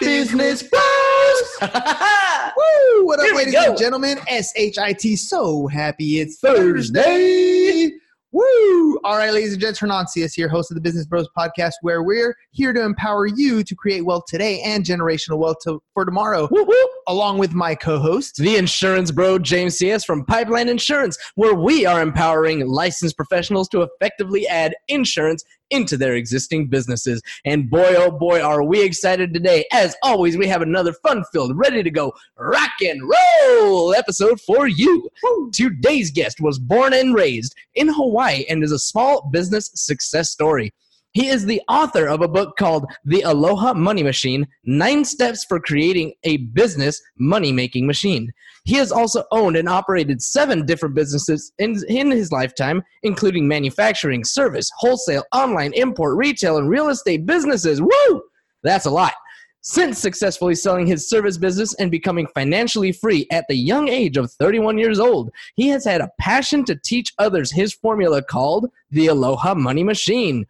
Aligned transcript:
Business 0.00 0.62
Bros. 0.70 1.58
Woo! 1.62 3.06
What 3.06 3.20
up, 3.20 3.34
ladies 3.34 3.54
go. 3.54 3.70
and 3.70 3.78
gentlemen? 3.78 4.18
S 4.28 4.52
H 4.56 4.78
I 4.78 4.92
T. 4.92 5.16
So 5.16 5.66
happy 5.66 6.20
it's 6.20 6.38
Thursday. 6.38 7.90
Woo! 8.32 8.98
All 9.04 9.16
right, 9.16 9.32
ladies 9.32 9.52
and 9.52 9.60
gents, 9.62 9.78
Hernan 9.78 10.04
Cias 10.14 10.34
here, 10.34 10.48
host 10.48 10.70
of 10.70 10.74
the 10.74 10.80
Business 10.80 11.06
Bros 11.06 11.26
podcast, 11.38 11.72
where 11.80 12.02
we're 12.02 12.36
here 12.50 12.74
to 12.74 12.82
empower 12.82 13.26
you 13.26 13.62
to 13.62 13.74
create 13.74 14.04
wealth 14.04 14.24
today 14.28 14.60
and 14.60 14.84
generational 14.84 15.38
wealth 15.38 15.56
to, 15.64 15.80
for 15.94 16.04
tomorrow, 16.04 16.46
whoop. 16.48 16.90
along 17.08 17.38
with 17.38 17.54
my 17.54 17.74
co-host. 17.74 18.36
The 18.36 18.56
insurance 18.56 19.10
bro, 19.10 19.38
James 19.38 19.78
Cias 19.78 20.04
from 20.04 20.24
Pipeline 20.26 20.68
Insurance, 20.68 21.16
where 21.36 21.54
we 21.54 21.86
are 21.86 22.02
empowering 22.02 22.66
licensed 22.66 23.16
professionals 23.16 23.68
to 23.70 23.82
effectively 23.82 24.46
add 24.46 24.74
insurance 24.88 25.42
into 25.70 25.96
their 25.96 26.14
existing 26.14 26.68
businesses. 26.68 27.22
And 27.44 27.70
boy, 27.70 27.94
oh 27.96 28.10
boy, 28.10 28.40
are 28.40 28.62
we 28.62 28.82
excited 28.82 29.32
today. 29.32 29.64
As 29.72 29.96
always, 30.02 30.36
we 30.36 30.46
have 30.46 30.62
another 30.62 30.92
fun 30.92 31.24
filled, 31.32 31.56
ready 31.56 31.82
to 31.82 31.90
go 31.90 32.12
rock 32.36 32.72
and 32.84 33.02
roll 33.02 33.94
episode 33.94 34.40
for 34.40 34.66
you. 34.66 35.08
Today's 35.52 36.10
guest 36.10 36.40
was 36.40 36.58
born 36.58 36.92
and 36.92 37.14
raised 37.14 37.54
in 37.74 37.88
Hawaii 37.88 38.44
and 38.48 38.62
is 38.62 38.72
a 38.72 38.78
small 38.78 39.28
business 39.32 39.70
success 39.74 40.30
story. 40.30 40.72
He 41.16 41.28
is 41.28 41.46
the 41.46 41.62
author 41.66 42.06
of 42.08 42.20
a 42.20 42.28
book 42.28 42.58
called 42.58 42.84
The 43.06 43.22
Aloha 43.22 43.72
Money 43.72 44.02
Machine 44.02 44.46
Nine 44.64 45.02
Steps 45.02 45.46
for 45.48 45.58
Creating 45.58 46.12
a 46.24 46.36
Business 46.36 47.00
Money 47.18 47.52
Making 47.52 47.86
Machine. 47.86 48.30
He 48.66 48.74
has 48.74 48.92
also 48.92 49.24
owned 49.32 49.56
and 49.56 49.66
operated 49.66 50.20
seven 50.20 50.66
different 50.66 50.94
businesses 50.94 51.54
in, 51.58 51.82
in 51.88 52.10
his 52.10 52.32
lifetime, 52.32 52.82
including 53.02 53.48
manufacturing, 53.48 54.24
service, 54.24 54.68
wholesale, 54.76 55.24
online, 55.32 55.72
import, 55.72 56.18
retail, 56.18 56.58
and 56.58 56.68
real 56.68 56.90
estate 56.90 57.24
businesses. 57.24 57.80
Woo! 57.80 58.22
That's 58.62 58.84
a 58.84 58.90
lot. 58.90 59.14
Since 59.62 59.98
successfully 59.98 60.54
selling 60.54 60.86
his 60.86 61.08
service 61.08 61.38
business 61.38 61.72
and 61.76 61.90
becoming 61.90 62.26
financially 62.34 62.92
free 62.92 63.26
at 63.32 63.46
the 63.48 63.56
young 63.56 63.88
age 63.88 64.18
of 64.18 64.30
31 64.32 64.76
years 64.76 65.00
old, 65.00 65.30
he 65.54 65.68
has 65.68 65.82
had 65.82 66.02
a 66.02 66.10
passion 66.20 66.62
to 66.66 66.78
teach 66.84 67.14
others 67.18 67.50
his 67.50 67.72
formula 67.72 68.22
called 68.22 68.70
the 68.90 69.06
Aloha 69.06 69.54
Money 69.54 69.82
Machine. 69.82 70.44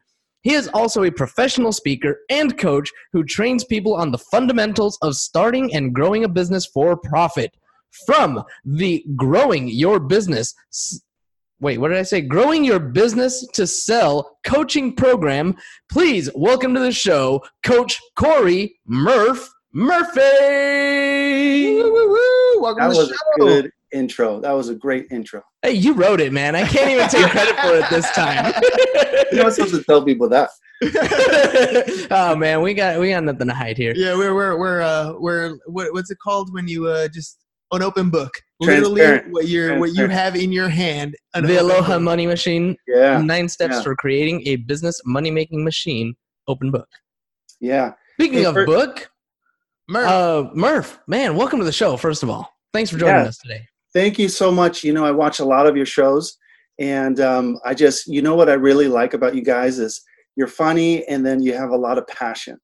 He 0.47 0.55
is 0.55 0.69
also 0.69 1.02
a 1.02 1.11
professional 1.11 1.72
speaker 1.72 2.20
and 2.30 2.56
coach 2.56 2.92
who 3.12 3.25
trains 3.25 3.64
people 3.64 3.97
on 3.97 4.12
the 4.12 4.19
fundamentals 4.19 4.97
of 5.03 5.16
starting 5.16 5.75
and 5.75 5.92
growing 5.92 6.22
a 6.22 6.28
business 6.28 6.66
for 6.66 6.97
profit. 6.97 7.53
From 8.06 8.44
the 8.65 9.04
Growing 9.16 9.66
Your 9.66 9.98
Business, 9.98 10.54
wait, 11.59 11.78
what 11.78 11.88
did 11.88 11.97
I 11.97 12.04
say? 12.04 12.20
Growing 12.20 12.65
Your 12.65 12.78
Business 12.78 13.44
to 13.54 13.66
Sell 13.66 14.38
coaching 14.44 14.94
program. 14.94 15.56
Please 15.91 16.31
welcome 16.37 16.75
to 16.75 16.81
the 16.81 16.93
show, 16.93 17.43
Coach 17.65 17.99
Corey 18.15 18.78
Murph 18.87 19.53
Murphy. 19.72 20.22
Woo, 21.75 21.93
woo, 21.93 22.09
woo. 22.09 22.62
Welcome 22.62 22.84
That 22.84 22.91
to 22.91 22.94
the 22.94 22.99
was 23.00 23.10
a 23.10 23.41
good 23.41 23.72
intro. 23.93 24.38
That 24.38 24.53
was 24.53 24.69
a 24.69 24.76
great 24.76 25.06
intro. 25.10 25.43
Hey, 25.66 25.72
you 25.72 25.94
wrote 25.94 26.21
it, 26.21 26.32
man. 26.32 26.54
I 26.54 26.65
can't 26.65 26.88
even 26.88 27.09
take 27.09 27.27
credit 27.32 27.56
for 27.59 27.75
it 27.75 27.91
this 27.91 28.09
time. 28.12 28.53
You're 29.32 29.43
not 29.43 29.53
supposed 29.53 29.75
to 29.75 29.82
tell 29.82 30.04
people 30.04 30.28
that. 30.28 30.49
oh 32.12 32.37
man, 32.37 32.62
we 32.62 32.72
got 32.72 33.00
we 33.00 33.09
got 33.10 33.25
nothing 33.25 33.49
to 33.49 33.53
hide 33.54 33.76
here. 33.76 33.93
Yeah, 33.97 34.15
we're 34.16 34.32
we're 34.32 34.56
we're 34.56 34.81
uh 34.81 35.15
we're 35.19 35.59
what, 35.66 35.93
what's 35.93 36.09
it 36.12 36.19
called 36.22 36.53
when 36.55 36.69
you 36.69 36.87
uh 36.87 37.09
just 37.09 37.38
an 37.72 37.82
open 37.82 38.10
book, 38.10 38.31
literally 38.60 39.19
what 39.31 39.49
you're 39.49 39.76
what 39.81 39.93
you 39.94 40.06
have 40.06 40.37
in 40.37 40.53
your 40.53 40.69
hand. 40.69 41.16
an 41.34 41.44
The 41.44 41.56
Aloha 41.60 41.94
book. 41.94 42.03
Money 42.03 42.28
Machine 42.28 42.76
Yeah, 42.87 43.21
Nine 43.21 43.49
steps 43.49 43.75
Yeah. 43.78 43.82
for 43.82 43.97
creating 43.97 44.47
a 44.47 44.55
business 44.56 45.00
money 45.05 45.32
making 45.32 45.65
machine. 45.65 46.15
Open 46.47 46.71
book. 46.71 46.87
yeah. 47.59 47.94
Speaking 48.21 48.38
Hey, 48.38 48.44
of 48.44 48.55
fir- 48.55 48.66
book, 48.66 49.10
Murph, 49.88 50.06
uh, 50.09 50.50
Murph, 50.55 51.00
man, 51.09 51.34
welcome 51.34 51.59
to 51.59 51.65
the 51.65 51.72
show. 51.72 51.97
First 51.97 52.22
of 52.22 52.31
all, 52.31 52.55
thanks 52.72 52.88
for 52.88 52.99
joining 52.99 53.16
Yeah. 53.16 53.28
us 53.31 53.38
today. 53.38 53.66
Thank 53.96 54.18
you 54.18 54.28
so 54.28 54.52
much. 54.52 54.84
You 54.84 54.92
know, 54.92 55.06
I 55.06 55.10
watch 55.10 55.38
a 55.38 55.44
lot 55.46 55.66
of 55.66 55.74
your 55.74 55.86
shows, 55.86 56.36
and 56.78 57.18
um, 57.18 57.58
I 57.64 57.72
just, 57.72 58.06
you 58.06 58.20
know, 58.20 58.34
what 58.34 58.50
I 58.50 58.52
really 58.52 58.88
like 58.88 59.14
about 59.14 59.34
you 59.34 59.40
guys 59.40 59.78
is 59.78 60.02
you're 60.36 60.48
funny, 60.48 61.02
and 61.06 61.24
then 61.24 61.42
you 61.42 61.54
have 61.54 61.70
a 61.70 61.76
lot 61.78 61.96
of 61.96 62.06
passion, 62.06 62.58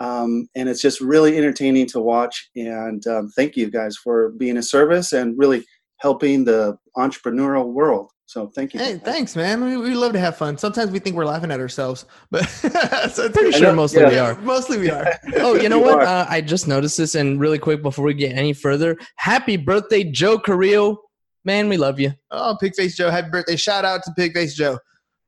um, 0.00 0.46
and 0.54 0.68
it's 0.68 0.82
just 0.82 1.00
really 1.00 1.38
entertaining 1.38 1.86
to 1.86 2.00
watch. 2.00 2.50
And 2.56 3.06
um, 3.06 3.30
thank 3.34 3.56
you 3.56 3.70
guys 3.70 3.96
for 3.96 4.32
being 4.32 4.58
a 4.58 4.62
service 4.62 5.14
and 5.14 5.38
really 5.38 5.64
helping 6.00 6.44
the 6.44 6.76
entrepreneurial 6.94 7.72
world. 7.72 8.10
So 8.28 8.48
thank 8.48 8.74
you. 8.74 8.80
hey, 8.80 8.98
thanks, 8.98 9.36
man. 9.36 9.64
We, 9.64 9.76
we 9.76 9.94
love 9.94 10.12
to 10.12 10.18
have 10.18 10.36
fun. 10.36 10.58
Sometimes 10.58 10.90
we 10.90 10.98
think 10.98 11.14
we're 11.14 11.24
laughing 11.24 11.52
at 11.52 11.60
ourselves, 11.60 12.06
but 12.28 12.44
so 12.48 13.24
it's 13.24 13.36
Pretty 13.36 13.52
sure 13.52 13.72
mostly 13.72 14.02
yeah. 14.02 14.08
we 14.08 14.18
are. 14.18 14.34
Mostly 14.40 14.78
we 14.78 14.90
are. 14.90 15.06
Oh, 15.36 15.54
you 15.54 15.68
know 15.68 15.78
You 15.78 15.84
what? 15.84 16.02
Uh, 16.02 16.26
I 16.28 16.40
just 16.40 16.66
noticed 16.66 16.98
this, 16.98 17.14
and 17.14 17.38
really 17.38 17.58
quick 17.58 17.82
before 17.82 18.04
we 18.04 18.14
get 18.14 18.36
any 18.36 18.52
further, 18.52 18.96
happy 19.14 19.56
birthday, 19.56 20.02
Joe 20.02 20.38
Carrillo. 20.40 20.98
Man, 21.44 21.68
we 21.68 21.76
love 21.76 22.00
you. 22.00 22.12
Oh, 22.32 22.56
Pigface 22.60 22.96
Joe, 22.96 23.10
happy 23.10 23.28
birthday! 23.30 23.54
Shout 23.54 23.84
out 23.84 24.02
to 24.02 24.10
Pigface 24.18 24.54
Joe. 24.54 24.76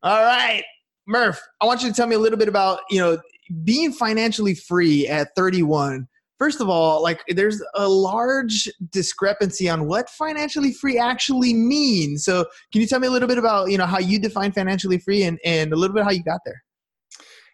All 0.03 0.25
right, 0.25 0.65
Murph, 1.07 1.41
I 1.61 1.67
want 1.67 1.83
you 1.85 1.91
to 1.91 1.95
tell 1.95 2.09
me 2.09 2.17
a 2.17 2.19
little 2.19 2.39
bit 2.39 2.49
about 2.49 2.81
you 2.91 2.99
know 2.99 3.19
being 3.63 3.93
financially 3.93 4.57
free 4.57 5.07
at 5.07 5.29
31. 5.37 6.08
First 6.39 6.61
of 6.61 6.69
all, 6.69 7.03
like 7.03 7.23
there's 7.29 7.63
a 7.75 7.89
large 7.89 8.69
discrepancy 8.91 9.69
on 9.69 9.87
what 9.87 10.09
financially 10.11 10.73
free 10.73 10.99
actually 10.99 11.53
means. 11.53 12.25
So, 12.25 12.45
can 12.73 12.81
you 12.81 12.87
tell 12.87 13.01
me 13.01 13.09
a 13.09 13.11
little 13.11 13.29
bit 13.29 13.39
about 13.39 13.71
you 13.71 13.79
know 13.79 13.87
how 13.87 13.99
you 13.99 14.19
define 14.19 14.53
financially 14.53 14.99
free 14.99 15.25
and 15.25 15.39
and 15.45 15.73
a 15.73 15.77
little 15.77 15.95
bit 15.95 16.05
how 16.05 16.11
you 16.11 16.23
got 16.23 16.41
there? 16.45 16.63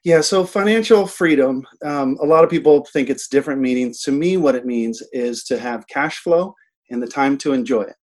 Yeah, 0.04 0.20
so 0.20 0.44
financial 0.44 1.06
freedom, 1.06 1.66
um, 1.82 2.18
a 2.20 2.26
lot 2.26 2.44
of 2.44 2.50
people 2.50 2.84
think 2.92 3.08
it's 3.08 3.26
different 3.26 3.62
meanings. 3.62 4.02
To 4.02 4.12
me, 4.12 4.36
what 4.36 4.54
it 4.54 4.66
means 4.66 5.02
is 5.12 5.44
to 5.44 5.58
have 5.58 5.86
cash 5.86 6.18
flow 6.18 6.54
and 6.90 7.02
the 7.02 7.06
time 7.06 7.38
to 7.38 7.54
enjoy 7.54 7.82
it. 7.82 7.96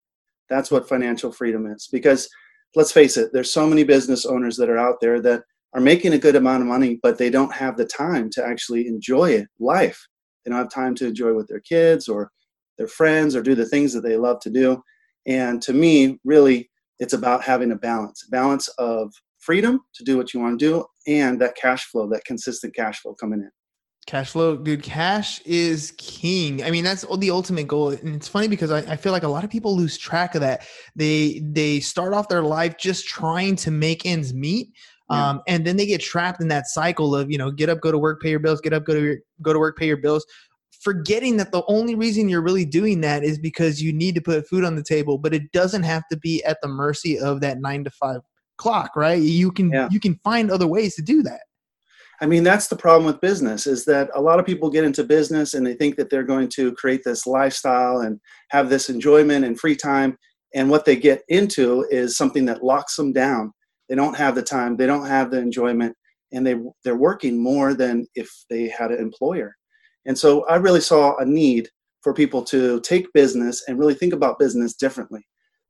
That's 0.47 0.72
what 0.72 0.88
financial 0.88 1.34
freedom 1.34 1.66
is. 1.66 1.89
Because 1.91 2.29
let's 2.73 2.94
face 2.94 3.18
it, 3.18 3.31
there's 3.34 3.51
so 3.51 3.68
many 3.68 3.84
business 3.84 4.25
owners 4.25 4.56
that 4.57 4.69
are 4.69 4.78
out 4.78 5.01
there 5.01 5.22
that 5.22 5.44
are 5.73 5.81
making 5.81 6.13
a 6.13 6.18
good 6.18 6.38
amount 6.38 6.62
of 6.62 6.68
money, 6.68 7.00
but 7.03 7.18
they 7.18 7.29
don't 7.29 7.53
have 7.53 7.75
the 7.75 7.85
time 7.85 8.29
to 8.31 8.45
actually 8.45 8.88
enjoy 8.88 9.31
it, 9.31 9.47
life. 9.59 10.07
They 10.44 10.51
don't 10.51 10.59
have 10.59 10.72
time 10.72 10.95
to 10.95 11.07
enjoy 11.07 11.33
with 11.33 11.47
their 11.47 11.59
kids 11.59 12.07
or 12.07 12.31
their 12.77 12.88
friends 12.88 13.35
or 13.35 13.41
do 13.41 13.55
the 13.55 13.66
things 13.66 13.94
that 13.94 14.01
they 14.01 14.17
love 14.17 14.39
to 14.41 14.50
do. 14.50 14.81
And 15.27 15.61
to 15.63 15.73
me, 15.73 16.19
really, 16.23 16.69
it's 17.00 17.13
about 17.13 17.44
having 17.44 17.72
a 17.72 17.75
balance 17.75 18.25
balance 18.29 18.67
of 18.77 19.13
freedom 19.39 19.81
to 19.95 20.03
do 20.03 20.17
what 20.17 20.33
you 20.33 20.39
want 20.39 20.59
to 20.59 20.65
do 20.65 20.86
and 21.07 21.39
that 21.41 21.56
cash 21.56 21.86
flow, 21.86 22.09
that 22.09 22.25
consistent 22.25 22.75
cash 22.75 23.00
flow 23.01 23.13
coming 23.13 23.39
in. 23.39 23.50
Cash 24.06 24.31
flow, 24.31 24.57
dude. 24.57 24.81
Cash 24.81 25.39
is 25.41 25.94
king. 25.97 26.63
I 26.63 26.71
mean, 26.71 26.83
that's 26.83 27.06
the 27.18 27.30
ultimate 27.30 27.68
goal. 27.68 27.89
And 27.89 28.15
it's 28.15 28.27
funny 28.27 28.47
because 28.47 28.71
I, 28.71 28.80
I 28.80 28.95
feel 28.95 29.12
like 29.12 29.24
a 29.24 29.27
lot 29.27 29.44
of 29.44 29.51
people 29.51 29.75
lose 29.75 29.97
track 29.97 30.33
of 30.33 30.42
that. 30.42 30.65
They 30.95 31.42
they 31.44 31.80
start 31.80 32.13
off 32.13 32.27
their 32.27 32.42
life 32.42 32.77
just 32.77 33.07
trying 33.07 33.56
to 33.57 33.71
make 33.71 34.06
ends 34.06 34.33
meet. 34.33 34.71
Yeah. 35.11 35.29
Um, 35.29 35.41
and 35.47 35.65
then 35.65 35.75
they 35.77 35.85
get 35.85 36.01
trapped 36.01 36.41
in 36.41 36.47
that 36.50 36.67
cycle 36.67 37.15
of, 37.15 37.31
you 37.31 37.38
know, 37.38 37.50
get 37.51 37.69
up, 37.69 37.81
go 37.81 37.91
to 37.91 37.97
work, 37.97 38.21
pay 38.21 38.29
your 38.29 38.39
bills, 38.39 38.61
get 38.61 38.73
up, 38.73 38.85
go 38.85 38.94
to 38.94 39.01
your, 39.01 39.17
go 39.41 39.53
to 39.53 39.59
work, 39.59 39.77
pay 39.77 39.88
your 39.88 39.97
bills, 39.97 40.25
forgetting 40.81 41.38
that 41.38 41.51
the 41.51 41.63
only 41.67 41.95
reason 41.95 42.29
you're 42.29 42.41
really 42.41 42.65
doing 42.65 43.01
that 43.01 43.23
is 43.23 43.38
because 43.38 43.81
you 43.81 43.91
need 43.91 44.15
to 44.15 44.21
put 44.21 44.47
food 44.47 44.63
on 44.63 44.75
the 44.75 44.83
table, 44.83 45.17
but 45.17 45.33
it 45.33 45.51
doesn't 45.51 45.83
have 45.83 46.03
to 46.11 46.17
be 46.17 46.44
at 46.44 46.57
the 46.61 46.67
mercy 46.67 47.19
of 47.19 47.41
that 47.41 47.59
nine 47.59 47.83
to 47.83 47.89
five 47.89 48.21
clock, 48.57 48.95
right? 48.95 49.21
You 49.21 49.51
can 49.51 49.71
Yeah. 49.71 49.88
you 49.91 50.00
can 50.00 50.19
find 50.23 50.51
other 50.51 50.67
ways 50.67 50.95
to 50.95 51.01
do 51.01 51.23
that. 51.23 51.41
I 52.21 52.25
mean, 52.25 52.44
that's 52.44 52.67
the 52.67 52.75
problem 52.75 53.06
with 53.06 53.21
business 53.21 53.65
is 53.65 53.85
that 53.85 54.09
a 54.13 54.21
lot 54.21 54.39
of 54.39 54.45
people 54.45 54.69
get 54.69 54.83
into 54.83 55.06
business 55.06 55.53
and 55.53 55.65
they 55.65 55.73
think 55.73 55.95
that 55.95 56.09
they're 56.09 56.23
going 56.23 56.50
to 56.50 56.73
create 56.73 57.01
this 57.06 57.25
lifestyle 57.25 58.00
and 58.00 58.19
have 58.50 58.69
this 58.69 58.89
enjoyment 58.89 59.45
and 59.45 59.57
free 59.57 59.75
time. 59.75 60.17
And 60.53 60.69
what 60.69 60.83
they 60.83 60.97
get 60.97 61.23
into 61.29 61.85
is 61.89 62.17
something 62.17 62.45
that 62.45 62.63
locks 62.63 62.97
them 62.97 63.13
down 63.13 63.53
they 63.89 63.95
don't 63.95 64.15
have 64.15 64.36
the 64.36 64.44
time. 64.44 64.77
They 64.77 64.86
don't 64.86 65.07
have 65.07 65.31
the 65.31 65.39
enjoyment. 65.39 65.95
And 66.31 66.45
they 66.45 66.56
they're 66.83 66.95
working 66.95 67.41
more 67.41 67.74
than 67.74 68.06
if 68.15 68.30
they 68.50 68.69
had 68.69 68.91
an 68.91 69.00
employer. 69.00 69.56
And 70.06 70.18
so 70.18 70.45
i 70.45 70.56
really 70.56 70.81
saw 70.81 71.18
a 71.18 71.25
need 71.25 71.69
for 72.01 72.13
people 72.13 72.44
to 72.44 72.80
take 72.81 73.12
business 73.13 73.63
and 73.68 73.77
really 73.77 73.95
think 73.95 74.13
about 74.13 74.39
business 74.39 74.75
differently. 74.75 75.21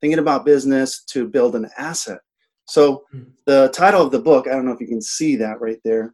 Thinking 0.01 0.19
about 0.19 0.45
business 0.45 1.03
to 1.05 1.27
build 1.27 1.55
an 1.55 1.69
asset. 1.77 2.19
So 2.65 3.03
hmm. 3.11 3.23
the 3.45 3.69
title 3.73 4.01
of 4.01 4.11
the 4.11 4.19
book 4.19 4.47
i 4.47 4.51
don't 4.51 4.65
know 4.65 4.73
if 4.73 4.81
you 4.81 4.87
can 4.87 5.01
see 5.01 5.35
that 5.37 5.61
right 5.61 5.79
there 5.83 6.13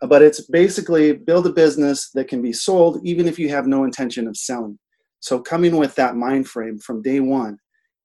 but 0.00 0.22
it's 0.22 0.42
basically 0.42 1.12
build 1.12 1.46
a 1.46 1.52
business 1.52 2.10
that 2.10 2.28
can 2.28 2.42
be 2.42 2.52
sold 2.52 3.00
even 3.02 3.26
if 3.26 3.38
you 3.38 3.48
have 3.48 3.66
no 3.66 3.84
intention 3.84 4.28
of 4.28 4.36
selling. 4.36 4.78
So 5.20 5.40
coming 5.40 5.76
with 5.76 5.94
that 5.94 6.16
mind 6.16 6.48
frame 6.48 6.78
from 6.78 7.02
day 7.02 7.20
one 7.20 7.58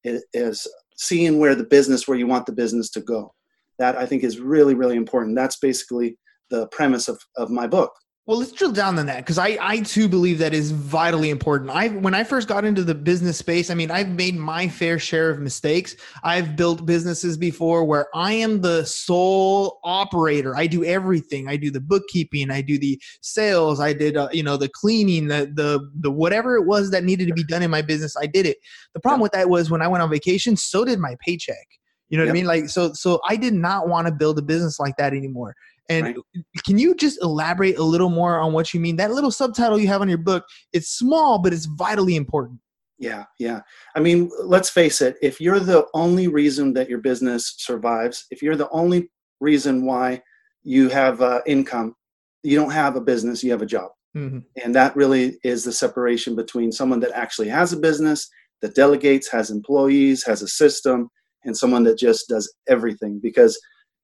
is 0.04 0.68
seeing 1.02 1.40
where 1.40 1.56
the 1.56 1.64
business 1.64 2.08
where 2.08 2.18
you 2.18 2.28
want 2.28 2.46
the 2.46 2.52
business 2.52 2.90
to 2.92 3.02
go. 3.02 3.34
That 3.80 3.98
i 3.98 4.06
think 4.06 4.24
is 4.24 4.40
really 4.40 4.76
really 4.76 4.96
important. 4.96 5.36
That's 5.36 5.58
basically 5.58 6.18
the 6.50 6.68
premise 6.68 7.08
of, 7.08 7.18
of 7.38 7.50
my 7.50 7.66
book 7.66 7.92
well, 8.32 8.40
let's 8.40 8.54
drill 8.54 8.72
down 8.72 8.98
on 8.98 9.08
that 9.08 9.18
because 9.18 9.38
I, 9.38 9.58
I 9.60 9.82
too 9.82 10.08
believe 10.08 10.38
that 10.38 10.54
is 10.54 10.72
vitally 10.72 11.32
important. 11.32 11.70
I 11.70 11.90
when 11.90 12.14
I 12.14 12.24
first 12.24 12.48
got 12.48 12.64
into 12.64 12.82
the 12.82 12.96
business 12.96 13.38
space, 13.38 13.70
I 13.70 13.74
mean, 13.74 13.92
I've 13.92 14.08
made 14.08 14.38
my 14.38 14.70
fair 14.70 15.00
share 15.00 15.30
of 15.30 15.42
mistakes. 15.42 15.98
I've 16.24 16.56
built 16.56 16.86
businesses 16.86 17.36
before 17.36 17.84
where 17.84 18.08
I 18.16 18.32
am 18.32 18.62
the 18.62 18.86
sole 18.86 19.82
operator. 19.84 20.56
I 20.56 20.66
do 20.68 20.86
everything. 20.86 21.50
I 21.50 21.58
do 21.58 21.72
the 21.72 21.82
bookkeeping. 21.82 22.52
I 22.52 22.62
do 22.62 22.80
the 22.80 23.02
sales. 23.20 23.82
I 23.82 23.92
did, 23.92 24.16
uh, 24.16 24.30
you 24.32 24.44
know, 24.44 24.56
the 24.56 24.70
cleaning, 24.70 25.28
the 25.28 25.52
the 25.54 25.92
the 26.00 26.10
whatever 26.10 26.56
it 26.56 26.66
was 26.66 26.90
that 26.92 27.04
needed 27.04 27.28
to 27.28 27.34
be 27.34 27.44
done 27.44 27.64
in 27.64 27.70
my 27.70 27.82
business. 27.82 28.16
I 28.16 28.28
did 28.28 28.46
it. 28.46 28.60
The 28.94 29.02
problem 29.02 29.20
with 29.20 29.34
that 29.34 29.50
was 29.50 29.70
when 29.70 29.82
I 29.82 29.90
went 29.90 30.04
on 30.04 30.10
vacation, 30.10 30.56
so 30.56 30.86
did 30.86 31.00
my 31.00 31.18
paycheck. 31.20 31.68
You 32.08 32.18
know 32.18 32.24
what 32.24 32.28
yep. 32.28 32.34
I 32.34 32.40
mean? 32.40 32.46
Like 32.46 32.70
so 32.70 32.94
so 32.94 33.20
I 33.28 33.36
did 33.36 33.54
not 33.54 33.90
want 33.90 34.08
to 34.08 34.14
build 34.14 34.40
a 34.40 34.42
business 34.42 34.80
like 34.80 34.96
that 34.96 35.14
anymore. 35.14 35.54
And 35.90 36.06
right. 36.06 36.16
can 36.66 36.78
you 36.78 36.96
just 36.96 37.22
elaborate 37.22 37.78
a 37.78 37.84
little 37.84 38.10
more 38.10 38.40
on 38.40 38.54
what 38.54 38.74
you 38.74 38.80
mean? 38.80 38.96
That 38.96 39.12
little 39.12 39.32
subtitle 39.32 39.80
you 39.80 39.88
have 39.88 40.02
on 40.02 40.10
your 40.10 40.18
book, 40.18 40.46
it's 40.74 40.90
small, 40.90 41.40
but 41.40 41.54
it's 41.54 41.66
vitally 41.66 42.16
important. 42.16 42.60
Yeah, 42.98 43.26
yeah. 43.40 43.62
I 43.96 44.00
mean, 44.00 44.30
let's 44.44 44.70
face 44.70 45.02
it, 45.02 45.18
if 45.22 45.42
you're 45.42 45.60
the 45.60 45.88
only 45.96 46.28
reason 46.28 46.74
that 46.74 46.88
your 46.88 47.00
business 47.00 47.56
survives, 47.58 48.26
if 48.30 48.44
you're 48.44 48.56
the 48.56 48.70
only 48.70 49.10
reason 49.40 49.86
why 49.86 50.22
you 50.64 50.88
have 50.90 51.20
uh, 51.22 51.42
income, 51.48 51.96
you 52.44 52.56
don't 52.56 52.72
have 52.72 52.96
a 52.96 53.02
business, 53.02 53.44
you 53.44 53.52
have 53.52 53.64
a 53.64 53.66
job. 53.68 53.90
Mm-hmm. 54.16 54.40
And 54.64 54.76
that 54.76 54.96
really 54.96 55.40
is 55.44 55.64
the 55.64 55.72
separation 55.72 56.36
between 56.36 56.72
someone 56.72 57.00
that 57.00 57.12
actually 57.14 57.48
has 57.50 57.74
a 57.74 57.78
business, 57.78 58.30
that 58.62 58.76
delegates, 58.76 59.32
has 59.32 59.50
employees, 59.50 60.24
has 60.26 60.44
a 60.44 60.48
system, 60.48 61.10
and 61.44 61.58
someone 61.58 61.84
that 61.86 61.98
just 61.98 62.30
does 62.30 62.54
everything. 62.68 63.20
Because 63.22 63.60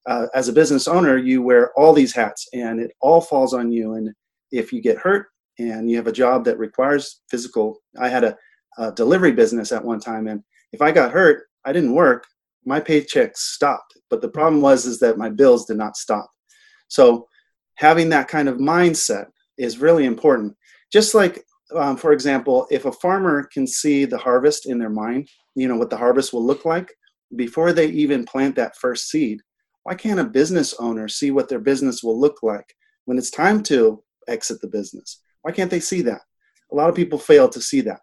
uh, 0.07 0.27
as 0.33 0.47
a 0.47 0.53
business 0.53 0.87
owner, 0.87 1.17
you 1.17 1.41
wear 1.41 1.71
all 1.73 1.93
these 1.93 2.15
hats 2.15 2.47
and 2.53 2.79
it 2.79 2.91
all 3.01 3.19
falls 3.19 3.53
on 3.53 3.71
you. 3.71 3.93
And 3.93 4.13
if 4.51 4.71
you 4.71 4.81
get 4.81 4.97
hurt 4.97 5.27
and 5.59 5.89
you 5.89 5.97
have 5.97 6.07
a 6.07 6.13
job 6.13 6.45
that 6.45 6.57
requires 6.57 7.21
physical, 7.29 7.81
I 7.99 8.07
had 8.07 8.23
a, 8.23 8.37
a 8.77 8.91
delivery 8.93 9.33
business 9.33 9.71
at 9.71 9.83
one 9.83 9.99
time, 9.99 10.27
and 10.27 10.43
if 10.71 10.81
I 10.81 10.91
got 10.91 11.11
hurt, 11.11 11.47
I 11.65 11.73
didn't 11.73 11.93
work, 11.93 12.25
my 12.65 12.79
paycheck 12.79 13.37
stopped. 13.37 13.97
But 14.09 14.21
the 14.21 14.29
problem 14.29 14.61
was 14.61 14.85
is 14.85 14.99
that 14.99 15.17
my 15.17 15.29
bills 15.29 15.65
did 15.65 15.77
not 15.77 15.97
stop. 15.97 16.29
So 16.87 17.27
having 17.75 18.09
that 18.09 18.27
kind 18.27 18.47
of 18.47 18.57
mindset 18.57 19.25
is 19.57 19.79
really 19.79 20.05
important. 20.05 20.55
Just 20.91 21.13
like, 21.13 21.43
um, 21.75 21.97
for 21.97 22.13
example, 22.13 22.65
if 22.71 22.85
a 22.85 22.91
farmer 22.91 23.49
can 23.51 23.67
see 23.67 24.05
the 24.05 24.17
harvest 24.17 24.67
in 24.67 24.79
their 24.79 24.89
mind, 24.89 25.27
you 25.55 25.67
know 25.67 25.75
what 25.75 25.89
the 25.89 25.97
harvest 25.97 26.31
will 26.31 26.45
look 26.45 26.63
like 26.63 26.93
before 27.35 27.73
they 27.73 27.87
even 27.87 28.23
plant 28.23 28.55
that 28.55 28.77
first 28.77 29.09
seed 29.09 29.41
why 29.87 29.95
can't 29.95 30.19
a 30.19 30.25
business 30.25 30.73
owner 30.79 31.07
see 31.07 31.31
what 31.31 31.47
their 31.47 31.61
business 31.61 32.03
will 32.03 32.19
look 32.19 32.43
like 32.43 32.75
when 33.05 33.17
it's 33.17 33.31
time 33.31 33.63
to 33.63 34.03
exit 34.27 34.59
the 34.59 34.67
business? 34.67 35.21
Why 35.43 35.53
can't 35.53 35.71
they 35.71 35.79
see 35.79 36.01
that? 36.01 36.19
A 36.73 36.75
lot 36.75 36.89
of 36.89 36.95
people 36.95 37.17
fail 37.17 37.47
to 37.47 37.61
see 37.61 37.79
that. 37.79 38.01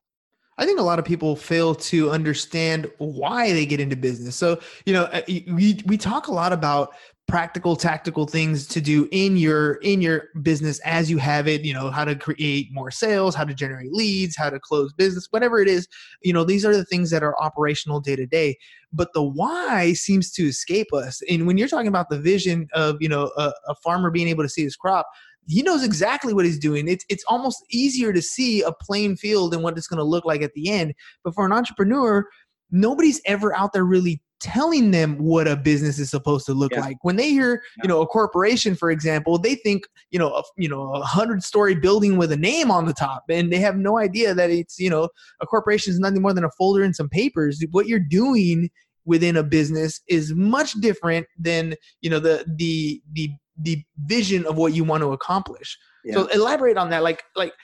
I 0.57 0.65
think 0.65 0.81
a 0.81 0.83
lot 0.83 0.99
of 0.99 1.05
people 1.05 1.37
fail 1.37 1.75
to 1.75 2.11
understand 2.11 2.91
why 2.97 3.53
they 3.53 3.67
get 3.67 3.81
into 3.81 3.97
business. 3.97 4.35
So, 4.35 4.61
you 4.87 4.95
know, 4.95 5.03
uh, 5.03 5.21
we 5.29 5.83
we 5.85 5.99
talk 5.99 6.29
a 6.29 6.33
lot 6.33 6.55
about 6.55 6.95
practical 7.27 7.75
tactical 7.75 8.27
things 8.27 8.67
to 8.67 8.81
do 8.81 9.09
in 9.11 9.37
your 9.37 9.75
in 9.77 10.03
your 10.03 10.25
business 10.43 10.79
as 10.81 11.11
you 11.11 11.17
have 11.17 11.49
it 11.49 11.63
you 11.63 11.73
know 11.73 11.91
how 11.91 12.05
to 12.05 12.15
create 12.15 12.69
more 12.71 12.91
sales 12.91 13.35
how 13.35 13.45
to 13.45 13.55
generate 13.55 13.91
leads 13.93 14.37
how 14.37 14.51
to 14.51 14.61
close 14.61 14.93
business 14.93 15.27
whatever 15.31 15.59
it 15.59 15.67
is 15.67 15.89
you 16.23 16.33
know 16.33 16.45
these 16.45 16.67
are 16.67 16.77
the 16.77 16.85
things 16.85 17.11
that 17.11 17.23
are 17.23 17.41
operational 17.43 17.99
day 17.99 18.15
to 18.15 18.27
day 18.27 18.57
but 18.93 19.09
the 19.15 19.23
why 19.23 19.93
seems 19.95 20.31
to 20.31 20.45
escape 20.45 20.93
us 20.93 21.23
and 21.31 21.47
when 21.47 21.57
you're 21.57 21.67
talking 21.67 21.89
about 21.89 22.11
the 22.11 22.21
vision 22.21 22.69
of 22.75 22.97
you 23.01 23.09
know 23.09 23.33
a, 23.39 23.53
a 23.69 23.75
farmer 23.77 24.11
being 24.11 24.29
able 24.29 24.43
to 24.43 24.49
see 24.49 24.63
his 24.63 24.77
crop 24.77 25.07
he 25.47 25.63
knows 25.63 25.85
exactly 25.85 26.33
what 26.33 26.45
he's 26.45 26.59
doing. 26.59 26.89
It's 26.89 27.05
it's 27.09 27.25
almost 27.29 27.65
easier 27.71 28.13
to 28.13 28.23
see 28.23 28.63
a 28.63 28.73
plain 28.73 29.15
field 29.15 29.53
and 29.53 29.63
what 29.63 29.77
it's 29.77 29.87
going 29.87 29.99
to 29.99 30.05
look 30.05 30.25
like 30.25 30.43
at 30.43 30.55
the 30.55 30.71
end. 30.71 30.95
But 31.23 31.35
for 31.35 31.45
an 31.45 31.53
entrepreneur, 31.53 32.27
nobody's 32.71 33.21
ever 33.27 33.55
out 33.55 33.73
there 33.73 33.85
really 33.85 34.23
telling 34.45 34.91
them 34.91 35.17
what 35.17 35.49
a 35.49 35.57
business 35.57 35.99
is 35.99 36.11
supposed 36.11 36.45
to 36.45 36.53
look 36.53 36.73
yeah. 36.73 36.83
like. 36.83 36.99
When 37.01 37.17
they 37.17 37.31
hear, 37.31 37.63
you 37.83 37.89
know, 37.89 38.03
a 38.03 38.07
corporation, 38.07 38.75
for 38.75 38.91
example, 38.91 39.39
they 39.39 39.55
think, 39.55 39.85
you 40.11 40.19
know, 40.19 40.35
a, 40.35 40.43
you 40.59 40.69
know, 40.69 40.93
a 40.93 41.01
hundred 41.01 41.43
story 41.43 41.75
building 41.75 42.19
with 42.19 42.31
a 42.31 42.37
name 42.37 42.71
on 42.71 42.85
the 42.85 42.93
top, 42.93 43.25
and 43.31 43.51
they 43.51 43.59
have 43.59 43.77
no 43.77 43.99
idea 43.99 44.35
that 44.35 44.51
it's, 44.51 44.79
you 44.79 44.91
know, 44.91 45.09
a 45.41 45.47
corporation 45.47 45.95
is 45.95 45.99
nothing 45.99 46.21
more 46.21 46.35
than 46.35 46.45
a 46.45 46.51
folder 46.59 46.83
and 46.83 46.95
some 46.95 47.09
papers. 47.09 47.65
What 47.71 47.89
you're 47.89 47.99
doing 47.99 48.69
within 49.07 49.35
a 49.35 49.43
business 49.43 50.03
is 50.09 50.35
much 50.35 50.75
different 50.75 51.27
than, 51.39 51.75
you 52.03 52.11
know, 52.11 52.19
the 52.19 52.45
the 52.57 53.01
the 53.15 53.31
the 53.59 53.83
vision 54.05 54.45
of 54.45 54.59
what 54.59 54.75
you 54.75 54.85
want 54.85 55.03
to 55.03 55.13
accomplish. 55.13 55.79
Yeah. 56.05 56.17
So 56.17 56.27
elaborate 56.27 56.77
on 56.77 56.91
that. 56.91 57.03
Like 57.03 57.23
like 57.35 57.55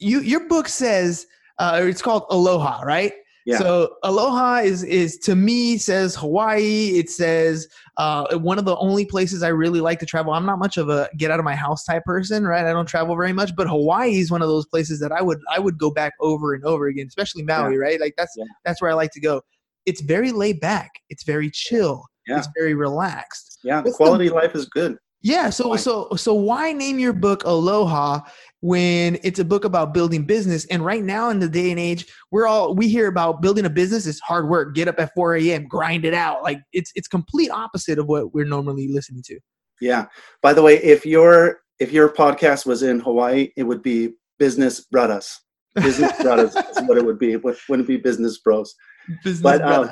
you 0.00 0.20
your 0.20 0.48
book 0.48 0.66
says 0.66 1.24
uh, 1.60 1.80
it's 1.84 2.02
called 2.02 2.24
Aloha, 2.30 2.82
right? 2.82 3.12
Yeah. 3.46 3.58
So 3.58 3.96
aloha 4.02 4.56
is 4.56 4.82
is 4.82 5.18
to 5.18 5.36
me 5.36 5.78
says 5.78 6.16
Hawaii. 6.16 6.98
It 6.98 7.08
says 7.08 7.68
uh, 7.96 8.36
one 8.38 8.58
of 8.58 8.64
the 8.64 8.76
only 8.78 9.06
places 9.06 9.44
I 9.44 9.48
really 9.48 9.80
like 9.80 10.00
to 10.00 10.06
travel. 10.06 10.32
I'm 10.32 10.44
not 10.44 10.58
much 10.58 10.76
of 10.76 10.88
a 10.88 11.08
get 11.16 11.30
out 11.30 11.38
of 11.38 11.44
my 11.44 11.54
house 11.54 11.84
type 11.84 12.02
person, 12.04 12.44
right? 12.44 12.66
I 12.66 12.72
don't 12.72 12.86
travel 12.86 13.14
very 13.14 13.32
much, 13.32 13.54
but 13.54 13.68
Hawaii 13.68 14.16
is 14.16 14.32
one 14.32 14.42
of 14.42 14.48
those 14.48 14.66
places 14.66 14.98
that 14.98 15.12
I 15.12 15.22
would 15.22 15.38
I 15.48 15.60
would 15.60 15.78
go 15.78 15.92
back 15.92 16.14
over 16.20 16.54
and 16.54 16.64
over 16.64 16.88
again, 16.88 17.06
especially 17.06 17.44
Maui, 17.44 17.74
yeah. 17.74 17.78
right? 17.80 18.00
Like 18.00 18.14
that's 18.18 18.34
yeah. 18.36 18.46
that's 18.64 18.82
where 18.82 18.90
I 18.90 18.94
like 18.94 19.12
to 19.12 19.20
go. 19.20 19.40
It's 19.86 20.00
very 20.00 20.32
laid 20.32 20.58
back. 20.58 20.90
It's 21.08 21.22
very 21.22 21.48
chill. 21.48 22.04
Yeah. 22.26 22.38
It's 22.38 22.48
very 22.58 22.74
relaxed. 22.74 23.60
Yeah, 23.62 23.80
the 23.80 23.92
quality 23.92 24.28
the, 24.28 24.34
of 24.34 24.42
life 24.42 24.56
is 24.56 24.66
good. 24.66 24.98
Yeah, 25.22 25.50
so 25.50 25.74
so 25.76 26.08
so 26.16 26.34
why 26.34 26.72
name 26.72 26.98
your 26.98 27.12
book 27.12 27.42
Aloha 27.44 28.20
when 28.60 29.18
it's 29.22 29.38
a 29.38 29.44
book 29.44 29.64
about 29.64 29.94
building 29.94 30.24
business. 30.24 30.64
And 30.66 30.84
right 30.84 31.02
now 31.02 31.30
in 31.30 31.38
the 31.38 31.48
day 31.48 31.70
and 31.70 31.78
age, 31.78 32.06
we're 32.30 32.46
all 32.46 32.74
we 32.74 32.88
hear 32.88 33.06
about 33.06 33.42
building 33.42 33.64
a 33.64 33.70
business 33.70 34.06
is 34.06 34.20
hard 34.20 34.48
work. 34.48 34.74
Get 34.74 34.88
up 34.88 34.98
at 34.98 35.12
4 35.14 35.36
a.m., 35.36 35.68
grind 35.68 36.04
it 36.04 36.14
out. 36.14 36.42
Like 36.42 36.60
it's 36.72 36.90
it's 36.94 37.08
complete 37.08 37.50
opposite 37.50 37.98
of 37.98 38.06
what 38.06 38.34
we're 38.34 38.44
normally 38.44 38.88
listening 38.88 39.22
to. 39.26 39.38
Yeah. 39.80 40.06
By 40.42 40.52
the 40.52 40.62
way, 40.62 40.82
if 40.82 41.04
your 41.04 41.60
if 41.78 41.92
your 41.92 42.08
podcast 42.08 42.66
was 42.66 42.82
in 42.82 43.00
Hawaii, 43.00 43.50
it 43.56 43.64
would 43.64 43.82
be 43.82 44.14
Business 44.38 44.80
Brothers. 44.80 45.38
Business 45.74 46.12
Brothers 46.22 46.56
is 46.56 46.82
what 46.86 46.98
it 46.98 47.04
would 47.04 47.18
be. 47.18 47.32
It 47.32 47.42
wouldn't 47.68 47.86
be 47.86 47.98
Business 47.98 48.38
Bros. 48.38 48.74
Business 49.22 49.42
but, 49.42 49.62
um, 49.62 49.90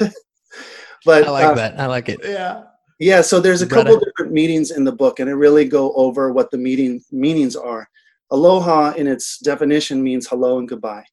but 1.04 1.26
I 1.26 1.30
like 1.30 1.44
uh, 1.44 1.54
that. 1.54 1.78
I 1.78 1.86
like 1.86 2.08
it. 2.08 2.20
Yeah. 2.24 2.64
Yeah, 2.98 3.20
so 3.20 3.38
there's 3.38 3.62
a 3.62 3.66
couple 3.66 3.98
different 4.00 4.32
meanings 4.32 4.72
in 4.72 4.82
the 4.82 4.92
book, 4.92 5.20
and 5.20 5.30
I 5.30 5.32
really 5.32 5.64
go 5.64 5.92
over 5.92 6.32
what 6.32 6.50
the 6.50 6.58
meaning 6.58 7.00
meanings 7.12 7.54
are. 7.54 7.88
Aloha, 8.30 8.92
in 8.94 9.06
its 9.06 9.38
definition, 9.38 10.02
means 10.02 10.26
hello 10.26 10.58
and 10.58 10.68
goodbye. 10.68 11.04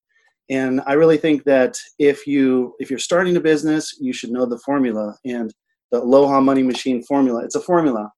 And 0.49 0.81
I 0.87 0.93
really 0.93 1.17
think 1.17 1.43
that 1.43 1.77
if 1.99 2.25
you 2.25 2.75
if 2.79 2.89
you're 2.89 2.99
starting 2.99 3.37
a 3.37 3.39
business, 3.39 3.97
you 3.99 4.13
should 4.13 4.31
know 4.31 4.45
the 4.45 4.59
formula 4.59 5.15
and 5.25 5.53
the 5.91 6.01
Aloha 6.01 6.39
Money 6.41 6.63
Machine 6.63 7.03
formula. 7.03 7.43
It's 7.43 7.55
a 7.55 7.61
formula. 7.61 8.11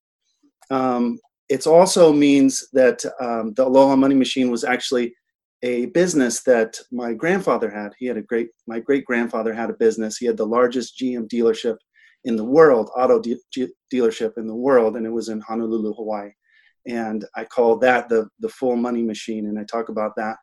Um, 0.71 1.19
it 1.49 1.67
also 1.67 2.11
means 2.11 2.69
that 2.73 3.03
um, 3.21 3.53
the 3.53 3.65
Aloha 3.65 3.95
Money 3.95 4.15
Machine 4.15 4.49
was 4.49 4.63
actually 4.63 5.13
a 5.63 5.87
business 5.87 6.43
that 6.43 6.77
my 6.91 7.13
grandfather 7.13 7.69
had. 7.69 7.93
He 7.97 8.05
had 8.05 8.17
a 8.17 8.21
great 8.21 8.49
my 8.65 8.79
great 8.79 9.05
grandfather 9.05 9.53
had 9.53 9.69
a 9.69 9.73
business. 9.73 10.17
He 10.17 10.25
had 10.25 10.37
the 10.37 10.45
largest 10.45 10.97
GM 10.97 11.27
dealership 11.27 11.77
in 12.25 12.35
the 12.35 12.43
world, 12.43 12.89
auto 12.95 13.19
de- 13.21 13.69
dealership 13.93 14.37
in 14.37 14.47
the 14.47 14.55
world, 14.55 14.97
and 14.97 15.05
it 15.05 15.11
was 15.11 15.29
in 15.29 15.39
Honolulu, 15.41 15.93
Hawaii 15.93 16.31
and 16.87 17.25
I 17.35 17.43
call 17.43 17.77
that 17.79 18.09
the 18.09 18.27
the 18.39 18.49
full 18.49 18.75
money 18.75 19.03
machine, 19.03 19.47
and 19.47 19.59
I 19.59 19.63
talk 19.65 19.89
about 19.89 20.15
that. 20.15 20.37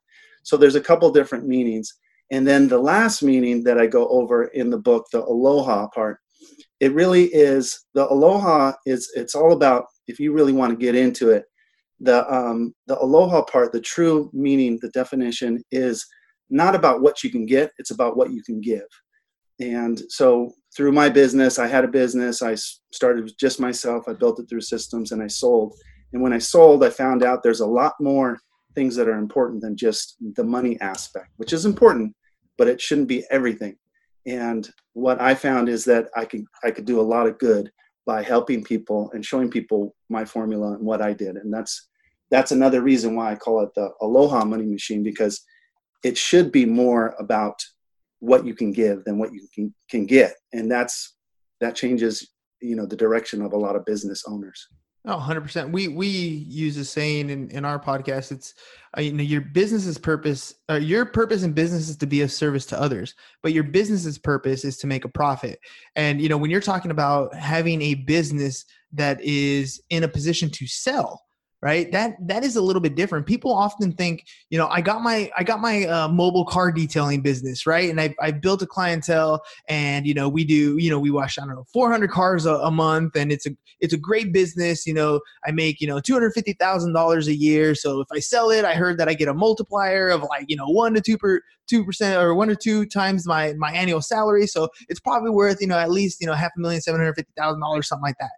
So 0.45 0.57
there's 0.57 0.75
a 0.75 0.81
couple 0.81 1.11
different 1.11 1.47
meanings, 1.47 1.93
and 2.31 2.47
then 2.47 2.69
the 2.69 2.79
last 2.79 3.23
meaning 3.23 3.65
that 3.65 3.79
I 3.79 3.87
go 3.87 4.07
over 4.09 4.45
in 4.45 4.71
the 4.71 4.79
book, 4.79 5.07
the 5.11 5.25
aloha 5.25 5.89
part, 5.89 6.19
it 6.81 6.93
really 6.93 7.25
is 7.25 7.87
the 7.95 8.11
aloha 8.11 8.75
is 8.87 9.11
it's 9.15 9.35
all 9.35 9.53
about 9.53 9.87
if 10.07 10.21
you 10.21 10.33
really 10.33 10.53
want 10.53 10.71
to 10.71 10.85
get 10.85 10.95
into 10.95 11.31
it, 11.31 11.45
the 11.99 12.31
um, 12.33 12.75
the 12.87 13.03
aloha 13.03 13.43
part, 13.43 13.73
the 13.73 13.81
true 13.81 14.31
meaning, 14.33 14.79
the 14.83 14.91
definition 14.91 15.63
is 15.71 16.07
not 16.51 16.75
about 16.75 17.01
what 17.01 17.25
you 17.25 17.31
can 17.31 17.47
get; 17.47 17.73
it's 17.79 17.91
about 17.91 18.17
what 18.17 18.33
you 18.33 18.43
can 18.43 18.61
give. 18.61 18.87
And 19.61 20.03
so 20.09 20.53
through 20.77 20.93
my 20.93 21.09
business, 21.09 21.59
I 21.59 21.69
had 21.69 21.85
a 21.85 21.89
business. 21.89 22.43
I 22.43 22.57
started 22.93 23.25
with 23.25 23.39
just 23.39 23.61
myself. 23.61 24.05
I 24.09 24.13
built 24.13 24.41
it 24.41 24.49
through 24.49 24.63
systems 24.63 25.13
and 25.13 25.23
I 25.23 25.29
sold. 25.29 25.75
And 26.13 26.23
when 26.23 26.33
I 26.33 26.39
sold, 26.39 26.85
I 26.85 26.91
found 26.91 27.23
out 27.23 27.43
there's 27.43 27.61
a 27.61 27.67
lot 27.67 27.95
more 28.01 28.39
things 28.75 28.97
that 28.97 29.09
are 29.09 29.19
important 29.19 29.63
than 29.63 29.77
just 29.77 30.17
the 30.35 30.45
money 30.45 30.81
aspect, 30.81 31.29
which 31.37 31.53
is 31.53 31.65
important, 31.65 32.15
but 32.59 32.69
it 32.69 32.81
shouldn't 32.81 33.09
be 33.09 33.25
everything. 33.31 33.77
And 34.27 34.69
what 34.95 35.21
I 35.21 35.35
found 35.35 35.69
is 35.69 35.85
that 35.85 36.09
I 36.17 36.25
could 36.25 36.45
I 36.65 36.71
could 36.71 36.87
do 36.87 37.01
a 37.01 37.03
lot 37.03 37.27
of 37.27 37.39
good 37.39 37.71
by 38.07 38.23
helping 38.23 38.65
people 38.65 39.11
and 39.13 39.25
showing 39.25 39.51
people 39.51 39.95
my 40.09 40.25
formula 40.25 40.73
and 40.73 40.85
what 40.85 41.03
I 41.03 41.13
did. 41.13 41.37
And 41.37 41.53
that's 41.53 41.89
that's 42.31 42.53
another 42.53 42.81
reason 42.81 43.15
why 43.15 43.33
I 43.33 43.37
call 43.37 43.63
it 43.63 43.71
the 43.75 43.91
Aloha 44.01 44.45
Money 44.45 44.67
Machine 44.67 45.03
because 45.03 45.45
it 46.03 46.17
should 46.17 46.51
be 46.51 46.67
more 46.67 47.15
about 47.19 47.63
what 48.25 48.47
you 48.47 48.55
can 48.55 48.73
give 48.73 49.05
than 49.05 49.19
what 49.19 49.33
you 49.33 49.47
can, 49.55 49.75
can 49.91 50.07
get. 50.07 50.35
And 50.53 50.71
that's 50.71 51.17
that 51.61 51.75
changes, 51.75 52.31
you 52.61 52.75
know, 52.75 52.87
the 52.87 52.97
direction 52.97 53.43
of 53.43 53.53
a 53.53 53.57
lot 53.57 53.77
of 53.77 53.85
business 53.85 54.25
owners. 54.27 54.67
Oh, 55.07 55.19
100%. 55.19 55.71
We 55.71 55.89
we 55.89 56.07
use 56.07 56.79
a 56.79 56.85
saying 56.85 57.29
in, 57.29 57.51
in 57.51 57.67
our 57.67 57.79
podcast. 57.79 58.33
It's 58.33 58.55
uh, 58.97 59.03
you 59.03 59.13
know 59.13 59.23
your 59.23 59.43
business's 59.43 59.99
purpose, 59.99 60.55
uh, 60.71 60.77
your 60.77 61.05
purpose 61.05 61.43
in 61.43 61.53
business 61.53 61.91
is 61.91 61.99
to 61.99 62.07
be 62.07 62.23
of 62.23 62.33
service 62.33 62.65
to 62.67 62.81
others, 62.81 63.15
but 63.43 63.53
your 63.53 63.65
business's 63.65 64.17
purpose 64.17 64.65
is 64.65 64.79
to 64.79 64.87
make 64.87 65.05
a 65.05 65.11
profit. 65.11 65.59
And 65.95 66.23
you 66.23 66.31
know 66.31 66.39
when 66.39 66.51
you're 66.51 66.63
talking 66.63 66.91
about 66.91 67.35
having 67.35 67.83
a 67.83 67.95
business 67.95 68.65
that 68.95 69.21
is 69.21 69.83
in 69.91 70.05
a 70.05 70.09
position 70.09 70.49
to 70.53 70.67
sell, 70.67 71.21
right? 71.65 71.91
That 71.93 72.17
that 72.29 72.45
is 72.45 72.57
a 72.57 72.61
little 72.61 72.83
bit 72.83 72.95
different. 72.95 73.27
People 73.27 73.55
often 73.55 73.93
think 73.93 74.27
you 74.51 74.59
know 74.59 74.69
i 74.69 74.83
got 74.83 75.01
my 75.01 75.31
i 75.37 75.43
got 75.43 75.61
my 75.61 75.87
uh, 75.87 76.09
mobile 76.09 76.45
car 76.45 76.71
detailing 76.71 77.23
business 77.23 77.67
right? 77.67 77.89
And 77.89 78.01
I, 78.01 78.15
I 78.21 78.31
built 78.33 78.61
a 78.61 78.67
clientele 78.67 79.43
and 79.69 80.07
you 80.07 80.13
know 80.13 80.29
we 80.29 80.45
do 80.45 80.77
you 80.77 80.91
know 80.91 80.99
we 80.99 81.11
wash 81.11 81.39
i 81.39 81.43
don't 81.45 81.55
know 81.55 81.65
400 81.73 82.11
cars 82.11 82.45
a, 82.45 82.55
a 82.57 82.71
month 82.71 83.17
and 83.17 83.33
it's 83.33 83.47
a 83.47 83.51
it's 83.81 83.95
a 83.95 83.97
great 83.97 84.33
business 84.33 84.87
you 84.87 84.93
know 84.93 85.21
i 85.47 85.51
make 85.51 85.81
you 85.81 85.87
know 85.87 85.97
$250000 86.01 87.27
a 87.27 87.35
year. 87.35 87.75
So 87.75 88.01
if 88.01 88.09
i 88.13 88.19
sell 88.19 88.51
it 88.51 88.67
i 88.67 88.75
heard 88.75 88.99
that 88.99 89.09
i 89.09 89.15
get 89.15 89.29
a 89.29 89.35
multiplier 89.35 90.11
of 90.11 90.23
like 90.23 90.45
you 90.49 90.57
know 90.57 90.69
1 90.69 90.95
to 90.95 91.01
2 91.01 91.17
per 91.17 91.41
2% 91.73 92.21
or 92.21 92.35
1 92.35 92.51
or 92.51 92.55
2 92.55 92.85
times 92.87 93.27
my 93.27 93.55
my 93.55 93.73
annual 93.73 94.03
salary. 94.03 94.47
So 94.47 94.69
it's 94.91 95.01
probably 95.01 95.31
worth 95.31 95.63
you 95.63 95.67
know 95.67 95.79
at 95.79 95.91
least 95.91 96.21
you 96.21 96.27
know 96.27 96.35
half 96.35 96.53
a 96.57 96.61
million 96.61 96.83
seven 96.83 97.01
hundred 97.01 97.15
fifty 97.15 97.33
thousand 97.39 97.61
dollars 97.61 97.89
something 97.89 98.03
like 98.03 98.19
that 98.21 98.31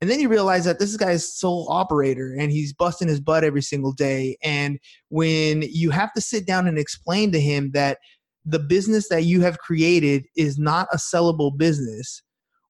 and 0.00 0.10
then 0.10 0.20
you 0.20 0.28
realize 0.28 0.64
that 0.66 0.78
this 0.78 0.96
guy's 0.96 1.32
sole 1.32 1.66
operator 1.70 2.36
and 2.38 2.52
he's 2.52 2.72
busting 2.72 3.08
his 3.08 3.20
butt 3.20 3.44
every 3.44 3.62
single 3.62 3.92
day. 3.92 4.36
And 4.42 4.78
when 5.08 5.62
you 5.62 5.90
have 5.90 6.12
to 6.14 6.20
sit 6.20 6.46
down 6.46 6.66
and 6.66 6.78
explain 6.78 7.32
to 7.32 7.40
him 7.40 7.70
that 7.72 7.98
the 8.44 8.58
business 8.58 9.08
that 9.08 9.24
you 9.24 9.40
have 9.40 9.58
created 9.58 10.26
is 10.36 10.58
not 10.58 10.86
a 10.92 10.96
sellable 10.96 11.56
business, 11.56 12.22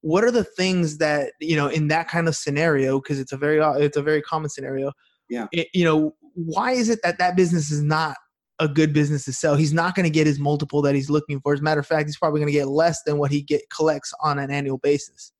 what 0.03 0.23
are 0.23 0.31
the 0.31 0.45
things 0.45 0.99
that, 0.99 1.33
you 1.41 1.57
know, 1.57 1.67
in 1.67 1.89
that 1.89 2.09
kind 2.09 2.29
of 2.29 2.37
scenario, 2.37 3.01
because 3.01 3.19
it's 3.19 3.33
a 3.33 3.37
very, 3.37 3.61
uh, 3.61 3.73
it's 3.73 3.97
a 3.97 4.03
very 4.03 4.23
common 4.23 4.49
scenario. 4.49 4.93
Yeah. 5.29 5.47
It, 5.53 5.67
you 5.75 5.85
know, 5.85 6.15
why 6.35 6.73
is 6.73 6.89
it 6.89 7.01
that 7.03 7.19
that 7.19 7.37
business 7.37 7.73
is 7.73 7.83
not 7.83 8.17
a 8.59 8.69
good 8.69 8.93
business 8.93 9.25
to 9.27 9.33
sell. 9.33 9.55
He's 9.55 9.73
not 9.73 9.95
going 9.95 10.05
to 10.05 10.11
get 10.11 10.27
his 10.27 10.39
multiple 10.39 10.81
that 10.83 10.95
he's 10.95 11.11
looking 11.11 11.41
for. 11.41 11.53
As 11.53 11.61
a 11.61 11.63
matter 11.63 11.81
of 11.81 11.87
fact, 11.87 12.09
he's 12.09 12.17
probably 12.17 12.41
going 12.41 12.53
to 12.53 12.59
get 12.59 12.69
less 12.69 13.03
than 13.03 13.19
what 13.19 13.31
he 13.31 13.43
get 13.43 13.63
collects 13.69 14.15
on 14.23 14.39
an 14.39 14.51
annual 14.51 14.79
basis. 14.79 15.33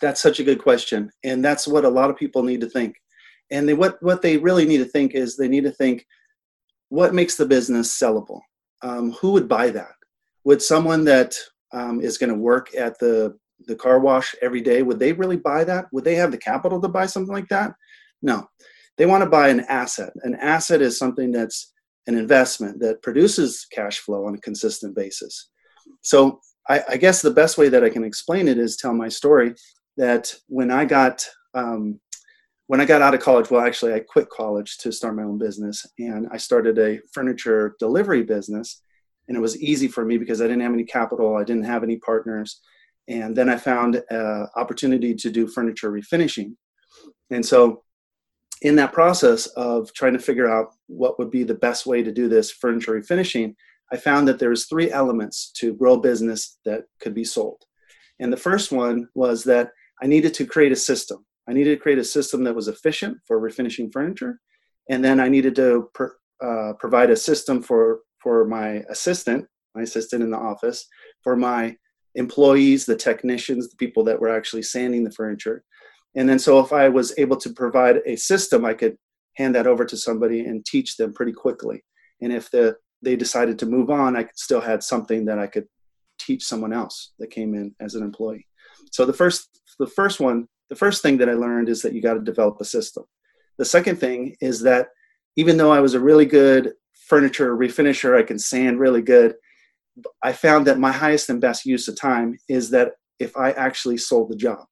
That's 0.00 0.22
such 0.22 0.40
a 0.40 0.44
good 0.44 0.62
question, 0.62 1.10
and 1.24 1.44
that's 1.44 1.66
what 1.66 1.84
a 1.84 1.88
lot 1.88 2.10
of 2.10 2.16
people 2.16 2.42
need 2.42 2.60
to 2.60 2.68
think. 2.68 2.96
And 3.50 3.68
they, 3.68 3.74
what 3.74 4.02
what 4.02 4.22
they 4.22 4.36
really 4.36 4.66
need 4.66 4.78
to 4.78 4.84
think 4.84 5.14
is 5.14 5.36
they 5.36 5.48
need 5.48 5.64
to 5.64 5.72
think, 5.72 6.06
what 6.88 7.14
makes 7.14 7.36
the 7.36 7.46
business 7.46 7.98
sellable? 7.98 8.40
Um, 8.82 9.12
who 9.12 9.32
would 9.32 9.48
buy 9.48 9.70
that? 9.70 9.92
Would 10.44 10.62
someone 10.62 11.04
that 11.04 11.34
um, 11.72 12.00
is 12.00 12.18
going 12.18 12.30
to 12.30 12.38
work 12.38 12.74
at 12.74 12.98
the 12.98 13.36
the 13.66 13.76
car 13.76 13.98
wash 13.98 14.34
every 14.40 14.60
day 14.60 14.82
would 14.82 14.98
they 14.98 15.12
really 15.12 15.36
buy 15.36 15.64
that? 15.64 15.86
Would 15.92 16.04
they 16.04 16.14
have 16.14 16.30
the 16.30 16.38
capital 16.38 16.80
to 16.80 16.88
buy 16.88 17.06
something 17.06 17.32
like 17.32 17.48
that? 17.48 17.72
No, 18.22 18.48
they 18.96 19.06
want 19.06 19.24
to 19.24 19.30
buy 19.30 19.48
an 19.48 19.60
asset. 19.68 20.12
An 20.22 20.34
asset 20.36 20.80
is 20.80 20.98
something 20.98 21.32
that's 21.32 21.72
an 22.06 22.16
investment 22.16 22.80
that 22.80 23.02
produces 23.02 23.66
cash 23.70 23.98
flow 23.98 24.26
on 24.26 24.34
a 24.34 24.40
consistent 24.40 24.94
basis. 24.96 25.50
So 26.02 26.40
I, 26.68 26.82
I, 26.90 26.96
guess 26.96 27.20
the 27.20 27.30
best 27.30 27.58
way 27.58 27.68
that 27.68 27.84
I 27.84 27.90
can 27.90 28.04
explain 28.04 28.48
it 28.48 28.58
is 28.58 28.76
tell 28.76 28.94
my 28.94 29.08
story 29.08 29.54
that 29.98 30.32
when 30.46 30.70
I 30.70 30.86
got 30.86 31.26
um, 31.52 32.00
when 32.68 32.80
I 32.80 32.84
got 32.84 33.02
out 33.02 33.14
of 33.14 33.20
college, 33.20 33.50
well, 33.50 33.64
actually, 33.64 33.94
I 33.94 34.00
quit 34.00 34.28
college 34.28 34.76
to 34.78 34.92
start 34.92 35.16
my 35.16 35.22
own 35.22 35.38
business, 35.38 35.86
and 35.98 36.28
I 36.30 36.36
started 36.36 36.78
a 36.78 37.00
furniture 37.12 37.74
delivery 37.78 38.22
business. 38.22 38.82
And 39.26 39.36
it 39.36 39.40
was 39.40 39.60
easy 39.60 39.88
for 39.88 40.04
me 40.04 40.16
because 40.16 40.40
I 40.40 40.44
didn't 40.44 40.62
have 40.62 40.72
any 40.72 40.84
capital, 40.84 41.36
I 41.36 41.44
didn't 41.44 41.64
have 41.64 41.82
any 41.82 41.96
partners, 41.96 42.60
and 43.08 43.36
then 43.36 43.48
I 43.48 43.56
found 43.56 44.02
an 44.10 44.46
opportunity 44.56 45.14
to 45.14 45.30
do 45.30 45.46
furniture 45.46 45.90
refinishing. 45.90 46.54
And 47.30 47.44
so, 47.44 47.84
in 48.62 48.76
that 48.76 48.92
process 48.92 49.46
of 49.48 49.92
trying 49.94 50.14
to 50.14 50.18
figure 50.18 50.48
out 50.48 50.72
what 50.86 51.18
would 51.18 51.30
be 51.30 51.44
the 51.44 51.54
best 51.54 51.86
way 51.86 52.02
to 52.02 52.12
do 52.12 52.28
this 52.28 52.50
furniture 52.50 52.92
refinishing, 53.00 53.54
I 53.92 53.96
found 53.96 54.28
that 54.28 54.38
there 54.38 54.50
was 54.50 54.66
three 54.66 54.90
elements 54.90 55.50
to 55.56 55.74
grow 55.74 55.96
business 55.96 56.58
that 56.64 56.84
could 57.00 57.14
be 57.14 57.24
sold. 57.24 57.64
And 58.20 58.32
the 58.32 58.36
first 58.36 58.72
one 58.72 59.08
was 59.14 59.44
that 59.44 59.70
I 60.02 60.06
needed 60.06 60.34
to 60.34 60.46
create 60.46 60.72
a 60.72 60.76
system. 60.76 61.24
I 61.48 61.52
needed 61.52 61.76
to 61.76 61.82
create 61.82 61.98
a 61.98 62.04
system 62.04 62.44
that 62.44 62.54
was 62.54 62.68
efficient 62.68 63.18
for 63.26 63.40
refinishing 63.40 63.92
furniture, 63.92 64.40
and 64.90 65.04
then 65.04 65.20
I 65.20 65.28
needed 65.28 65.54
to 65.56 65.90
uh, 66.42 66.72
provide 66.78 67.10
a 67.10 67.16
system 67.16 67.62
for 67.62 68.00
for 68.22 68.44
my 68.44 68.82
assistant, 68.90 69.46
my 69.74 69.82
assistant 69.82 70.22
in 70.22 70.30
the 70.30 70.36
office, 70.36 70.86
for 71.22 71.36
my 71.36 71.76
employees, 72.16 72.84
the 72.84 72.96
technicians, 72.96 73.70
the 73.70 73.76
people 73.76 74.02
that 74.04 74.20
were 74.20 74.28
actually 74.28 74.62
sanding 74.62 75.04
the 75.04 75.12
furniture, 75.12 75.64
and 76.16 76.28
then 76.28 76.38
so 76.38 76.58
if 76.60 76.72
I 76.72 76.88
was 76.88 77.16
able 77.18 77.36
to 77.36 77.50
provide 77.50 78.00
a 78.06 78.16
system, 78.16 78.64
I 78.64 78.74
could 78.74 78.96
hand 79.36 79.54
that 79.54 79.66
over 79.66 79.84
to 79.84 79.96
somebody 79.96 80.40
and 80.40 80.64
teach 80.66 80.96
them 80.96 81.14
pretty 81.14 81.32
quickly. 81.32 81.84
And 82.20 82.32
if 82.32 82.50
the 82.50 82.76
they 83.02 83.14
decided 83.14 83.58
to 83.60 83.66
move 83.66 83.90
on, 83.90 84.16
I 84.16 84.26
still 84.34 84.60
had 84.60 84.82
something 84.82 85.24
that 85.26 85.38
I 85.38 85.46
could 85.46 85.66
teach 86.18 86.44
someone 86.44 86.72
else 86.72 87.12
that 87.20 87.30
came 87.30 87.54
in 87.54 87.74
as 87.80 87.94
an 87.94 88.02
employee. 88.02 88.46
So 88.90 89.04
the 89.04 89.12
first 89.12 89.60
the 89.78 89.86
first 89.86 90.20
one, 90.20 90.48
the 90.70 90.76
first 90.76 91.02
thing 91.02 91.18
that 91.18 91.28
I 91.28 91.34
learned 91.34 91.68
is 91.68 91.82
that 91.82 91.92
you 91.92 92.02
got 92.02 92.14
to 92.14 92.20
develop 92.20 92.58
a 92.60 92.64
system. 92.64 93.04
The 93.58 93.64
second 93.64 93.96
thing 93.96 94.36
is 94.40 94.60
that 94.62 94.88
even 95.36 95.56
though 95.56 95.72
I 95.72 95.80
was 95.80 95.94
a 95.94 96.00
really 96.00 96.26
good 96.26 96.74
furniture 97.06 97.56
refinisher, 97.56 98.18
I 98.18 98.22
can 98.22 98.38
sand 98.38 98.78
really 98.78 99.02
good. 99.02 99.34
I 100.22 100.32
found 100.32 100.66
that 100.66 100.78
my 100.78 100.92
highest 100.92 101.30
and 101.30 101.40
best 101.40 101.64
use 101.64 101.88
of 101.88 101.98
time 101.98 102.38
is 102.48 102.70
that 102.70 102.92
if 103.18 103.36
I 103.36 103.52
actually 103.52 103.98
sold 103.98 104.30
the 104.30 104.36
job. 104.36 104.64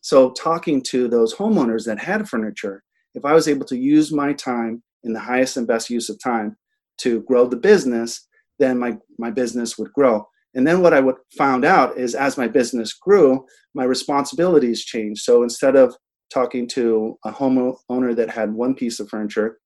So, 0.00 0.30
talking 0.30 0.82
to 0.84 1.08
those 1.08 1.34
homeowners 1.34 1.84
that 1.86 1.98
had 1.98 2.28
furniture, 2.28 2.84
if 3.14 3.24
I 3.24 3.32
was 3.32 3.48
able 3.48 3.66
to 3.66 3.76
use 3.76 4.12
my 4.12 4.32
time 4.32 4.82
in 5.02 5.12
the 5.12 5.20
highest 5.20 5.56
and 5.56 5.66
best 5.66 5.90
use 5.90 6.08
of 6.08 6.22
time 6.22 6.56
to 6.98 7.22
grow 7.22 7.46
the 7.46 7.56
business, 7.56 8.28
then 8.58 8.78
my, 8.78 8.96
my 9.18 9.30
business 9.30 9.76
would 9.78 9.92
grow. 9.92 10.26
And 10.58 10.66
then 10.66 10.82
what 10.82 10.92
I 10.92 10.98
would 10.98 11.14
found 11.36 11.64
out 11.64 11.96
is 11.96 12.16
as 12.16 12.36
my 12.36 12.48
business 12.48 12.92
grew, 12.92 13.46
my 13.74 13.84
responsibilities 13.84 14.84
changed. 14.84 15.22
So 15.22 15.44
instead 15.44 15.76
of 15.76 15.94
talking 16.34 16.66
to 16.70 17.16
a 17.24 17.30
homeowner 17.30 18.16
that 18.16 18.28
had 18.28 18.52
one 18.52 18.74
piece 18.74 18.98
of 18.98 19.08
furniture, 19.08 19.60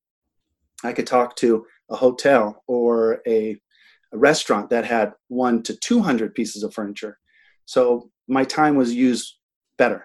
I 0.85 0.93
could 0.93 1.07
talk 1.07 1.35
to 1.37 1.65
a 1.91 1.97
hotel 1.97 2.63
or 2.67 3.23
a, 3.27 3.57
a 4.13 4.19
restaurant 4.19 4.69
that 4.69 4.85
had 4.85 5.15
one 5.29 5.63
to 5.63 5.75
200 5.75 6.35
pieces 6.35 6.63
of 6.63 6.75
furniture. 6.75 7.17
So 7.65 8.11
my 8.29 8.45
time 8.45 8.77
was 8.77 8.93
used 8.93 9.39
better. 9.79 10.05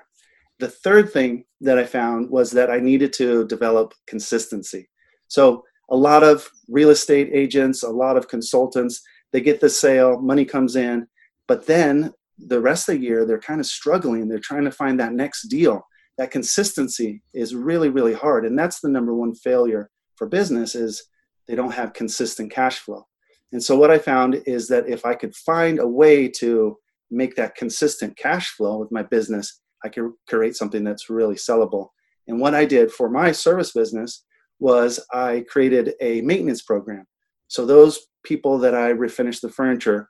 The 0.59 0.69
third 0.69 1.11
thing 1.11 1.43
that 1.59 1.77
I 1.77 1.83
found 1.83 2.29
was 2.29 2.51
that 2.51 2.71
I 2.71 2.79
needed 2.79 3.11
to 3.13 3.45
develop 3.47 3.93
consistency. 4.07 4.87
So 5.27 5.65
a 5.89 5.97
lot 5.97 6.23
of 6.23 6.49
real 6.69 6.91
estate 6.91 7.29
agents, 7.33 7.83
a 7.83 7.89
lot 7.89 8.15
of 8.15 8.29
consultants, 8.29 9.01
they 9.33 9.41
get 9.41 9.59
the 9.59 9.69
sale, 9.69 10.19
money 10.21 10.45
comes 10.45 10.75
in, 10.75 11.07
but 11.47 11.65
then 11.65 12.13
the 12.37 12.59
rest 12.59 12.87
of 12.87 12.95
the 12.95 13.01
year 13.01 13.25
they're 13.25 13.39
kind 13.39 13.59
of 13.59 13.65
struggling. 13.65 14.27
They're 14.27 14.39
trying 14.39 14.65
to 14.65 14.71
find 14.71 14.99
that 14.99 15.13
next 15.13 15.47
deal. 15.47 15.85
That 16.17 16.31
consistency 16.31 17.21
is 17.33 17.55
really, 17.55 17.89
really 17.89 18.13
hard. 18.13 18.45
And 18.45 18.57
that's 18.57 18.79
the 18.79 18.89
number 18.89 19.13
one 19.13 19.35
failure 19.35 19.89
for 20.15 20.27
business 20.27 20.75
is 20.75 21.03
they 21.47 21.55
don't 21.55 21.73
have 21.73 21.93
consistent 21.93 22.51
cash 22.51 22.79
flow. 22.79 23.05
And 23.51 23.63
so 23.63 23.77
what 23.77 23.91
I 23.91 23.97
found 23.97 24.41
is 24.45 24.67
that 24.67 24.89
if 24.89 25.05
I 25.05 25.13
could 25.13 25.35
find 25.35 25.79
a 25.79 25.87
way 25.87 26.27
to 26.39 26.77
make 27.09 27.35
that 27.35 27.55
consistent 27.55 28.17
cash 28.17 28.49
flow 28.55 28.77
with 28.77 28.91
my 28.91 29.03
business, 29.03 29.61
I 29.83 29.89
could 29.89 30.11
create 30.27 30.55
something 30.55 30.83
that's 30.83 31.09
really 31.09 31.35
sellable. 31.35 31.89
And 32.27 32.39
what 32.39 32.53
I 32.53 32.65
did 32.65 32.91
for 32.91 33.09
my 33.09 33.31
service 33.31 33.71
business 33.71 34.25
was 34.59 34.99
I 35.13 35.45
created 35.47 35.93
a 36.01 36.21
maintenance 36.21 36.63
program. 36.63 37.05
So 37.47 37.65
those 37.65 37.99
people 38.27 38.57
that 38.59 38.75
I 38.75 38.91
refinished 38.91 39.41
the 39.41 39.49
furniture, 39.49 40.09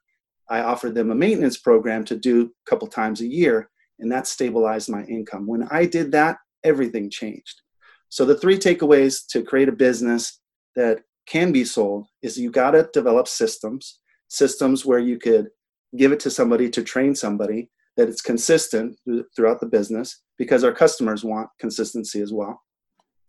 I 0.50 0.62
offered 0.62 0.96
them 0.96 1.12
a 1.12 1.16
maintenance 1.16 1.58
program 1.58 2.04
to 2.06 2.16
do 2.16 2.44
a 2.44 2.70
couple 2.70 2.88
times 2.88 3.22
a 3.22 3.28
year, 3.28 3.70
and 4.00 4.12
that 4.12 4.28
stabilized 4.28 4.90
my 4.90 5.04
income. 5.04 5.46
When 5.46 5.64
I 5.70 5.86
did 5.86 6.12
that, 6.14 6.38
everything 6.64 7.10
changed. 7.10 7.62
So 8.10 8.26
the 8.26 8.38
three 8.38 8.58
takeaways 8.58 9.28
to 9.32 9.44
create 9.44 9.70
a 9.70 9.74
business 9.74 10.40
that 10.76 11.02
can 11.28 11.52
be 11.52 11.66
sold 11.66 12.08
is 12.22 12.38
you 12.38 12.50
got 12.50 12.72
to 12.72 12.90
develop 12.94 13.28
systems, 13.28 14.00
systems 14.30 14.86
where 14.86 15.00
you 15.00 15.20
could 15.20 15.50
give 15.96 16.12
it 16.12 16.20
to 16.22 16.30
somebody 16.30 16.70
to 16.70 16.84
train 16.84 17.14
somebody, 17.14 17.70
that 17.98 18.08
it's 18.08 18.22
consistent 18.22 18.98
throughout 19.36 19.60
the 19.60 19.66
business 19.66 20.22
because 20.38 20.64
our 20.64 20.72
customers 20.72 21.24
want 21.24 21.50
consistency 21.60 22.22
as 22.22 22.32
well. 22.32 22.62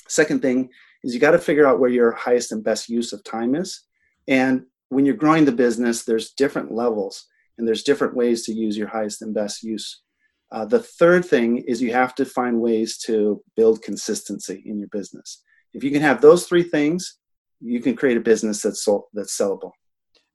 Second 0.09 0.41
thing 0.43 0.69
is 1.03 1.13
you 1.13 1.21
got 1.21 1.33
to 1.33 1.39
figure 1.39 1.67
out 1.67 1.81
where 1.81 1.91
your 1.91 2.13
highest 2.13 2.53
and 2.53 2.63
best 2.63 2.89
use 2.89 3.13
of 3.13 3.25
time 3.25 3.55
is. 3.55 3.85
And 4.29 4.65
when 4.89 5.05
you're 5.05 5.15
growing 5.15 5.45
the 5.45 5.53
business, 5.53 6.05
there's 6.05 6.33
different 6.33 6.73
levels 6.73 7.27
and 7.57 7.67
there's 7.67 7.83
different 7.83 8.15
ways 8.15 8.45
to 8.45 8.53
use 8.53 8.77
your 8.77 8.89
highest 8.89 9.23
and 9.23 9.35
best 9.35 9.63
use. 9.63 10.03
Uh, 10.51 10.65
the 10.65 10.83
third 10.83 11.25
thing 11.25 11.59
is 11.59 11.83
you 11.83 11.93
have 11.93 12.15
to 12.15 12.25
find 12.25 12.61
ways 12.61 12.97
to 12.99 13.43
build 13.57 13.83
consistency 13.83 14.63
in 14.65 14.79
your 14.79 14.89
business. 14.89 15.43
If 15.75 15.85
you 15.85 15.91
can 15.91 16.01
have 16.01 16.21
those 16.21 16.47
three 16.47 16.63
things, 16.63 17.19
you 17.61 17.81
can 17.81 17.97
create 17.97 18.17
a 18.17 18.21
business 18.21 18.63
that's 18.63 18.87
that's 19.13 19.37
sellable. 19.37 19.73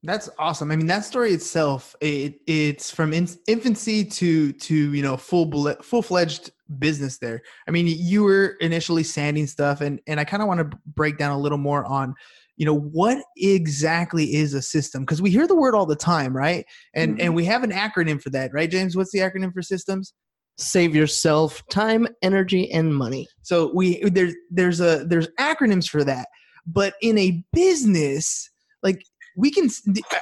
That's 0.06 0.30
awesome. 0.38 0.70
I 0.70 0.76
mean, 0.76 0.88
that 0.88 1.06
story 1.06 1.32
itself, 1.32 1.96
it, 2.02 2.36
it's 2.46 2.92
from 2.92 3.14
in, 3.14 3.28
infancy 3.48 4.04
to 4.04 4.52
to 4.52 4.94
you 4.94 5.02
know 5.02 5.16
full 5.16 5.76
full 5.82 6.02
fledged 6.02 6.52
business 6.78 7.18
there. 7.18 7.42
I 7.68 7.72
mean, 7.72 7.88
you 7.88 8.24
were 8.24 8.58
initially 8.60 9.04
sanding 9.04 9.48
stuff, 9.48 9.80
and 9.80 10.02
and 10.06 10.20
I 10.20 10.26
kind 10.26 10.44
of 10.44 10.50
want 10.50 10.60
to 10.60 10.78
break 10.86 11.18
down 11.18 11.32
a 11.32 11.40
little 11.40 11.58
more 11.58 11.86
on, 11.86 12.16
you 12.58 12.66
know, 12.66 12.78
what 12.78 13.24
exactly 13.38 14.36
is 14.36 14.54
a 14.54 14.62
system? 14.62 15.04
Because 15.04 15.22
we 15.22 15.32
hear 15.32 15.48
the 15.48 15.56
word 15.56 15.76
all 15.76 15.86
the 15.86 15.96
time, 15.96 16.36
right? 16.36 16.66
And 16.94 17.18
Mhm. 17.18 17.24
and 17.24 17.36
we 17.36 17.46
have 17.46 17.64
an 17.64 17.72
acronym 17.72 18.22
for 18.22 18.30
that, 18.32 18.54
right, 18.54 18.70
James? 18.70 18.96
What's 18.96 19.12
the 19.12 19.20
acronym 19.20 19.54
for 19.54 19.62
systems? 19.62 20.14
Save 20.58 20.96
yourself 20.96 21.64
time, 21.70 22.08
energy, 22.22 22.72
and 22.72 22.96
money. 22.96 23.28
So 23.42 23.72
we 23.74 24.02
there's 24.04 24.36
there's 24.52 24.80
a 24.80 25.04
there's 25.08 25.28
acronyms 25.40 25.90
for 25.90 26.04
that, 26.04 26.28
but 26.68 26.94
in 27.02 27.18
a 27.18 27.44
business, 27.54 28.50
like 28.84 29.04
we 29.36 29.52
can. 29.52 29.70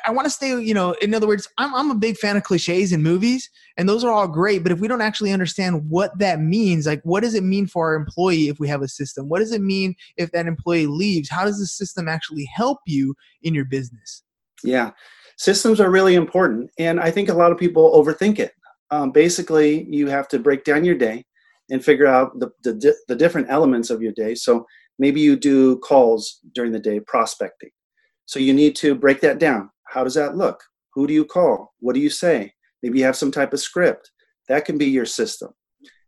I 0.05 0.11
want 0.11 0.25
to 0.25 0.29
stay. 0.29 0.59
You 0.59 0.73
know, 0.73 0.93
in 1.01 1.13
other 1.13 1.27
words, 1.27 1.47
I'm 1.57 1.73
I'm 1.73 1.91
a 1.91 1.95
big 1.95 2.17
fan 2.17 2.37
of 2.37 2.43
cliches 2.43 2.91
in 2.91 3.03
movies, 3.03 3.49
and 3.77 3.87
those 3.87 4.03
are 4.03 4.11
all 4.11 4.27
great. 4.27 4.63
But 4.63 4.71
if 4.71 4.79
we 4.79 4.87
don't 4.87 5.01
actually 5.01 5.31
understand 5.31 5.89
what 5.89 6.17
that 6.19 6.39
means, 6.39 6.85
like 6.85 7.01
what 7.03 7.23
does 7.23 7.33
it 7.33 7.43
mean 7.43 7.67
for 7.67 7.89
our 7.89 7.95
employee 7.95 8.47
if 8.47 8.59
we 8.59 8.67
have 8.67 8.81
a 8.81 8.87
system? 8.87 9.29
What 9.29 9.39
does 9.39 9.51
it 9.51 9.61
mean 9.61 9.95
if 10.17 10.31
that 10.31 10.47
employee 10.47 10.87
leaves? 10.87 11.29
How 11.29 11.45
does 11.45 11.59
the 11.59 11.65
system 11.65 12.07
actually 12.07 12.45
help 12.53 12.79
you 12.85 13.15
in 13.43 13.53
your 13.53 13.65
business? 13.65 14.23
Yeah, 14.63 14.91
systems 15.37 15.79
are 15.79 15.89
really 15.89 16.15
important, 16.15 16.69
and 16.77 16.99
I 16.99 17.11
think 17.11 17.29
a 17.29 17.33
lot 17.33 17.51
of 17.51 17.57
people 17.57 17.91
overthink 17.93 18.39
it. 18.39 18.53
Um, 18.91 19.11
basically, 19.11 19.85
you 19.89 20.07
have 20.07 20.27
to 20.29 20.39
break 20.39 20.63
down 20.63 20.85
your 20.85 20.95
day 20.95 21.25
and 21.69 21.83
figure 21.83 22.07
out 22.07 22.39
the, 22.39 22.49
the 22.63 22.95
the 23.07 23.15
different 23.15 23.49
elements 23.49 23.89
of 23.89 24.01
your 24.01 24.11
day. 24.11 24.35
So 24.35 24.65
maybe 24.99 25.19
you 25.19 25.35
do 25.35 25.79
calls 25.79 26.39
during 26.53 26.71
the 26.71 26.79
day, 26.79 26.99
prospecting. 26.99 27.71
So 28.31 28.39
you 28.39 28.53
need 28.53 28.77
to 28.77 28.95
break 28.95 29.19
that 29.21 29.39
down. 29.39 29.69
How 29.83 30.05
does 30.05 30.13
that 30.13 30.37
look? 30.37 30.63
Who 30.93 31.05
do 31.05 31.13
you 31.13 31.25
call? 31.25 31.73
What 31.81 31.95
do 31.95 31.99
you 31.99 32.09
say? 32.09 32.53
Maybe 32.81 32.99
you 32.99 33.03
have 33.03 33.17
some 33.17 33.29
type 33.29 33.51
of 33.51 33.59
script. 33.59 34.09
That 34.47 34.63
can 34.63 34.77
be 34.77 34.85
your 34.85 35.05
system. 35.05 35.49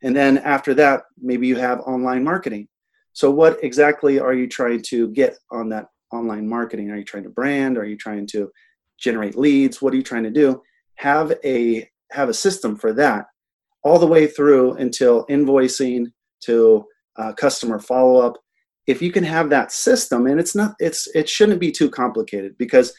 And 0.04 0.16
then 0.16 0.38
after 0.38 0.74
that, 0.76 1.02
maybe 1.22 1.48
you 1.48 1.58
have 1.58 1.82
online 1.82 2.24
marketing. 2.24 2.70
So 3.12 3.30
what 3.30 3.62
exactly 3.62 4.22
are 4.22 4.34
you 4.34 4.48
trying 4.48 4.84
to 4.84 5.10
get 5.10 5.38
on 5.52 5.68
that 5.72 5.88
online 6.14 6.48
marketing? 6.48 6.92
Are 6.92 6.96
you 6.96 7.04
trying 7.04 7.24
to 7.24 7.30
brand? 7.30 7.78
Are 7.78 7.84
you 7.84 7.98
trying 7.98 8.26
to 8.28 8.50
generate 8.98 9.38
leads? 9.38 9.82
What 9.82 9.92
are 9.94 9.98
you 9.98 10.02
trying 10.02 10.24
to 10.24 10.32
do? 10.32 10.62
Have 11.00 11.34
a 11.44 11.90
have 12.12 12.30
a 12.30 12.34
system 12.34 12.78
for 12.78 12.94
that 12.94 13.26
all 13.84 14.00
the 14.00 14.08
way 14.08 14.28
through 14.28 14.76
until 14.76 15.26
invoicing 15.26 16.06
to 16.46 16.86
uh, 17.18 17.34
customer 17.34 17.80
follow 17.80 18.22
up. 18.22 18.38
If 18.88 19.02
you 19.02 19.12
can 19.12 19.24
have 19.24 19.50
that 19.50 19.72
system, 19.72 20.28
and 20.28 20.40
it's 20.40 20.56
not, 20.56 20.76
it's 20.80 21.08
it 21.16 21.30
shouldn't 21.30 21.60
be 21.60 21.72
too 21.72 21.90
complicated 21.90 22.58
because 22.58 22.94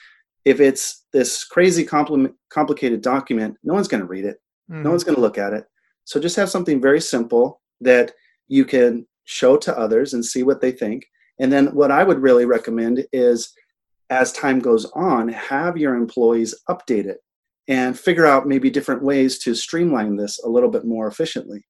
if 0.45 0.61
it's 0.61 1.05
this 1.13 1.45
crazy 1.45 1.85
compli- 1.85 2.33
complicated 2.51 3.03
document, 3.03 3.57
no 3.63 3.75
one's 3.75 3.89
going 3.89 4.03
to 4.03 4.07
read 4.07 4.25
it. 4.25 4.39
No 4.69 4.91
one's 4.91 5.03
mm-hmm. 5.03 5.11
going 5.11 5.17
to 5.17 5.23
look 5.23 5.39
at 5.39 5.53
it. 5.53 5.65
So 6.05 6.21
just 6.21 6.37
have 6.37 6.51
something 6.51 6.81
very 6.81 7.01
simple 7.01 7.61
that 7.81 8.13
you 8.49 8.65
can 8.65 9.07
show 9.25 9.57
to 9.59 9.77
others 9.79 10.15
and 10.15 10.25
see 10.25 10.43
what 10.43 10.61
they 10.61 10.73
think. 10.73 11.07
And 11.41 11.53
then 11.53 11.75
what 11.75 11.91
I 11.91 12.05
would 12.05 12.21
really 12.21 12.45
recommend 12.45 13.07
is 13.13 13.53
as 14.11 14.33
time 14.33 14.61
goes 14.61 14.85
on, 14.95 15.29
have 15.29 15.77
your 15.77 15.95
employees 15.95 16.55
update 16.69 17.07
it 17.07 17.19
and 17.69 17.99
figure 17.99 18.27
out 18.27 18.47
maybe 18.47 18.71
different 18.71 19.03
ways 19.03 19.39
to 19.39 19.55
streamline 19.55 20.17
this 20.17 20.39
a 20.45 20.49
little 20.49 20.71
bit 20.71 20.85
more 20.85 21.07
efficiently. 21.07 21.65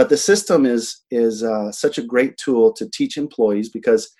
But 0.00 0.08
the 0.08 0.16
system 0.16 0.64
is 0.64 1.02
is 1.10 1.42
uh, 1.42 1.70
such 1.70 1.98
a 1.98 2.02
great 2.02 2.38
tool 2.38 2.72
to 2.72 2.88
teach 2.88 3.18
employees 3.18 3.68
because 3.68 4.10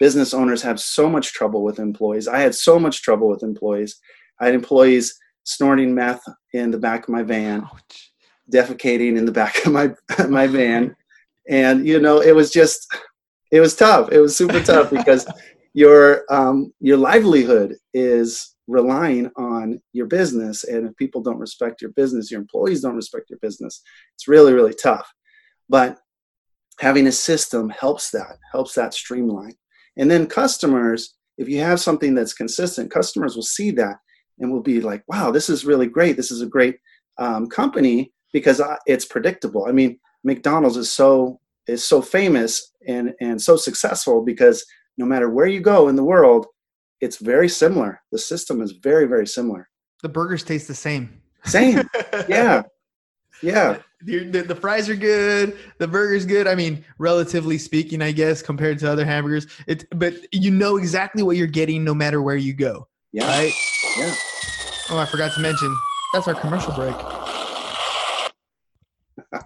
business 0.00 0.34
owners 0.34 0.62
have 0.62 0.80
so 0.80 1.08
much 1.08 1.32
trouble 1.32 1.62
with 1.62 1.78
employees. 1.78 2.26
I 2.26 2.40
had 2.40 2.56
so 2.56 2.76
much 2.76 3.02
trouble 3.02 3.28
with 3.28 3.44
employees. 3.44 4.00
I 4.40 4.46
had 4.46 4.56
employees 4.56 5.16
snorting 5.44 5.94
meth 5.94 6.24
in 6.54 6.72
the 6.72 6.78
back 6.78 7.04
of 7.04 7.10
my 7.10 7.22
van 7.22 7.62
Ouch. 7.62 8.12
defecating 8.52 9.16
in 9.16 9.26
the 9.26 9.30
back 9.40 9.64
of 9.64 9.72
my 9.72 9.94
my 10.28 10.48
van 10.48 10.96
and 11.48 11.86
you 11.86 12.00
know 12.00 12.20
it 12.20 12.34
was 12.34 12.50
just 12.50 12.92
it 13.52 13.60
was 13.60 13.76
tough 13.76 14.10
it 14.10 14.18
was 14.18 14.36
super 14.36 14.60
tough 14.60 14.90
because 14.98 15.24
your 15.72 16.24
um 16.30 16.72
your 16.80 16.96
livelihood 16.96 17.76
is 17.94 18.56
relying 18.66 19.30
on 19.36 19.80
your 19.92 20.06
business 20.06 20.64
and 20.64 20.88
if 20.88 20.96
people 20.96 21.20
don't 21.22 21.38
respect 21.38 21.80
your 21.80 21.92
business 21.92 22.28
your 22.28 22.40
employees 22.40 22.80
don't 22.80 22.96
respect 22.96 23.30
your 23.30 23.38
business 23.38 23.82
it's 24.16 24.26
really 24.26 24.52
really 24.52 24.74
tough 24.74 25.08
but 25.68 25.98
having 26.80 27.06
a 27.06 27.12
system 27.12 27.68
helps 27.70 28.10
that 28.10 28.36
helps 28.52 28.74
that 28.74 28.94
streamline 28.94 29.54
and 29.96 30.10
then 30.10 30.26
customers 30.26 31.14
if 31.36 31.48
you 31.48 31.60
have 31.60 31.80
something 31.80 32.14
that's 32.14 32.34
consistent 32.34 32.90
customers 32.90 33.34
will 33.34 33.42
see 33.42 33.70
that 33.70 33.96
and 34.38 34.52
will 34.52 34.62
be 34.62 34.80
like 34.80 35.02
wow 35.08 35.30
this 35.30 35.48
is 35.48 35.64
really 35.64 35.86
great 35.86 36.16
this 36.16 36.30
is 36.30 36.42
a 36.42 36.46
great 36.46 36.76
um, 37.18 37.48
company 37.48 38.12
because 38.32 38.60
it's 38.86 39.04
predictable. 39.04 39.66
I 39.68 39.72
mean, 39.72 39.98
McDonald's 40.24 40.76
is 40.76 40.92
so 40.92 41.40
is 41.66 41.84
so 41.84 42.00
famous 42.00 42.72
and 42.86 43.12
and 43.20 43.40
so 43.40 43.56
successful 43.56 44.24
because 44.24 44.64
no 44.96 45.06
matter 45.06 45.28
where 45.28 45.46
you 45.46 45.60
go 45.60 45.88
in 45.88 45.96
the 45.96 46.04
world, 46.04 46.46
it's 47.00 47.18
very 47.18 47.48
similar. 47.48 48.00
The 48.12 48.18
system 48.18 48.60
is 48.62 48.72
very 48.72 49.06
very 49.06 49.26
similar. 49.26 49.68
The 50.02 50.08
burgers 50.08 50.44
taste 50.44 50.68
the 50.68 50.74
same. 50.74 51.22
Same, 51.44 51.88
yeah, 52.28 52.62
yeah, 53.42 53.78
The, 54.02 54.24
the, 54.24 54.42
the 54.42 54.54
fries 54.54 54.88
are 54.88 54.96
good. 54.96 55.56
The 55.78 55.88
burger's 55.88 56.24
good. 56.26 56.46
I 56.46 56.54
mean, 56.54 56.84
relatively 56.98 57.58
speaking, 57.58 58.00
I 58.02 58.12
guess, 58.12 58.42
compared 58.42 58.78
to 58.80 58.90
other 58.90 59.04
hamburgers. 59.04 59.46
It, 59.66 59.84
but 59.98 60.14
you 60.32 60.50
know 60.50 60.76
exactly 60.76 61.22
what 61.22 61.36
you're 61.36 61.46
getting 61.46 61.84
no 61.84 61.94
matter 61.94 62.22
where 62.22 62.36
you 62.36 62.52
go, 62.52 62.86
yeah, 63.12 63.26
right? 63.26 63.52
yeah. 63.98 64.14
Oh, 64.90 64.98
I 64.98 65.06
forgot 65.06 65.34
to 65.34 65.40
mention 65.40 65.74
that's 66.12 66.26
our 66.28 66.34
commercial 66.34 66.72
break. 66.74 66.94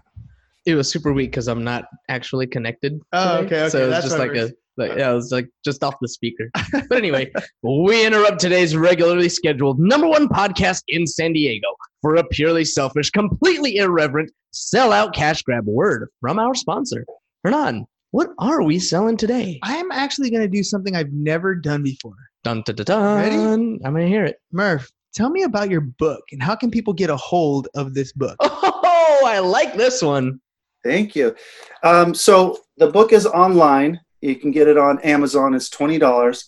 It 0.65 0.77
was 0.77 0.89
super 0.89 1.13
weak 1.13 1.33
because 1.33 1.49
I'm 1.49 1.65
not 1.65 1.87
actually 2.09 2.47
connected. 2.47 3.01
Oh, 3.13 3.43
today. 3.43 3.47
okay, 3.47 3.61
okay, 3.63 3.69
So 3.69 3.79
it 3.79 3.81
was 3.87 3.91
that's 3.91 4.07
just 4.07 4.19
like 4.19 4.31
a 4.31 4.43
was. 4.43 4.53
Like 4.77 4.93
yeah, 4.97 5.11
it 5.11 5.15
was 5.15 5.31
like 5.31 5.49
just 5.65 5.85
off 5.85 5.95
the 6.01 6.09
speaker. 6.09 6.51
but 6.73 6.93
anyway, 6.93 7.31
we 7.63 8.07
interrupt 8.07 8.41
today's 8.41 8.77
regularly 8.77 9.29
scheduled 9.29 9.79
number 9.79 10.09
one 10.09 10.29
podcast 10.29 10.83
in 10.89 11.07
San 11.07 11.33
Diego 11.33 11.69
for 12.01 12.17
a 12.17 12.25
purely 12.25 12.65
selfish, 12.65 13.11
completely 13.11 13.77
irreverent, 13.77 14.31
sellout 14.55 15.15
cash 15.15 15.43
grab 15.43 15.67
word 15.67 16.09
from 16.21 16.39
our 16.39 16.55
sponsor. 16.55 17.05
Hernan, 17.45 17.87
what 18.13 18.31
are 18.39 18.63
we 18.63 18.79
selling 18.79 19.17
today? 19.17 19.59
I'm 19.63 19.91
actually 19.91 20.31
going 20.31 20.43
to 20.43 20.49
do 20.49 20.63
something 20.63 20.95
I've 20.95 21.13
never 21.13 21.55
done 21.55 21.83
before. 21.83 22.15
Dun, 22.45 22.63
dun, 22.63 22.77
dun, 22.77 22.85
dun. 22.85 23.19
Ready? 23.19 23.37
I'm 23.37 23.79
gonna 23.79 24.07
hear 24.07 24.25
it. 24.25 24.37
Murph, 24.51 24.91
tell 25.15 25.31
me 25.31 25.45
about 25.45 25.71
your 25.71 25.83
book 25.83 26.23
and 26.33 26.43
how 26.43 26.57
can 26.57 26.71
people 26.71 26.93
get 26.93 27.09
a 27.09 27.17
hold 27.17 27.69
of 27.75 27.95
this 27.95 28.13
book? 28.13 28.37
Oh, 28.41 29.23
I 29.25 29.39
like 29.39 29.77
this 29.77 30.03
one. 30.03 30.41
Thank 30.85 31.15
you. 31.15 31.37
Um, 31.85 32.15
so 32.15 32.59
the 32.79 32.89
book 32.89 33.13
is 33.13 33.27
online. 33.27 34.01
You 34.23 34.37
can 34.37 34.53
get 34.53 34.69
it 34.69 34.79
on 34.79 35.01
Amazon. 35.01 35.53
It's 35.53 35.69
twenty 35.69 35.99
dollars. 35.99 36.47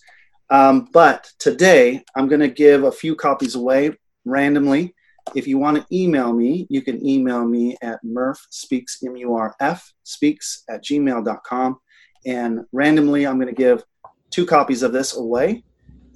Um, 0.49 0.87
but 0.93 1.29
today 1.39 2.03
I'm 2.15 2.27
going 2.27 2.39
to 2.39 2.47
give 2.47 2.83
a 2.83 2.91
few 2.91 3.15
copies 3.15 3.55
away 3.55 3.91
randomly. 4.23 4.95
If 5.33 5.47
you 5.47 5.57
want 5.57 5.77
to 5.77 5.95
email 5.95 6.31
me, 6.33 6.67
you 6.69 6.81
can 6.81 7.05
email 7.05 7.45
me 7.45 7.75
at 7.81 7.99
Murph 8.03 8.39
Speaks 8.49 9.03
M 9.05 9.17
U 9.17 9.35
R 9.35 9.55
F 9.59 9.91
Speaks 10.03 10.63
at 10.69 10.83
gmail.com. 10.83 11.77
And 12.25 12.61
randomly, 12.71 13.27
I'm 13.27 13.39
going 13.39 13.53
to 13.53 13.61
give 13.61 13.83
two 14.29 14.45
copies 14.45 14.81
of 14.81 14.93
this 14.93 15.15
away. 15.17 15.63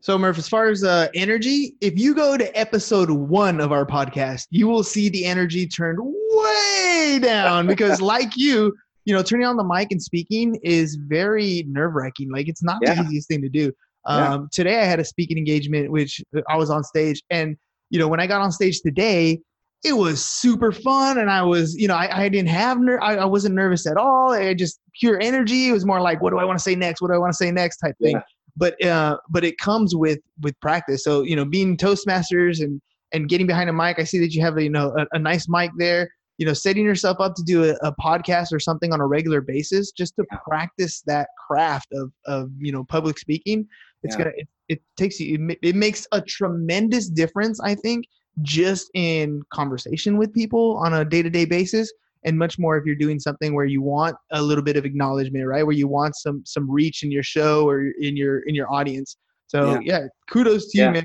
So, 0.00 0.18
Murph, 0.18 0.38
as 0.38 0.48
far 0.48 0.68
as 0.68 0.82
uh, 0.82 1.06
energy, 1.14 1.76
if 1.80 1.96
you 1.96 2.12
go 2.14 2.36
to 2.36 2.58
episode 2.58 3.08
one 3.10 3.60
of 3.60 3.70
our 3.70 3.86
podcast, 3.86 4.48
you 4.50 4.66
will 4.66 4.82
see 4.82 5.08
the 5.08 5.24
energy 5.24 5.64
turned 5.66 5.98
way 6.02 7.20
down 7.22 7.68
because, 7.68 8.02
like 8.12 8.36
you, 8.36 8.74
you 9.04 9.14
know, 9.14 9.22
turning 9.22 9.46
on 9.46 9.56
the 9.56 9.62
mic 9.64 9.92
and 9.92 10.02
speaking 10.02 10.58
is 10.64 10.96
very 10.96 11.64
nerve 11.68 11.94
wracking. 11.94 12.32
Like, 12.32 12.48
it's 12.48 12.64
not 12.64 12.78
Yeah. 12.82 12.94
the 12.96 13.02
easiest 13.02 13.28
thing 13.28 13.42
to 13.42 13.48
do. 13.48 13.72
Yeah. 14.08 14.34
Um, 14.34 14.48
Today, 14.52 14.80
I 14.80 14.84
had 14.84 15.00
a 15.00 15.04
speaking 15.04 15.38
engagement, 15.38 15.90
which 15.90 16.20
I 16.48 16.56
was 16.56 16.70
on 16.70 16.82
stage. 16.84 17.22
And, 17.30 17.56
you 17.90 17.98
know, 17.98 18.08
when 18.08 18.20
I 18.20 18.26
got 18.26 18.40
on 18.40 18.50
stage 18.52 18.80
today, 18.80 19.40
it 19.84 19.92
was 19.92 20.24
super 20.24 20.70
fun. 20.72 21.18
And 21.18 21.30
I 21.30 21.42
was, 21.42 21.74
you 21.74 21.88
know, 21.88 21.94
I, 21.94 22.24
I 22.24 22.28
didn't 22.28 22.48
have, 22.48 22.78
ner- 22.80 23.00
I, 23.02 23.16
I 23.16 23.24
wasn't 23.24 23.54
nervous 23.54 23.86
at 23.86 23.96
all. 23.96 24.32
I 24.32 24.54
just 24.54 24.80
pure 24.98 25.20
energy. 25.20 25.68
It 25.68 25.72
was 25.72 25.84
more 25.84 26.00
like, 26.00 26.22
what 26.22 26.30
do 26.30 26.38
I 26.38 26.44
want 26.44 26.58
to 26.58 26.62
say 26.62 26.74
next? 26.74 27.00
What 27.02 27.08
do 27.08 27.14
I 27.14 27.18
want 27.18 27.32
to 27.32 27.36
say 27.36 27.50
next 27.50 27.78
type 27.78 27.96
thing 28.00 28.16
Yeah. 28.16 28.22
but 28.56 28.84
uh, 28.84 29.16
but 29.30 29.44
it 29.44 29.58
comes 29.58 29.94
with 29.96 30.20
with 30.40 30.58
practice. 30.60 31.02
So 31.04 31.22
you 31.22 31.34
know, 31.36 31.44
being 31.44 31.76
Toastmasters 31.76 32.62
and 32.62 32.80
and 33.12 33.28
getting 33.28 33.46
behind 33.46 33.68
a 33.70 33.72
mic, 33.72 33.98
I 33.98 34.04
see 34.04 34.18
that 34.20 34.32
you 34.32 34.40
have 34.42 34.56
a, 34.56 34.62
you 34.62 34.70
know 34.70 34.94
a, 34.96 35.06
a 35.16 35.18
nice 35.18 35.48
mic 35.48 35.70
there. 35.76 36.08
You 36.38 36.46
know, 36.46 36.54
setting 36.54 36.84
yourself 36.84 37.18
up 37.20 37.34
to 37.34 37.42
do 37.42 37.64
a, 37.64 37.74
a 37.86 37.94
podcast 37.96 38.52
or 38.52 38.58
something 38.60 38.92
on 38.92 39.00
a 39.00 39.06
regular 39.06 39.40
basis, 39.40 39.90
just 39.92 40.14
to 40.16 40.24
Yeah. 40.32 40.38
practice 40.46 41.02
that 41.06 41.28
craft 41.46 41.88
of 41.92 42.12
of 42.26 42.50
you 42.58 42.72
know 42.72 42.84
public 42.84 43.18
speaking. 43.18 43.66
It's 44.02 44.14
Yeah. 44.16 44.24
gonna 44.24 44.36
it, 44.36 44.48
it 44.68 44.82
takes 44.96 45.20
you 45.20 45.48
it, 45.50 45.58
it 45.62 45.76
makes 45.76 46.06
a 46.12 46.20
tremendous 46.20 47.08
difference. 47.08 47.60
I 47.60 47.74
think 47.74 48.06
just 48.40 48.90
in 48.94 49.42
conversation 49.52 50.16
with 50.16 50.32
people 50.32 50.76
on 50.78 50.94
a 50.94 51.04
day 51.04 51.22
to 51.22 51.30
day 51.30 51.44
basis. 51.44 51.92
And 52.24 52.38
much 52.38 52.56
more 52.56 52.76
if 52.76 52.84
you're 52.86 52.94
doing 52.94 53.18
something 53.18 53.52
where 53.52 53.64
you 53.64 53.82
want 53.82 54.14
a 54.30 54.40
little 54.40 54.62
bit 54.62 54.76
of 54.76 54.84
acknowledgement, 54.84 55.44
right? 55.44 55.64
Where 55.64 55.74
you 55.74 55.88
want 55.88 56.14
some 56.14 56.42
some 56.46 56.70
reach 56.70 57.02
in 57.02 57.10
your 57.10 57.24
show 57.24 57.68
or 57.68 57.86
in 58.00 58.16
your 58.16 58.40
in 58.40 58.54
your 58.54 58.72
audience. 58.72 59.16
So 59.48 59.80
yeah, 59.82 60.06
kudos 60.30 60.70
to 60.70 60.78
Yeah. 60.78 60.86
you, 60.86 60.92
man. 60.92 61.04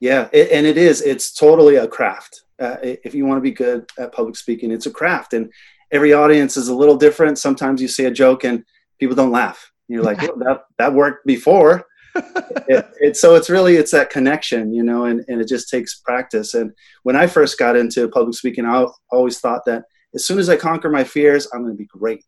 Yeah, 0.00 0.28
it, 0.32 0.50
and 0.50 0.66
it 0.66 0.76
is. 0.76 1.02
It's 1.02 1.32
totally 1.32 1.76
a 1.76 1.86
craft. 1.86 2.42
Uh, 2.58 2.76
if 2.82 3.14
you 3.14 3.26
want 3.26 3.36
to 3.36 3.42
be 3.42 3.52
good 3.52 3.86
at 3.98 4.12
public 4.12 4.34
speaking, 4.36 4.70
it's 4.72 4.86
a 4.86 4.90
craft, 4.90 5.34
and 5.34 5.52
every 5.92 6.12
audience 6.12 6.56
is 6.56 6.68
a 6.68 6.74
little 6.74 6.96
different. 6.96 7.38
Sometimes 7.38 7.80
you 7.80 7.86
say 7.88 8.06
a 8.06 8.10
joke 8.10 8.44
and 8.44 8.64
people 8.98 9.14
don't 9.14 9.30
laugh. 9.30 9.70
You're 9.88 10.02
like, 10.02 10.20
well, 10.22 10.36
that 10.38 10.62
that 10.78 10.92
worked 10.94 11.26
before. 11.26 11.86
it, 12.68 12.88
it, 13.00 13.16
so 13.16 13.34
it's 13.34 13.50
really 13.50 13.76
it's 13.76 13.92
that 13.92 14.10
connection, 14.10 14.72
you 14.72 14.82
know, 14.82 15.04
and, 15.04 15.24
and 15.28 15.40
it 15.40 15.48
just 15.48 15.68
takes 15.68 16.00
practice. 16.00 16.54
And 16.54 16.72
when 17.02 17.16
I 17.16 17.26
first 17.26 17.58
got 17.58 17.76
into 17.76 18.08
public 18.08 18.36
speaking, 18.36 18.64
I 18.64 18.86
always 19.10 19.38
thought 19.38 19.64
that 19.66 19.84
as 20.14 20.24
soon 20.24 20.38
as 20.38 20.48
I 20.48 20.56
conquer 20.56 20.90
my 20.90 21.04
fears, 21.04 21.48
I'm 21.52 21.62
going 21.62 21.72
to 21.72 21.78
be 21.78 21.86
great, 21.86 22.24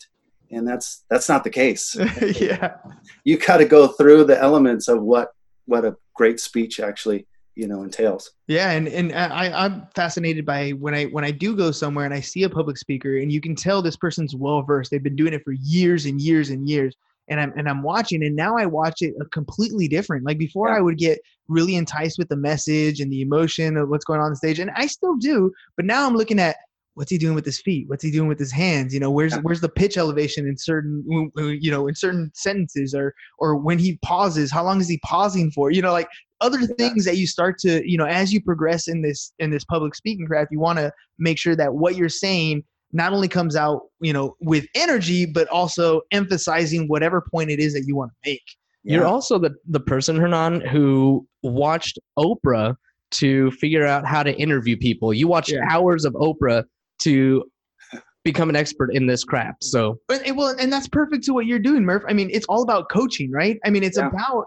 and 0.50 0.66
that's 0.66 1.04
that's 1.10 1.28
not 1.28 1.44
the 1.44 1.50
case. 1.50 1.96
yeah. 2.40 2.76
You 3.24 3.38
got 3.38 3.58
to 3.58 3.64
go 3.64 3.88
through 3.88 4.24
the 4.24 4.40
elements 4.40 4.88
of 4.88 5.02
what 5.02 5.30
what 5.66 5.84
a 5.84 5.96
great 6.14 6.40
speech 6.40 6.80
actually 6.80 7.26
you 7.54 7.66
know 7.66 7.82
entails. 7.82 8.30
Yeah, 8.46 8.70
and 8.70 8.88
and 8.88 9.12
uh, 9.12 9.28
I 9.32 9.64
I'm 9.64 9.86
fascinated 9.94 10.46
by 10.46 10.70
when 10.70 10.94
I 10.94 11.04
when 11.06 11.24
I 11.24 11.30
do 11.30 11.56
go 11.56 11.70
somewhere 11.70 12.04
and 12.04 12.14
I 12.14 12.20
see 12.20 12.44
a 12.44 12.48
public 12.48 12.78
speaker 12.78 13.18
and 13.18 13.30
you 13.30 13.40
can 13.40 13.54
tell 13.54 13.82
this 13.82 13.96
person's 13.96 14.34
well 14.34 14.62
versed. 14.62 14.90
They've 14.90 15.02
been 15.02 15.16
doing 15.16 15.34
it 15.34 15.42
for 15.44 15.52
years 15.52 16.06
and 16.06 16.20
years 16.20 16.50
and 16.50 16.68
years. 16.68 16.94
And 17.28 17.40
I'm 17.40 17.52
and 17.56 17.68
I'm 17.68 17.82
watching 17.82 18.24
and 18.24 18.34
now 18.34 18.56
I 18.56 18.66
watch 18.66 19.00
it 19.00 19.14
a 19.20 19.24
completely 19.26 19.88
different. 19.88 20.24
Like 20.26 20.38
before 20.38 20.68
Yeah. 20.68 20.76
I 20.76 20.80
would 20.80 20.98
get 20.98 21.20
really 21.48 21.76
enticed 21.76 22.18
with 22.18 22.28
the 22.28 22.36
message 22.36 23.00
and 23.00 23.12
the 23.12 23.22
emotion 23.22 23.76
of 23.76 23.88
what's 23.88 24.04
going 24.04 24.20
on 24.20 24.26
on 24.26 24.32
the 24.32 24.36
stage 24.36 24.58
and 24.58 24.70
I 24.74 24.86
still 24.86 25.16
do, 25.16 25.52
but 25.76 25.84
now 25.84 26.06
I'm 26.06 26.16
looking 26.16 26.40
at 26.40 26.56
what's 26.94 27.10
he 27.10 27.16
doing 27.16 27.34
with 27.34 27.46
his 27.46 27.60
feet? 27.60 27.88
What's 27.88 28.02
he 28.04 28.10
doing 28.10 28.28
with 28.28 28.38
his 28.38 28.52
hands? 28.52 28.92
You 28.92 29.00
know, 29.00 29.10
where's 29.10 29.32
Yeah. 29.32 29.40
where's 29.42 29.60
the 29.60 29.68
pitch 29.68 29.96
elevation 29.96 30.46
in 30.46 30.56
certain 30.58 31.04
you 31.36 31.70
know, 31.70 31.86
in 31.86 31.94
certain 31.94 32.30
sentences 32.34 32.94
or 32.94 33.14
or 33.38 33.56
when 33.56 33.78
he 33.78 33.98
pauses, 34.02 34.50
how 34.50 34.64
long 34.64 34.80
is 34.80 34.88
he 34.88 34.98
pausing 34.98 35.50
for? 35.52 35.70
You 35.70 35.80
know, 35.82 35.92
like 35.92 36.08
other 36.42 36.60
things 36.66 37.04
that 37.04 37.16
you 37.16 37.26
start 37.26 37.56
to 37.56 37.88
you 37.88 37.96
know 37.96 38.04
as 38.04 38.32
you 38.32 38.42
progress 38.42 38.88
in 38.88 39.00
this 39.00 39.32
in 39.38 39.50
this 39.50 39.64
public 39.64 39.94
speaking 39.94 40.26
craft 40.26 40.50
you 40.50 40.58
want 40.58 40.76
to 40.76 40.92
make 41.18 41.38
sure 41.38 41.54
that 41.54 41.72
what 41.74 41.94
you're 41.94 42.08
saying 42.08 42.64
not 42.92 43.12
only 43.12 43.28
comes 43.28 43.56
out 43.56 43.82
you 44.00 44.12
know 44.12 44.36
with 44.40 44.66
energy 44.74 45.26
but 45.26 45.48
also 45.48 46.02
emphasizing 46.10 46.86
whatever 46.88 47.22
point 47.30 47.50
it 47.50 47.58
is 47.58 47.72
that 47.72 47.84
you 47.86 47.96
want 47.96 48.10
to 48.10 48.30
make 48.30 48.42
You're 48.84 49.06
also 49.06 49.38
the, 49.38 49.54
the 49.68 49.80
person, 49.80 50.16
Hernan, 50.16 50.60
who 50.62 51.26
watched 51.42 51.98
Oprah 52.18 52.74
to 53.12 53.50
figure 53.52 53.86
out 53.86 54.06
how 54.06 54.22
to 54.22 54.32
interview 54.34 54.76
people. 54.76 55.14
You 55.14 55.28
watched 55.28 55.52
Yeah. 55.52 55.68
hours 55.70 56.04
of 56.04 56.14
Oprah 56.14 56.64
to 57.02 57.44
become 58.24 58.48
an 58.48 58.56
expert 58.56 58.90
in 58.94 59.06
this 59.06 59.22
craft. 59.24 59.64
So 59.64 59.98
But 60.08 60.26
it, 60.26 60.34
well, 60.34 60.54
and 60.58 60.72
that's 60.72 60.88
perfect 60.88 61.24
to 61.24 61.32
what 61.32 61.46
you're 61.46 61.58
doing, 61.58 61.84
Murph. 61.84 62.04
I 62.08 62.12
mean, 62.12 62.28
it's 62.32 62.46
all 62.48 62.62
about 62.62 62.88
coaching, 62.90 63.30
right? 63.30 63.58
I 63.64 63.70
mean, 63.70 63.82
it's 63.84 63.98
Yeah. 63.98 64.08
about 64.08 64.46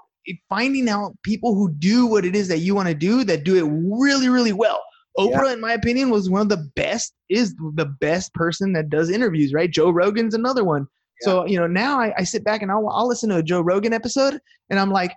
finding 0.49 0.89
out 0.89 1.13
people 1.23 1.53
who 1.53 1.71
do 1.73 2.05
what 2.07 2.25
it 2.25 2.35
is 2.35 2.47
that 2.47 2.59
you 2.59 2.73
want 2.75 2.87
to 2.89 2.95
do 2.95 3.23
that 3.25 3.43
do 3.43 3.55
it 3.55 3.69
really, 4.01 4.27
really 4.27 4.53
well. 4.53 4.81
Oprah, 5.17 5.53
in 5.53 5.61
my 5.61 5.73
opinion, 5.73 6.09
was 6.09 6.29
one 6.29 6.41
of 6.41 6.49
the 6.49 6.69
best. 6.75 7.13
Is 7.29 7.55
the 7.75 7.85
best 7.85 8.33
person 8.33 8.73
that 8.73 8.89
does 8.89 9.09
interviews, 9.09 9.53
right? 9.53 9.71
Joe 9.71 9.89
Rogan's 9.89 10.33
another 10.35 10.63
one. 10.63 10.87
So 11.21 11.45
you 11.45 11.57
know, 11.57 11.67
now 11.67 11.99
I, 11.99 12.13
I 12.17 12.23
sit 12.23 12.43
back 12.43 12.61
and 12.61 12.69
I'll, 12.69 12.87
I'll 12.89 13.07
listen 13.07 13.29
to 13.29 13.37
a 13.37 13.43
Joe 13.43 13.61
Rogan 13.61 13.93
episode, 13.93 14.39
and 14.69 14.79
I'm 14.79 14.91
like, 14.91 15.13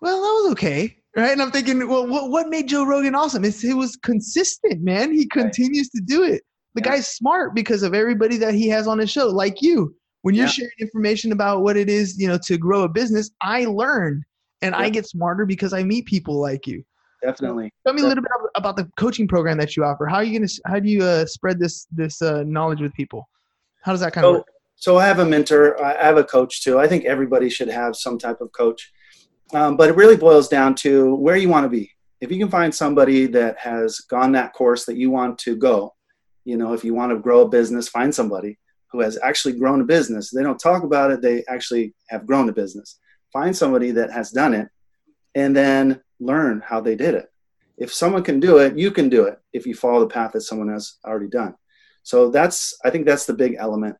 well, 0.00 0.16
that 0.20 0.42
was 0.42 0.52
okay, 0.52 0.96
right? 1.16 1.32
And 1.32 1.40
I'm 1.40 1.50
thinking, 1.52 1.88
well, 1.88 2.06
what, 2.06 2.30
what 2.30 2.48
made 2.48 2.68
Joe 2.68 2.84
Rogan 2.84 3.14
awesome? 3.14 3.44
It's, 3.44 3.60
he 3.60 3.74
was 3.74 3.96
consistent, 3.96 4.82
man. 4.82 5.12
He 5.12 5.26
continues 5.26 5.88
to 5.90 6.00
do 6.00 6.22
it. 6.24 6.42
The 6.74 6.82
Yeah. 6.82 6.90
guy's 6.90 7.06
smart 7.08 7.54
because 7.54 7.82
of 7.82 7.94
everybody 7.94 8.36
that 8.38 8.54
he 8.54 8.68
has 8.68 8.86
on 8.86 8.98
his 8.98 9.10
show, 9.10 9.28
like 9.28 9.62
you. 9.62 9.94
When 10.22 10.34
you're 10.34 10.46
Yeah. 10.46 10.50
sharing 10.50 10.70
information 10.80 11.32
about 11.32 11.62
what 11.62 11.76
it 11.76 11.88
is, 11.88 12.18
you 12.18 12.28
know, 12.28 12.38
to 12.46 12.58
grow 12.58 12.82
a 12.82 12.88
business, 12.88 13.30
I 13.40 13.64
learn 13.64 14.24
and 14.60 14.74
I 14.74 14.88
get 14.88 15.06
smarter 15.06 15.46
because 15.46 15.72
I 15.72 15.82
meet 15.84 16.06
people 16.06 16.40
like 16.40 16.66
you. 16.66 16.82
Definitely. 17.22 17.72
Tell 17.86 17.94
me 17.94 18.02
a 18.02 18.06
little 18.06 18.22
bit 18.22 18.30
about 18.54 18.76
the 18.76 18.90
coaching 18.96 19.28
program 19.28 19.58
that 19.58 19.76
you 19.76 19.84
offer. 19.84 20.06
How 20.06 20.16
are 20.16 20.24
you 20.24 20.38
gonna? 20.38 20.50
How 20.66 20.78
do 20.78 20.88
you 20.88 21.02
uh, 21.02 21.26
spread 21.26 21.58
this 21.58 21.86
this 21.90 22.22
uh, 22.22 22.42
knowledge 22.44 22.80
with 22.80 22.92
people? 22.94 23.28
How 23.82 23.92
does 23.92 24.00
that 24.00 24.12
kind 24.12 24.24
of 24.24 24.30
So, 24.30 24.38
work? 24.38 24.46
so 24.76 24.98
I 24.98 25.06
have 25.06 25.18
a 25.18 25.24
mentor. 25.24 25.82
I 25.82 26.04
have 26.04 26.16
a 26.16 26.24
coach 26.24 26.62
too. 26.62 26.78
I 26.78 26.88
think 26.88 27.04
everybody 27.04 27.48
should 27.50 27.68
have 27.68 27.96
some 27.96 28.18
type 28.18 28.40
of 28.40 28.52
coach, 28.52 28.92
um, 29.54 29.76
but 29.76 29.88
it 29.88 29.96
really 29.96 30.16
boils 30.16 30.48
down 30.48 30.74
to 30.76 31.14
where 31.16 31.36
you 31.36 31.48
want 31.48 31.64
to 31.64 31.68
be. 31.70 31.90
If 32.20 32.32
you 32.32 32.38
can 32.38 32.50
find 32.50 32.74
somebody 32.74 33.26
that 33.28 33.58
has 33.58 34.00
gone 34.00 34.32
that 34.32 34.52
course 34.52 34.84
that 34.86 34.96
you 34.96 35.10
want 35.10 35.38
to 35.38 35.56
go, 35.56 35.94
you 36.44 36.56
know, 36.56 36.72
if 36.72 36.84
you 36.84 36.94
want 36.94 37.12
to 37.12 37.18
grow 37.18 37.42
a 37.42 37.48
business, 37.48 37.88
find 37.88 38.14
somebody 38.14 38.58
who 38.90 39.00
has 39.00 39.18
actually 39.22 39.52
grown 39.52 39.80
a 39.80 39.84
business. 39.84 40.30
They 40.30 40.42
don't 40.42 40.58
talk 40.58 40.82
about 40.82 41.10
it; 41.10 41.22
they 41.22 41.44
actually 41.48 41.94
have 42.08 42.26
grown 42.26 42.48
a 42.48 42.52
business. 42.52 42.98
Find 43.32 43.56
somebody 43.56 43.90
that 43.92 44.10
has 44.10 44.30
done 44.30 44.54
it, 44.54 44.68
and 45.38 45.54
then 45.54 46.00
learn 46.20 46.62
how 46.64 46.80
they 46.80 46.96
did 46.96 47.14
it. 47.14 47.26
If 47.76 47.92
someone 47.92 48.24
can 48.24 48.40
do 48.40 48.58
it, 48.58 48.76
you 48.76 48.90
can 48.90 49.08
do 49.08 49.24
it. 49.24 49.38
If 49.52 49.66
you 49.66 49.74
follow 49.74 50.00
the 50.00 50.14
path 50.14 50.32
that 50.32 50.40
someone 50.42 50.68
has 50.68 50.98
already 51.06 51.28
done. 51.28 51.54
So 52.02 52.30
that's 52.30 52.76
I 52.84 52.90
think 52.90 53.06
that's 53.06 53.26
the 53.26 53.34
big 53.34 53.56
element 53.58 53.96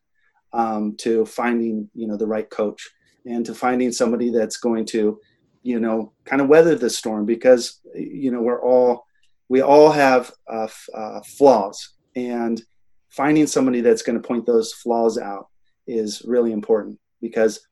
um, 0.53 0.95
to 0.97 1.25
finding 1.25 1.89
you 1.93 2.07
know 2.07 2.17
the 2.17 2.27
right 2.35 2.49
coach 2.49 2.89
and 3.25 3.45
to 3.45 3.53
finding 3.53 3.91
somebody 3.91 4.29
that's 4.31 4.57
going 4.57 4.85
to 4.87 5.19
you 5.63 5.79
know, 5.79 6.13
kind 6.25 6.41
of 6.41 6.47
weather 6.47 6.75
the 6.75 6.89
storm 6.89 7.25
because 7.25 7.79
you 7.93 8.31
know 8.31 8.41
we're 8.41 8.63
all 8.63 9.05
we 9.49 9.61
all 9.61 9.91
have 9.91 10.31
uh, 10.51 10.63
f- 10.63 10.89
uh, 10.93 11.19
flaws, 11.37 11.95
and 12.15 12.61
finding 13.09 13.47
somebody 13.47 13.81
that's 13.81 14.01
going 14.01 14.19
to 14.19 14.27
point 14.27 14.45
those 14.45 14.73
flaws 14.73 15.17
out 15.17 15.47
is 15.87 16.21
really 16.25 16.51
important 16.51 16.99
because 17.21 17.67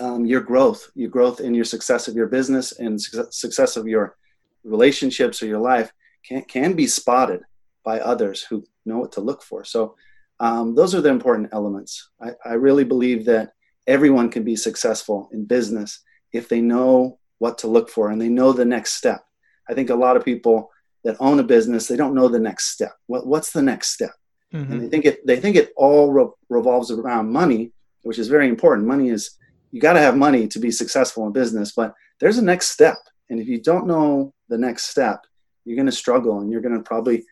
um, 0.00 0.26
your 0.26 0.40
growth, 0.40 0.90
your 0.94 1.10
growth 1.10 1.40
in 1.40 1.54
your 1.54 1.64
success 1.64 2.08
of 2.08 2.14
your 2.14 2.26
business 2.26 2.72
and 2.78 3.00
su- 3.00 3.26
success 3.30 3.76
of 3.76 3.86
your 3.86 4.16
relationships 4.64 5.42
or 5.42 5.46
your 5.46 5.60
life 5.60 5.92
can, 6.24 6.42
can 6.42 6.74
be 6.74 6.86
spotted 6.86 7.40
by 7.84 8.00
others 8.00 8.42
who 8.42 8.64
know 8.84 8.98
what 8.98 9.12
to 9.12 9.20
look 9.20 9.42
for. 9.42 9.64
So 9.64 9.94
um, 10.40 10.74
those 10.74 10.94
are 10.94 11.00
the 11.00 11.08
important 11.08 11.50
elements. 11.52 12.10
I, 12.20 12.32
I 12.44 12.54
really 12.54 12.84
believe 12.84 13.24
that 13.26 13.52
everyone 13.86 14.30
can 14.30 14.44
be 14.44 14.56
successful 14.56 15.28
in 15.32 15.44
business 15.44 16.00
if 16.32 16.48
they 16.48 16.60
know 16.60 17.18
what 17.38 17.58
to 17.58 17.68
look 17.68 17.88
for 17.88 18.10
and 18.10 18.20
they 18.20 18.28
know 18.28 18.52
the 18.52 18.64
next 18.64 18.94
step. 18.94 19.24
I 19.68 19.74
think 19.74 19.90
a 19.90 19.94
lot 19.94 20.16
of 20.16 20.24
people 20.24 20.70
that 21.04 21.16
own 21.20 21.38
a 21.38 21.44
business 21.44 21.86
they 21.86 21.96
don't 21.96 22.14
know 22.14 22.28
the 22.28 22.38
next 22.38 22.72
step. 22.72 22.92
What, 23.06 23.26
what's 23.26 23.52
the 23.52 23.62
next 23.62 23.92
step? 23.92 24.10
Mm-hmm. 24.52 24.72
And 24.72 24.82
they 24.82 24.88
think 24.88 25.04
it 25.04 25.26
they 25.26 25.40
think 25.40 25.56
it 25.56 25.72
all 25.76 26.12
re- 26.12 26.30
revolves 26.48 26.90
around 26.90 27.32
money, 27.32 27.72
which 28.02 28.18
is 28.18 28.28
very 28.28 28.48
important. 28.48 28.86
Money 28.86 29.10
is 29.10 29.36
you 29.76 29.82
got 29.82 29.92
to 29.92 30.00
have 30.00 30.16
money 30.16 30.48
to 30.48 30.58
be 30.58 30.70
successful 30.70 31.26
in 31.26 31.34
business, 31.34 31.72
but 31.76 31.92
there's 32.18 32.38
a 32.38 32.42
next 32.42 32.70
step, 32.70 32.96
and 33.28 33.38
if 33.38 33.46
you 33.46 33.60
don't 33.60 33.86
know 33.86 34.32
the 34.48 34.56
next 34.56 34.84
step, 34.84 35.20
you're 35.66 35.76
going 35.76 35.84
to 35.84 35.92
struggle, 35.92 36.40
and 36.40 36.50
you're 36.50 36.62
going 36.62 36.74
to 36.74 36.82
probably 36.82 37.22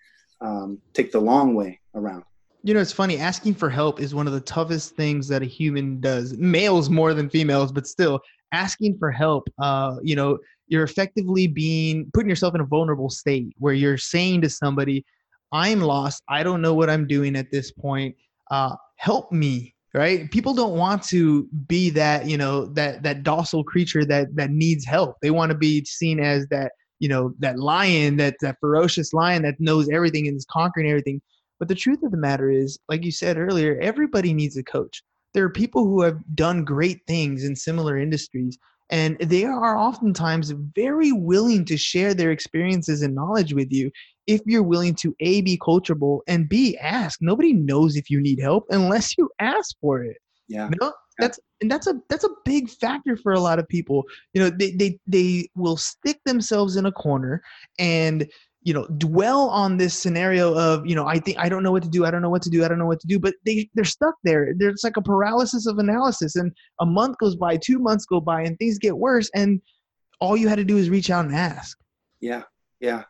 um, 0.42 0.78
take 0.92 1.10
the 1.10 1.18
long 1.18 1.54
way 1.54 1.80
around. 1.94 2.22
You 2.62 2.74
know, 2.74 2.80
it's 2.80 2.92
funny. 2.92 3.16
Asking 3.16 3.54
for 3.54 3.70
help 3.70 3.98
is 3.98 4.14
one 4.14 4.26
of 4.26 4.34
the 4.34 4.42
toughest 4.42 4.94
things 4.94 5.26
that 5.28 5.40
a 5.40 5.46
human 5.46 6.02
does. 6.02 6.36
Males 6.36 6.90
more 6.90 7.14
than 7.14 7.30
females, 7.30 7.72
but 7.72 7.86
still, 7.86 8.20
asking 8.52 8.98
for 8.98 9.10
help. 9.10 9.48
Uh, 9.58 9.96
you 10.02 10.14
know, 10.14 10.36
you're 10.68 10.84
effectively 10.84 11.46
being 11.46 12.10
putting 12.12 12.28
yourself 12.28 12.54
in 12.54 12.60
a 12.60 12.66
vulnerable 12.66 13.08
state 13.08 13.54
where 13.56 13.72
you're 13.72 13.96
saying 13.96 14.42
to 14.42 14.50
somebody, 14.50 15.02
"I'm 15.50 15.80
lost. 15.80 16.22
I 16.28 16.42
don't 16.42 16.60
know 16.60 16.74
what 16.74 16.90
I'm 16.90 17.06
doing 17.06 17.36
at 17.36 17.50
this 17.50 17.72
point. 17.72 18.14
Uh, 18.50 18.76
help 18.96 19.32
me." 19.32 19.73
Right? 19.94 20.28
People 20.32 20.54
don't 20.54 20.76
want 20.76 21.04
to 21.04 21.44
be 21.68 21.88
that, 21.90 22.26
you 22.26 22.36
know, 22.36 22.66
that 22.74 23.04
that 23.04 23.22
docile 23.22 23.62
creature 23.62 24.04
that 24.06 24.34
that 24.34 24.50
needs 24.50 24.84
help. 24.84 25.16
They 25.22 25.30
want 25.30 25.52
to 25.52 25.56
be 25.56 25.84
seen 25.84 26.18
as 26.18 26.46
that 26.48 26.72
you 27.04 27.08
know 27.08 27.34
that 27.38 27.58
lion 27.58 28.16
that 28.16 28.36
that 28.40 28.56
ferocious 28.60 29.12
lion 29.12 29.42
that 29.42 29.60
knows 29.60 29.88
everything 29.90 30.26
and 30.26 30.36
is 30.36 30.46
conquering 30.50 30.88
everything 30.88 31.20
but 31.58 31.68
the 31.68 31.74
truth 31.74 32.02
of 32.02 32.10
the 32.10 32.16
matter 32.16 32.50
is 32.50 32.78
like 32.88 33.04
you 33.04 33.12
said 33.12 33.36
earlier 33.36 33.78
everybody 33.80 34.32
needs 34.32 34.56
a 34.56 34.64
coach 34.64 35.02
there 35.34 35.44
are 35.44 35.50
people 35.50 35.84
who 35.84 36.00
have 36.00 36.18
done 36.34 36.64
great 36.64 37.00
things 37.06 37.44
in 37.44 37.54
similar 37.56 37.98
industries 37.98 38.58
and 38.94 39.18
they 39.18 39.44
are 39.44 39.76
oftentimes 39.76 40.50
very 40.76 41.10
willing 41.10 41.64
to 41.64 41.76
share 41.76 42.14
their 42.14 42.30
experiences 42.30 43.02
and 43.02 43.12
knowledge 43.12 43.52
with 43.52 43.72
you 43.72 43.90
if 44.28 44.40
you're 44.46 44.62
willing 44.62 44.94
to 44.94 45.14
a 45.18 45.40
be 45.40 45.58
coachable 45.58 46.20
and 46.28 46.48
b 46.48 46.78
ask. 46.78 47.18
Nobody 47.20 47.52
knows 47.52 47.96
if 47.96 48.08
you 48.08 48.20
need 48.20 48.38
help 48.40 48.66
unless 48.70 49.18
you 49.18 49.28
ask 49.40 49.74
for 49.80 50.04
it 50.04 50.16
yeah. 50.48 50.68
you 50.68 50.76
know? 50.80 50.92
that's 51.18 51.38
and 51.60 51.70
that's 51.70 51.86
a 51.86 51.94
that's 52.08 52.24
a 52.24 52.30
big 52.44 52.68
factor 52.68 53.16
for 53.16 53.32
a 53.32 53.40
lot 53.40 53.60
of 53.60 53.68
people. 53.68 54.04
You 54.32 54.42
know 54.42 54.50
they 54.50 54.72
they 54.72 54.98
they 55.06 55.48
will 55.54 55.76
stick 55.76 56.18
themselves 56.26 56.76
in 56.76 56.86
a 56.86 56.92
corner 56.92 57.40
and 57.78 58.26
you 58.64 58.72
know 58.72 58.86
dwell 58.96 59.48
on 59.50 59.76
this 59.76 59.94
scenario 59.94 60.54
of 60.54 60.86
you 60.86 60.94
know 60.94 61.06
i 61.06 61.18
think 61.18 61.38
i 61.38 61.48
don't 61.48 61.62
know 61.62 61.70
what 61.70 61.82
to 61.82 61.88
do 61.88 62.04
i 62.04 62.10
don't 62.10 62.22
know 62.22 62.30
what 62.30 62.42
to 62.42 62.50
do 62.50 62.64
i 62.64 62.68
don't 62.68 62.78
know 62.78 62.86
what 62.86 62.98
to 62.98 63.06
do 63.06 63.18
but 63.18 63.34
they 63.44 63.68
they're 63.74 63.84
stuck 63.84 64.14
there. 64.24 64.54
There's 64.56 64.82
like 64.82 64.96
a 64.96 65.02
paralysis 65.02 65.66
of 65.66 65.78
analysis. 65.78 66.36
And 66.36 66.52
a 66.80 66.86
month 66.86 67.18
goes 67.18 67.36
by 67.36 67.56
two 67.56 67.78
months 67.78 68.06
go 68.06 68.20
by 68.20 68.42
and 68.42 68.58
things 68.58 68.78
get 68.78 68.96
worse 68.96 69.30
and 69.34 69.60
all 70.20 70.36
you 70.36 70.48
had 70.48 70.56
to 70.56 70.64
do 70.64 70.78
is 70.78 70.90
reach 70.90 71.10
out 71.10 71.26
and 71.26 71.34
ask. 71.34 71.78
Yeah 72.20 72.42
yeah 72.80 73.04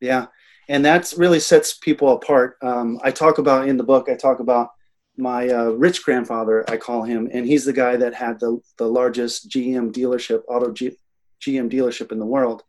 yeah. 0.00 0.26
And 0.68 0.84
that 0.84 1.12
really 1.18 1.40
sets 1.40 1.76
people 1.76 2.12
apart. 2.12 2.56
Um, 2.62 3.00
i 3.02 3.10
talk 3.10 3.38
about 3.38 3.68
in 3.68 3.76
the 3.76 3.84
book 3.84 4.08
i 4.08 4.14
talk 4.14 4.38
about 4.38 4.68
my 5.16 5.48
uh, 5.48 5.66
rich 5.66 6.02
grandfather, 6.02 6.68
I 6.68 6.76
call 6.76 7.04
him, 7.04 7.28
and 7.32 7.46
he's 7.46 7.64
the 7.64 7.72
guy 7.72 7.96
that 7.96 8.14
had 8.14 8.40
the, 8.40 8.58
the 8.78 8.88
largest 8.88 9.48
GM 9.48 9.92
dealership, 9.92 10.42
auto 10.48 10.72
G, 10.72 10.96
GM 11.40 11.70
dealership 11.70 12.10
in 12.10 12.18
the 12.18 12.26
world. 12.26 12.64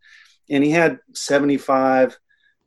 And 0.49 0.63
he 0.63 0.71
had 0.71 0.99
75, 1.13 2.17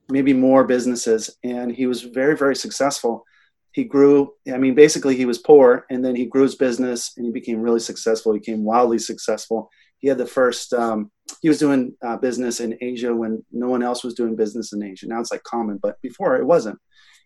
maybe 0.08 0.32
more 0.32 0.64
businesses, 0.64 1.36
and 1.44 1.70
he 1.70 1.86
was 1.86 2.02
very, 2.02 2.36
very 2.36 2.56
successful. 2.56 3.24
He 3.72 3.84
grew, 3.84 4.32
I 4.52 4.58
mean, 4.58 4.74
basically, 4.74 5.16
he 5.16 5.26
was 5.26 5.38
poor, 5.38 5.86
and 5.90 6.04
then 6.04 6.16
he 6.16 6.26
grew 6.26 6.42
his 6.42 6.56
business 6.56 7.12
and 7.16 7.26
he 7.26 7.32
became 7.32 7.60
really 7.60 7.80
successful. 7.80 8.32
He 8.32 8.40
became 8.40 8.64
wildly 8.64 8.98
successful. 8.98 9.70
He 9.98 10.08
had 10.08 10.18
the 10.18 10.26
first, 10.26 10.72
um, 10.72 11.10
he 11.42 11.48
was 11.48 11.58
doing 11.58 11.94
uh, 12.04 12.16
business 12.16 12.60
in 12.60 12.78
Asia 12.80 13.14
when 13.14 13.44
no 13.52 13.68
one 13.68 13.82
else 13.82 14.02
was 14.02 14.14
doing 14.14 14.36
business 14.36 14.72
in 14.72 14.82
Asia. 14.82 15.06
Now 15.06 15.20
it's 15.20 15.30
like 15.30 15.42
common, 15.42 15.78
but 15.80 16.00
before 16.02 16.36
it 16.36 16.46
wasn't. 16.46 16.78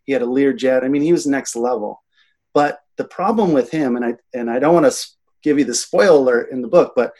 He 0.05 0.12
had 0.12 0.23
a 0.23 0.27
Learjet. 0.27 0.85
I 0.85 0.88
mean, 0.88 1.03
he 1.03 1.12
was 1.12 1.27
next 1.27 1.55
level 1.55 2.03
but 2.55 2.81
the 2.97 3.05
problem 3.05 3.53
with 3.53 3.71
him, 3.71 3.97
and 3.97 4.05
I 4.05 4.15
and 4.35 4.51
I 4.51 4.59
don't 4.59 4.75
want 4.75 4.91
to 4.91 5.09
give 5.43 5.59
you 5.59 5.65
the 5.65 5.75
spoiler 5.75 6.43
in 6.43 6.62
the 6.62 6.69
book, 6.69 6.93
but 6.95 7.12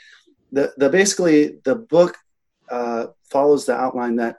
the 0.51 0.73
the 0.77 0.89
basically 0.89 1.59
the 1.65 1.77
book 1.77 2.17
uh, 2.71 3.07
follows 3.33 3.67
the 3.67 3.75
outline 3.75 4.17
that 4.17 4.37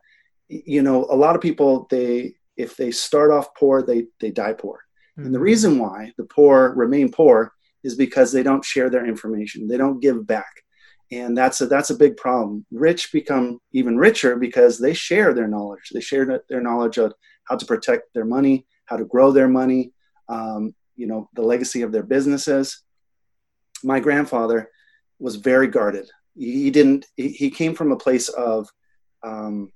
you 0.48 0.82
know 0.82 1.06
a 1.10 1.16
lot 1.16 1.36
of 1.36 1.42
people 1.42 1.88
they 1.90 2.36
if 2.56 2.78
they 2.78 2.92
start 2.92 3.32
off 3.32 3.56
poor 3.56 3.82
they 3.82 4.06
they 4.20 4.32
die 4.32 4.54
poor, 4.54 4.78
mm-hmm. 4.78 5.26
and 5.26 5.34
the 5.34 5.38
mm-hmm. 5.38 5.46
reason 5.46 5.80
why 5.80 6.12
the 6.18 6.26
poor 6.26 6.74
remain 6.76 7.12
poor 7.12 7.52
is 7.84 7.96
because 7.96 8.32
they 8.32 8.44
don't 8.44 8.64
share 8.64 8.90
their 8.90 9.06
information, 9.06 9.68
they 9.68 9.78
don't 9.78 10.00
give 10.00 10.26
back. 10.26 10.54
And 11.12 11.38
that's 11.38 11.60
a, 11.62 11.68
that's 11.68 11.90
a 11.92 11.96
big 11.96 12.16
problem. 12.18 12.66
Rich 12.72 13.12
become 13.12 13.60
even 13.74 13.98
richer 13.98 14.36
because 14.38 14.80
they 14.80 14.94
share 14.94 15.34
their 15.34 15.50
knowledge. 15.50 15.92
They 15.94 16.00
share 16.00 16.42
their 16.50 16.62
knowledge 16.62 16.98
of 16.98 17.14
how 17.44 17.58
to 17.58 17.66
protect 17.66 18.14
their 18.14 18.26
money, 18.26 18.66
how 18.86 18.96
to 18.98 19.06
grow 19.06 19.32
their 19.32 19.50
money, 19.50 19.92
um, 20.30 20.74
you 20.96 21.08
know 21.08 21.30
the 21.34 21.42
legacy 21.42 21.82
of 21.82 21.92
their 21.92 22.04
businesses 22.04 22.84
my 23.84 24.00
grandfather 24.00 24.70
was 25.20 25.36
very 25.36 25.68
guarded 25.68 26.10
he 26.36 26.70
didn't 26.72 27.06
he 27.16 27.50
came 27.50 27.76
from 27.76 27.92
a 27.92 27.98
place 27.98 28.30
of 28.30 28.68
um, 29.24 29.72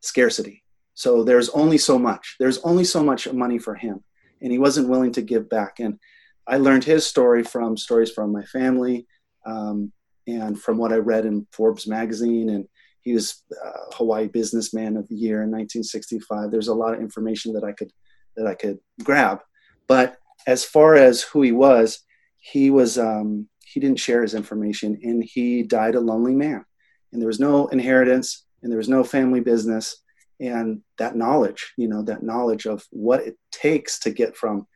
scarcity. 0.00 0.62
So 0.94 1.24
there's 1.24 1.48
only 1.50 1.78
so 1.78 1.98
much. 1.98 2.36
There's 2.38 2.58
only 2.58 2.84
so 2.84 3.02
much 3.02 3.30
money 3.32 3.58
for 3.58 3.74
him. 3.74 4.02
And 4.42 4.52
he 4.52 4.58
wasn't 4.58 4.88
willing 4.88 5.12
to 5.12 5.22
give 5.22 5.48
back. 5.48 5.80
And 5.80 5.98
i 6.46 6.56
learned 6.56 6.84
his 6.84 7.06
story 7.06 7.44
from 7.44 7.76
stories 7.76 8.10
from 8.10 8.32
my 8.32 8.44
family 8.44 9.06
um, 9.46 9.92
and 10.26 10.60
from 10.60 10.78
what 10.78 10.92
i 10.92 10.96
read 10.96 11.26
in 11.26 11.46
forbes 11.52 11.86
magazine. 11.86 12.48
And 12.50 12.66
he 13.02 13.12
was 13.14 13.42
uh, 13.64 13.94
hawaii 13.94 14.26
businessman 14.26 14.96
of 14.96 15.08
the 15.08 15.16
year 15.16 15.42
in 15.42 15.50
1965 15.50 16.50
there's 16.50 16.68
a 16.68 16.74
lot 16.74 16.94
of 16.94 17.00
information 17.00 17.52
that 17.54 17.64
i 17.64 17.72
could 17.72 17.90
that 18.36 18.46
i 18.46 18.54
could 18.54 18.78
grab. 19.02 19.40
But 19.86 20.16
as 20.46 20.64
far 20.64 20.94
as 20.94 21.22
who 21.22 21.42
he 21.42 21.52
was, 21.52 22.00
he 22.38 22.70
was 22.70 22.98
um, 22.98 23.48
he 23.64 23.80
didn't 23.80 24.00
share 24.00 24.22
his 24.22 24.34
information, 24.34 24.98
and 25.02 25.22
he 25.22 25.62
died 25.62 25.94
a 25.94 26.00
lonely 26.00 26.34
man. 26.34 26.64
And 27.12 27.20
there 27.20 27.26
was 27.26 27.40
no 27.40 27.66
inheritance, 27.68 28.44
and 28.62 28.70
there 28.70 28.78
was 28.78 28.88
no 28.88 29.04
family 29.04 29.40
business, 29.40 30.02
and 30.40 30.82
that 30.98 31.16
knowledge, 31.16 31.72
you 31.76 31.88
know, 31.88 32.02
that 32.02 32.22
knowledge 32.22 32.66
of 32.66 32.84
what 32.90 33.20
it 33.20 33.36
takes 33.52 33.98
to 34.00 34.10
get 34.10 34.36
from, 34.36 34.66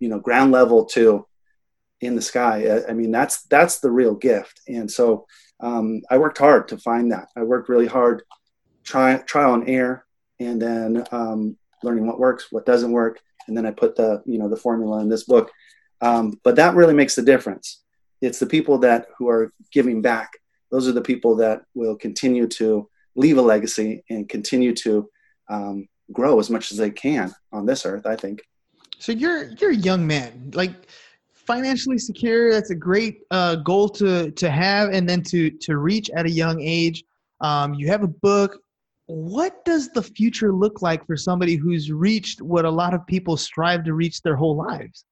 you 0.00 0.08
know, 0.08 0.18
ground 0.18 0.52
level 0.52 0.84
to 0.86 1.26
in 2.00 2.16
the 2.16 2.22
sky. 2.22 2.82
I, 2.88 2.92
mean, 2.92 3.12
that's 3.12 3.44
that's 3.44 3.78
the 3.78 3.90
real 3.90 4.14
gift. 4.14 4.60
And 4.68 4.90
so 4.90 5.26
um, 5.60 6.02
I 6.10 6.18
worked 6.18 6.38
hard 6.38 6.68
to 6.68 6.78
find 6.78 7.12
that. 7.12 7.28
I 7.36 7.44
worked 7.44 7.68
really 7.68 7.86
hard, 7.86 8.24
try 8.82 9.16
trial 9.18 9.54
and 9.54 9.68
error, 9.68 10.04
and 10.40 10.60
then 10.60 11.04
um, 11.12 11.56
learning 11.84 12.06
what 12.06 12.18
works, 12.18 12.48
what 12.50 12.66
doesn't 12.66 12.90
work, 12.90 13.20
and 13.46 13.56
then 13.56 13.64
I 13.64 13.70
put 13.70 13.94
the 13.94 14.22
you 14.26 14.38
know 14.38 14.48
the 14.48 14.56
formula 14.56 15.00
in 15.00 15.08
this 15.08 15.24
book. 15.24 15.50
Um, 16.00 16.40
but 16.42 16.56
that 16.56 16.74
really 16.74 16.94
makes 16.94 17.14
the 17.14 17.22
difference. 17.22 17.82
It's 18.20 18.40
the 18.40 18.46
people 18.46 18.78
that 18.78 19.06
who 19.16 19.28
are 19.28 19.52
giving 19.70 20.02
back. 20.02 20.32
Those 20.72 20.88
are 20.88 20.92
the 20.92 21.00
people 21.00 21.36
that 21.36 21.62
will 21.74 21.96
continue 21.96 22.48
to 22.48 22.88
leave 23.14 23.38
a 23.38 23.42
legacy 23.42 24.04
and 24.10 24.28
continue 24.28 24.74
to 24.74 25.08
um, 25.48 25.88
grow 26.12 26.38
as 26.38 26.50
much 26.50 26.72
as 26.72 26.78
they 26.78 26.90
can 26.90 27.34
on 27.52 27.66
this 27.66 27.86
earth. 27.86 28.06
I 28.06 28.16
think. 28.16 28.42
So 28.98 29.12
you're 29.12 29.50
you're 29.52 29.70
a 29.70 29.76
young 29.76 30.06
man, 30.06 30.50
like 30.54 30.72
financially 31.32 31.98
secure. 31.98 32.52
That's 32.52 32.70
a 32.70 32.76
great 32.76 33.22
uh, 33.30 33.56
goal 33.56 33.88
to 33.90 34.30
to 34.30 34.50
have, 34.50 34.90
and 34.90 35.08
then 35.08 35.22
to 35.24 35.50
to 35.50 35.76
reach 35.76 36.10
at 36.10 36.26
a 36.26 36.30
young 36.30 36.60
age. 36.60 37.04
Um, 37.40 37.74
you 37.74 37.88
have 37.88 38.04
a 38.04 38.08
book 38.08 38.60
what 39.06 39.64
does 39.64 39.90
the 39.90 40.02
future 40.02 40.52
look 40.52 40.80
like 40.80 41.06
for 41.06 41.16
somebody 41.16 41.56
who's 41.56 41.90
reached 41.90 42.40
what 42.40 42.64
a 42.64 42.70
lot 42.70 42.94
of 42.94 43.06
people 43.06 43.36
strive 43.36 43.84
to 43.84 43.94
reach 43.94 44.22
their 44.22 44.36
whole 44.36 44.56
lives? 44.56 45.04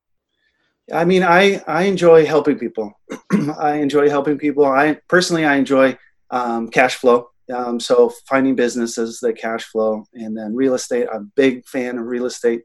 I 0.93 1.05
mean, 1.05 1.23
I, 1.23 1.63
I 1.67 1.83
enjoy 1.85 2.27
helping 2.27 2.59
people. 2.59 2.93
I 3.59 3.75
enjoy 3.75 4.09
helping 4.09 4.39
people. 4.39 4.65
I 4.65 4.99
personally, 5.09 5.45
I 5.45 5.57
enjoy 5.57 5.99
um, 6.31 6.69
cash 6.69 6.97
flow. 6.97 7.30
Um, 7.51 7.81
so 7.81 8.13
finding 8.29 8.55
businesses 8.55 9.21
that 9.21 9.37
cash 9.37 9.65
flow 9.65 10.05
and 10.15 10.37
then 10.37 10.55
real 10.55 10.75
estate. 10.75 11.09
I'm 11.13 11.23
a 11.23 11.33
big 11.37 11.67
fan 11.67 11.99
of 11.99 12.07
real 12.07 12.27
estate. 12.27 12.63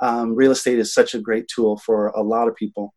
Um, 0.00 0.34
real 0.34 0.52
estate 0.52 0.78
is 0.78 0.92
such 0.92 1.14
a 1.14 1.20
great 1.20 1.46
tool 1.48 1.76
for 1.78 2.08
a 2.08 2.22
lot 2.22 2.48
of 2.48 2.56
people. 2.56 2.94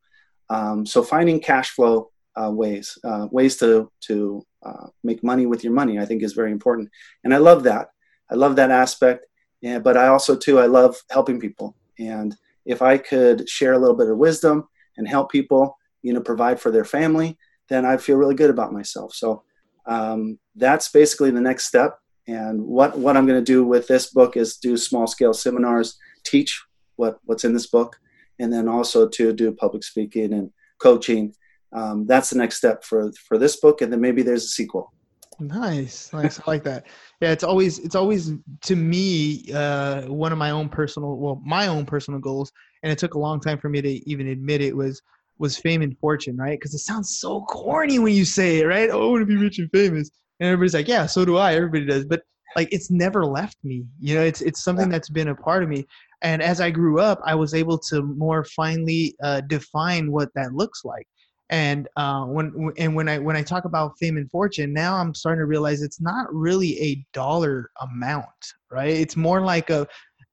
Um, 0.50 0.86
so 0.86 1.04
finding 1.04 1.40
cash 1.40 1.72
flow 1.72 2.12
uh, 2.36 2.52
ways, 2.52 2.98
uh, 3.04 3.28
ways 3.32 3.58
to, 3.58 3.92
to 4.02 4.44
uh, 4.66 4.88
make 5.04 5.24
money 5.24 5.46
with 5.46 5.64
your 5.64 5.74
money. 5.74 6.00
I 6.00 6.06
think 6.06 6.24
is 6.24 6.34
very 6.34 6.52
important, 6.52 6.90
and 7.24 7.34
I 7.34 7.38
love 7.38 7.64
that. 7.64 7.90
I 8.32 8.36
love 8.36 8.56
that 8.58 8.72
aspect. 8.72 9.26
But 9.62 9.98
I 9.98 10.08
also 10.08 10.36
too 10.36 10.60
I 10.60 10.68
love 10.68 10.96
helping 11.10 11.40
people, 11.40 11.76
and 12.00 12.36
if 12.66 12.82
I 12.82 12.98
could 12.98 13.50
share 13.50 13.74
a 13.74 13.80
little 13.80 13.96
bit 13.96 14.10
of 14.10 14.18
wisdom 14.18 14.68
and 14.98 15.08
help 15.08 15.32
people, 15.32 15.78
you 16.04 16.14
know, 16.14 16.22
provide 16.22 16.60
for 16.60 16.70
their 16.70 16.86
family, 16.86 17.38
then 17.70 17.86
I 17.86 17.98
feel 17.98 18.18
really 18.18 18.36
good 18.36 18.50
about 18.50 18.74
myself. 18.74 19.14
So 19.14 19.44
um, 19.88 20.38
that's 20.56 20.90
basically 20.90 21.32
the 21.32 21.42
next 21.42 21.66
step. 21.66 22.00
And 22.28 22.62
what 22.62 22.98
what 22.98 23.16
I'm 23.16 23.26
going 23.26 23.40
to 23.44 23.54
do 23.54 23.64
with 23.64 23.88
this 23.88 24.12
book 24.12 24.36
is 24.36 24.58
do 24.58 24.76
small 24.76 25.08
scale 25.08 25.34
seminars, 25.34 25.98
teach 26.26 26.62
what 26.98 27.20
what's 27.24 27.46
in 27.46 27.54
this 27.54 27.68
book, 27.68 27.98
and 28.38 28.52
then 28.52 28.68
also 28.68 29.08
to 29.08 29.34
do 29.34 29.52
public 29.54 29.84
speaking 29.84 30.34
and 30.34 30.52
coaching. 30.80 31.34
Um, 31.74 32.06
that's 32.06 32.30
the 32.30 32.38
next 32.38 32.58
step 32.58 32.84
for 32.84 33.12
for 33.28 33.38
this 33.38 33.60
book, 33.60 33.82
and 33.82 33.92
then 33.92 34.02
maybe 34.02 34.24
there's 34.24 34.44
a 34.44 34.50
sequel. 34.50 34.94
Nice, 35.40 36.12
nice. 36.14 36.40
I 36.40 36.44
like 36.48 36.64
that. 36.64 36.88
Yeah, 37.22 37.32
it's 37.32 37.44
always 37.44 37.80
it's 37.80 37.96
always 37.96 38.34
to 38.62 38.76
me 38.76 39.46
uh, 39.54 40.02
one 40.08 40.32
of 40.32 40.38
my 40.38 40.52
own 40.52 40.68
personal 40.68 41.16
well 41.16 41.42
my 41.46 41.68
own 41.68 41.86
personal 41.86 42.20
goals, 42.20 42.52
and 42.84 42.92
it 42.92 42.98
took 42.98 43.14
a 43.14 43.20
long 43.20 43.40
time 43.40 43.58
for 43.58 43.70
me 43.70 43.82
to 43.82 44.10
even 44.10 44.28
admit 44.28 44.62
it 44.62 44.76
was 44.76 45.02
was 45.40 45.58
fame 45.58 45.82
and 45.82 45.98
fortune, 46.00 46.38
right? 46.38 46.60
Because 46.60 46.74
it 46.74 46.80
sounds 46.80 47.20
so 47.20 47.42
corny 47.42 48.00
when 48.00 48.14
you 48.14 48.26
say 48.26 48.60
it, 48.60 48.66
right? 48.66 48.90
Oh, 48.92 49.08
I 49.08 49.12
want 49.12 49.22
to 49.22 49.26
be 49.26 49.38
rich 49.38 49.60
and 49.60 49.70
famous, 49.72 50.10
and 50.40 50.48
everybody's 50.48 50.74
like, 50.74 50.88
yeah, 50.88 51.06
so 51.06 51.26
do 51.26 51.38
I. 51.38 51.56
Everybody 51.56 51.86
does, 51.86 52.06
but 52.06 52.22
like 52.56 52.70
it's 52.72 52.90
never 52.90 53.26
left 53.26 53.58
me. 53.64 53.86
You 54.00 54.16
know, 54.16 54.24
it's 54.24 54.42
it's 54.42 54.64
something 54.64 54.90
that's 54.90 55.10
been 55.10 55.30
a 55.30 55.36
part 55.36 55.64
of 55.64 55.70
me. 55.70 55.86
And 56.24 56.42
as 56.42 56.60
I 56.62 56.72
grew 56.72 57.00
up, 57.00 57.20
I 57.24 57.36
was 57.36 57.54
able 57.54 57.78
to 57.90 58.02
more 58.02 58.44
finely 58.44 59.16
uh, 59.24 59.42
define 59.42 60.12
what 60.12 60.30
that 60.36 60.54
looks 60.54 60.84
like 60.84 61.08
and 61.50 61.88
uh, 61.96 62.26
when 62.26 62.72
and 62.78 62.96
when 62.96 63.08
I 63.08 63.20
when 63.20 63.38
I 63.38 63.42
talk 63.42 63.66
about 63.66 63.98
fame 64.00 64.18
and 64.18 64.30
fortune, 64.30 64.74
now 64.74 64.98
I'm 64.98 65.14
starting 65.14 65.40
to 65.40 65.46
realize 65.46 65.82
it's 65.82 66.02
not 66.02 66.34
really 66.34 66.80
a 66.82 67.06
dollar 67.14 67.72
amount, 67.82 68.26
right? 68.70 68.90
It's 68.90 69.16
more 69.16 69.42
like 69.42 69.70
a 69.70 69.88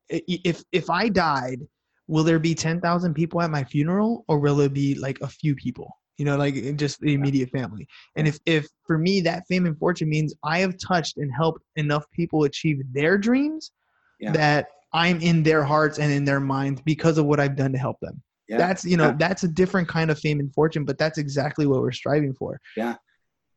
if 0.09 0.65
if 0.73 0.91
I 0.91 1.09
died, 1.09 1.61
will 2.07 2.25
there 2.25 2.39
be 2.39 2.55
ten 2.55 2.81
thousand 2.81 3.15
people 3.15 3.41
at 3.41 3.51
my 3.51 3.65
funeral, 3.65 4.25
or 4.29 4.39
will 4.39 4.61
it 4.61 4.73
be 4.73 4.95
like 4.95 5.21
a 5.21 5.29
few 5.29 5.55
people? 5.55 5.97
You 6.17 6.25
know, 6.25 6.37
like 6.37 6.77
just 6.77 7.01
the 7.01 7.15
immediate 7.15 7.51
family. 7.51 7.89
And 8.17 8.29
if 8.29 8.39
if 8.47 8.67
for 8.87 8.99
me 8.99 9.21
that 9.23 9.45
fame 9.49 9.67
and 9.67 9.79
fortune 9.79 10.09
means 10.09 10.35
I 10.45 10.61
have 10.61 10.77
touched 10.79 11.17
and 11.17 11.33
helped 11.33 11.63
enough 11.77 12.05
people 12.13 12.45
achieve 12.45 12.81
their 12.93 13.19
dreams, 13.19 13.73
yeah. 14.21 14.33
that 14.33 14.69
I'm 14.93 15.21
in 15.21 15.43
their 15.43 15.65
hearts 15.65 15.99
and 15.99 16.13
in 16.13 16.25
their 16.25 16.41
minds 16.41 16.81
because 16.83 17.19
of 17.19 17.27
what 17.27 17.41
I've 17.41 17.57
done 17.57 17.73
to 17.73 17.79
help 17.79 17.99
them. 18.01 18.23
Yeah. 18.49 18.59
That's 18.59 18.85
you 18.85 18.97
know 18.97 19.09
yeah. 19.09 19.17
that's 19.19 19.43
a 19.43 19.49
different 19.49 19.89
kind 19.89 20.11
of 20.11 20.19
fame 20.19 20.39
and 20.41 20.53
fortune, 20.53 20.85
but 20.85 20.99
that's 20.99 21.19
exactly 21.19 21.67
what 21.67 21.81
we're 21.81 21.93
striving 21.93 22.35
for. 22.35 22.61
Yeah. 22.77 22.97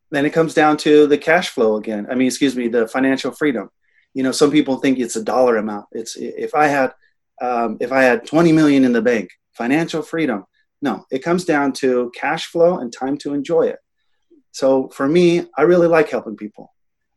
Then 0.10 0.26
it 0.26 0.32
comes 0.32 0.54
down 0.54 0.78
to 0.78 1.06
the 1.06 1.18
cash 1.18 1.50
flow 1.50 1.76
again. 1.76 2.08
I 2.10 2.16
mean, 2.16 2.28
excuse 2.28 2.56
me, 2.56 2.70
the 2.70 2.88
financial 2.88 3.32
freedom. 3.32 3.70
You 4.14 4.24
know, 4.24 4.32
some 4.32 4.52
people 4.52 4.78
think 4.78 5.00
it's 5.00 5.18
a 5.18 5.24
dollar 5.24 5.58
amount. 5.58 5.88
It's 5.92 6.16
if 6.16 6.56
I 6.56 6.68
had 6.68 6.94
um, 7.42 7.78
if 7.80 7.92
I 7.92 8.04
had 8.04 8.26
20 8.26 8.52
million 8.52 8.84
in 8.84 8.94
the 8.94 9.02
bank, 9.02 9.30
financial 9.54 10.02
freedom. 10.02 10.46
No, 10.82 11.06
it 11.12 11.24
comes 11.24 11.44
down 11.46 11.74
to 11.74 12.12
cash 12.16 12.48
flow 12.48 12.78
and 12.78 12.94
time 12.94 13.18
to 13.20 13.34
enjoy 13.34 13.64
it. 13.64 13.80
So 14.52 14.90
for 14.90 15.08
me, 15.08 15.46
I 15.58 15.64
really 15.64 15.88
like 15.88 16.10
helping 16.10 16.38
people. 16.38 16.74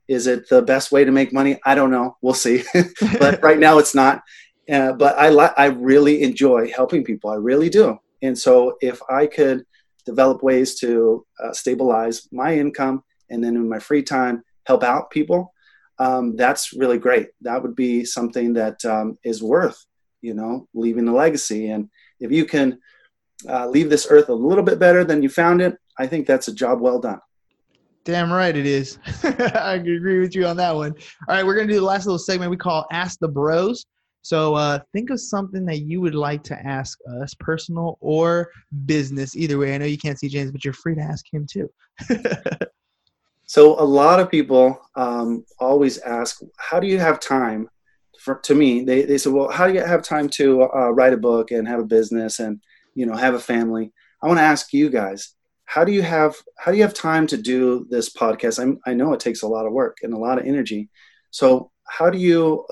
Is 0.09 0.27
it 0.27 0.49
the 0.49 0.63
best 0.63 0.91
way 0.91 1.05
to 1.05 1.13
make 1.13 1.33
money? 1.33 1.59
I 1.65 1.75
don't 1.75 1.91
know. 1.91 2.17
We'll 2.23 2.35
see. 2.35 2.65
but 3.19 3.43
right 3.43 3.59
now 3.59 3.79
it's 3.79 3.95
not. 3.95 4.23
Uh, 4.71 4.93
but 4.93 5.19
I 5.19 5.31
li- 5.31 5.55
I 5.57 5.67
really 5.67 6.23
enjoy 6.23 6.71
helping 6.71 7.05
people. 7.05 7.31
I 7.31 7.37
really 7.37 7.69
do. 7.69 7.99
And 8.23 8.39
so 8.39 8.77
if 8.81 9.01
I 9.09 9.27
could 9.27 9.65
develop 10.07 10.43
ways 10.43 10.75
to 10.81 11.25
uh, 11.43 11.53
stabilize 11.53 12.29
my 12.33 12.57
income 12.57 13.03
and 13.31 13.43
then 13.43 13.57
in 13.57 13.69
my 13.69 13.79
free 13.79 14.03
time 14.03 14.43
help 14.67 14.83
out 14.83 15.11
people, 15.11 15.53
um, 15.99 16.37
that's 16.37 16.73
really 16.73 16.99
great. 16.99 17.29
That 17.43 17.63
would 17.63 17.77
be 17.77 18.05
something 18.05 18.55
that 18.55 18.85
um, 18.85 19.19
is 19.25 19.43
worth, 19.43 19.85
you 20.23 20.35
know, 20.35 20.67
leaving 20.75 21.09
a 21.09 21.15
legacy. 21.15 21.71
And 21.71 21.89
if 22.21 22.31
you 22.31 22.45
can 22.45 22.79
uh, 23.49 23.69
leave 23.69 23.91
this 23.91 24.07
earth 24.11 24.29
a 24.29 24.35
little 24.35 24.65
bit 24.65 24.79
better 24.79 25.05
than 25.05 25.23
you 25.23 25.29
found 25.29 25.63
it, 25.63 25.77
I 25.99 26.07
think 26.07 26.27
that's 26.27 26.49
a 26.49 26.55
job 26.55 26.81
well 26.81 27.01
done. 27.01 27.21
Damn 28.05 28.33
right 28.33 28.57
it 28.57 28.67
is. 28.67 28.99
I 29.23 29.75
agree 29.75 30.21
with 30.21 30.35
you 30.35 30.47
on 30.47 30.57
that 30.57 30.75
one. 30.75 30.95
All 31.29 31.35
right, 31.35 31.45
we're 31.45 31.55
gonna 31.55 31.69
do 31.69 31.75
the 31.75 31.85
last 31.85 32.07
little 32.07 32.19
segment 32.19 32.51
we 32.51 32.57
call 32.57 32.87
Ask 32.91 33.19
the 33.21 33.29
Bros. 33.29 33.85
So 34.23 34.55
uh, 34.55 34.81
think 34.93 35.11
of 35.11 35.21
something 35.21 35.65
that 35.67 35.81
you 35.81 36.01
would 36.01 36.15
like 36.15 36.43
to 36.45 36.67
ask 36.67 36.99
us, 37.23 37.35
personal 37.41 37.97
or 38.01 38.51
business. 38.85 39.35
Either 39.35 39.59
way, 39.59 39.75
I 39.75 39.79
know 39.79 39.87
you 39.87 39.99
can't 39.99 40.19
see 40.19 40.29
James, 40.29 40.51
but 40.51 40.65
you're 40.65 40.75
free 40.75 40.95
to 40.95 41.01
ask 41.01 41.25
him 41.33 41.47
too. 41.51 41.71
so 43.45 43.81
a 43.81 43.85
lot 43.85 44.21
of 44.21 44.31
people 44.31 44.79
um, 44.97 45.45
always 45.59 45.99
ask, 45.99 46.41
"How 46.57 46.81
do 46.81 46.87
you 46.87 46.99
have 46.99 47.21
time?" 47.21 47.69
For, 48.21 48.37
to 48.45 48.55
me, 48.55 48.85
they 48.85 49.03
they 49.03 49.19
say, 49.19 49.31
"Well, 49.31 49.51
how 49.51 49.67
do 49.67 49.75
you 49.75 49.85
have 49.85 50.03
time 50.03 50.29
to 50.31 50.63
uh, 50.63 50.91
write 50.91 51.13
a 51.13 51.17
book 51.19 51.51
and 51.51 51.67
have 51.67 51.81
a 51.81 51.85
business 51.85 52.39
and 52.39 52.61
you 52.95 53.07
know 53.07 53.17
have 53.17 53.35
a 53.35 53.41
family?" 53.41 53.93
I 54.23 54.27
want 54.27 54.39
to 54.39 54.45
ask 54.45 54.73
you 54.73 54.91
guys, 54.91 55.35
how 55.65 55.85
do 55.85 55.93
you 55.93 56.03
have 56.03 56.37
how 56.59 56.71
do 56.71 56.77
you 56.77 56.83
have 56.83 56.95
time 56.95 57.27
to 57.29 57.37
do 57.37 57.87
this 57.91 58.11
podcast? 58.11 58.61
I'm, 58.61 58.79
I 58.87 58.95
know 58.95 59.13
it 59.13 59.21
takes 59.21 59.43
a 59.43 59.49
lot 59.49 59.67
of 59.67 59.73
work 59.73 59.99
and 60.03 60.13
a 60.13 60.19
lot 60.19 60.39
of 60.39 60.47
energy. 60.47 60.91
So 61.31 61.71
how 61.91 62.09
do 62.11 62.19
you 62.19 62.67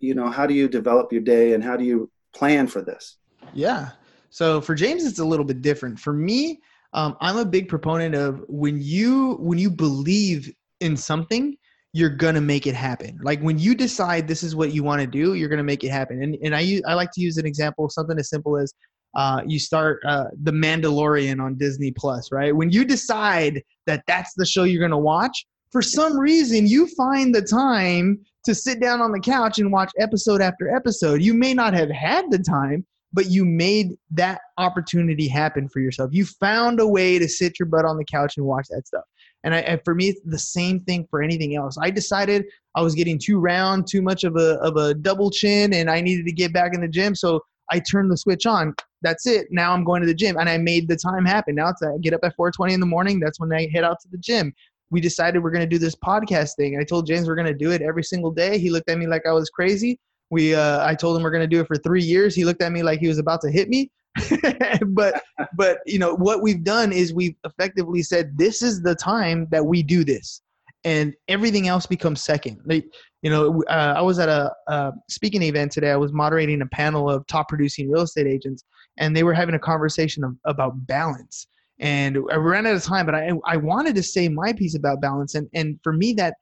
you 0.00 0.14
know 0.14 0.28
how 0.28 0.46
do 0.46 0.54
you 0.54 0.68
develop 0.68 1.12
your 1.12 1.22
day 1.22 1.54
and 1.54 1.62
how 1.62 1.76
do 1.76 1.84
you 1.84 2.10
plan 2.34 2.66
for 2.66 2.82
this 2.82 3.16
yeah 3.54 3.90
so 4.30 4.60
for 4.60 4.74
james 4.74 5.04
it's 5.04 5.20
a 5.20 5.24
little 5.24 5.44
bit 5.44 5.62
different 5.62 5.98
for 5.98 6.12
me 6.12 6.60
um, 6.92 7.16
i'm 7.20 7.38
a 7.38 7.44
big 7.44 7.68
proponent 7.68 8.14
of 8.14 8.44
when 8.48 8.80
you 8.80 9.34
when 9.34 9.58
you 9.58 9.70
believe 9.70 10.52
in 10.80 10.96
something 10.96 11.56
you're 11.94 12.10
gonna 12.10 12.40
make 12.40 12.66
it 12.66 12.74
happen 12.74 13.18
like 13.22 13.40
when 13.40 13.58
you 13.58 13.74
decide 13.74 14.28
this 14.28 14.42
is 14.42 14.54
what 14.54 14.72
you 14.72 14.82
want 14.82 15.00
to 15.00 15.06
do 15.06 15.34
you're 15.34 15.48
gonna 15.48 15.62
make 15.62 15.84
it 15.84 15.90
happen 15.90 16.22
and, 16.22 16.36
and 16.42 16.54
i 16.54 16.80
i 16.86 16.92
like 16.94 17.10
to 17.12 17.22
use 17.22 17.38
an 17.38 17.46
example 17.46 17.88
something 17.88 18.18
as 18.18 18.28
simple 18.28 18.58
as 18.58 18.74
uh, 19.16 19.40
you 19.46 19.60
start 19.60 20.00
uh, 20.04 20.24
the 20.42 20.50
mandalorian 20.50 21.40
on 21.40 21.54
disney 21.56 21.92
plus 21.92 22.32
right 22.32 22.54
when 22.54 22.70
you 22.70 22.84
decide 22.84 23.62
that 23.86 24.02
that's 24.06 24.34
the 24.34 24.44
show 24.44 24.64
you're 24.64 24.82
gonna 24.82 24.98
watch 24.98 25.46
for 25.70 25.80
some 25.80 26.18
reason 26.18 26.66
you 26.66 26.86
find 26.96 27.34
the 27.34 27.42
time 27.42 28.18
to 28.44 28.54
sit 28.54 28.80
down 28.80 29.00
on 29.00 29.12
the 29.12 29.20
couch 29.20 29.58
and 29.58 29.72
watch 29.72 29.90
episode 29.98 30.40
after 30.40 30.74
episode. 30.74 31.22
You 31.22 31.34
may 31.34 31.54
not 31.54 31.74
have 31.74 31.90
had 31.90 32.30
the 32.30 32.38
time, 32.38 32.86
but 33.12 33.30
you 33.30 33.44
made 33.44 33.92
that 34.10 34.40
opportunity 34.58 35.28
happen 35.28 35.68
for 35.68 35.80
yourself. 35.80 36.10
You 36.12 36.26
found 36.26 36.80
a 36.80 36.86
way 36.86 37.18
to 37.18 37.28
sit 37.28 37.58
your 37.58 37.66
butt 37.66 37.84
on 37.84 37.96
the 37.96 38.04
couch 38.04 38.36
and 38.36 38.44
watch 38.44 38.66
that 38.70 38.86
stuff. 38.86 39.04
And, 39.44 39.54
I, 39.54 39.58
and 39.60 39.80
for 39.84 39.94
me, 39.94 40.14
the 40.24 40.38
same 40.38 40.80
thing 40.80 41.06
for 41.10 41.22
anything 41.22 41.54
else. 41.54 41.76
I 41.80 41.90
decided 41.90 42.44
I 42.74 42.82
was 42.82 42.94
getting 42.94 43.18
too 43.18 43.38
round, 43.38 43.86
too 43.86 44.02
much 44.02 44.24
of 44.24 44.36
a, 44.36 44.54
of 44.60 44.76
a 44.76 44.94
double 44.94 45.30
chin, 45.30 45.74
and 45.74 45.90
I 45.90 46.00
needed 46.00 46.26
to 46.26 46.32
get 46.32 46.52
back 46.52 46.74
in 46.74 46.80
the 46.80 46.88
gym. 46.88 47.14
So 47.14 47.40
I 47.70 47.78
turned 47.78 48.10
the 48.10 48.16
switch 48.16 48.46
on. 48.46 48.74
That's 49.02 49.26
it. 49.26 49.48
Now 49.50 49.72
I'm 49.72 49.84
going 49.84 50.00
to 50.00 50.06
the 50.06 50.14
gym, 50.14 50.36
and 50.38 50.48
I 50.48 50.58
made 50.58 50.88
the 50.88 50.96
time 50.96 51.24
happen. 51.24 51.54
Now 51.54 51.68
it's 51.68 51.82
I 51.82 51.96
get 52.00 52.14
up 52.14 52.20
at 52.24 52.36
4:20 52.36 52.72
in 52.72 52.80
the 52.80 52.86
morning. 52.86 53.20
That's 53.20 53.38
when 53.38 53.52
I 53.52 53.68
head 53.72 53.84
out 53.84 54.00
to 54.00 54.08
the 54.10 54.18
gym 54.18 54.52
we 54.94 55.00
decided 55.00 55.42
we're 55.42 55.50
going 55.50 55.60
to 55.60 55.66
do 55.66 55.78
this 55.78 55.96
podcast 55.96 56.54
thing. 56.56 56.78
I 56.78 56.84
told 56.84 57.06
James 57.06 57.26
we're 57.26 57.34
going 57.34 57.48
to 57.48 57.52
do 57.52 57.72
it 57.72 57.82
every 57.82 58.04
single 58.04 58.30
day. 58.30 58.58
He 58.58 58.70
looked 58.70 58.88
at 58.88 58.96
me 58.96 59.08
like 59.08 59.22
I 59.26 59.32
was 59.32 59.50
crazy. 59.50 59.98
We, 60.30 60.54
uh, 60.54 60.86
I 60.86 60.94
told 60.94 61.16
him 61.16 61.24
we're 61.24 61.32
going 61.32 61.42
to 61.42 61.48
do 61.48 61.60
it 61.60 61.66
for 61.66 61.76
three 61.76 62.02
years. 62.02 62.32
He 62.34 62.44
looked 62.44 62.62
at 62.62 62.70
me 62.70 62.84
like 62.84 63.00
he 63.00 63.08
was 63.08 63.18
about 63.18 63.40
to 63.42 63.50
hit 63.50 63.68
me. 63.68 63.90
but, 64.88 65.22
but 65.56 65.78
you 65.86 65.98
know 65.98 66.14
what 66.14 66.42
we've 66.42 66.64
done 66.64 66.92
is 66.92 67.12
we've 67.12 67.36
effectively 67.44 68.02
said 68.02 68.36
this 68.36 68.62
is 68.62 68.82
the 68.82 68.94
time 68.94 69.46
that 69.50 69.64
we 69.64 69.82
do 69.82 70.04
this, 70.04 70.42
and 70.84 71.14
everything 71.28 71.68
else 71.68 71.86
becomes 71.86 72.22
second. 72.22 72.60
Like, 72.64 72.86
you 73.22 73.30
know, 73.30 73.62
uh, 73.68 73.94
I 73.96 74.02
was 74.02 74.18
at 74.18 74.28
a, 74.28 74.52
a 74.68 74.92
speaking 75.08 75.42
event 75.42 75.72
today. 75.72 75.90
I 75.90 75.96
was 75.96 76.12
moderating 76.12 76.62
a 76.62 76.66
panel 76.66 77.10
of 77.10 77.26
top 77.26 77.48
producing 77.48 77.90
real 77.90 78.02
estate 78.02 78.26
agents, 78.26 78.64
and 78.98 79.16
they 79.16 79.22
were 79.22 79.34
having 79.34 79.54
a 79.54 79.60
conversation 79.60 80.24
of, 80.24 80.36
about 80.44 80.86
balance 80.86 81.46
and 81.80 82.18
I 82.30 82.36
ran 82.36 82.66
out 82.66 82.76
of 82.76 82.84
time, 82.84 83.06
but 83.06 83.14
I 83.14 83.30
I 83.44 83.56
wanted 83.56 83.94
to 83.96 84.02
say 84.02 84.28
my 84.28 84.52
piece 84.52 84.76
about 84.76 85.00
balance, 85.00 85.34
and 85.34 85.48
and 85.54 85.78
for 85.82 85.92
me 85.92 86.12
that 86.14 86.34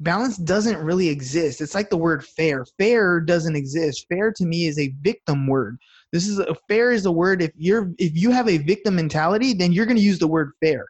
balance 0.00 0.36
doesn't 0.38 0.78
really 0.78 1.08
exist. 1.08 1.60
It's 1.60 1.74
like 1.74 1.90
the 1.90 1.96
word 1.96 2.24
fair. 2.24 2.64
Fair 2.78 3.20
doesn't 3.20 3.56
exist. 3.56 4.06
Fair 4.08 4.32
to 4.32 4.44
me 4.44 4.66
is 4.66 4.78
a 4.78 4.94
victim 5.02 5.46
word. 5.46 5.76
This 6.12 6.26
is 6.26 6.38
a 6.38 6.54
fair 6.68 6.90
is 6.90 7.06
a 7.06 7.12
word. 7.12 7.42
If 7.42 7.52
you're 7.56 7.92
if 7.98 8.16
you 8.16 8.30
have 8.30 8.48
a 8.48 8.58
victim 8.58 8.96
mentality, 8.96 9.52
then 9.52 9.72
you're 9.72 9.86
going 9.86 9.96
to 9.96 10.02
use 10.02 10.18
the 10.18 10.28
word 10.28 10.52
fair. 10.60 10.86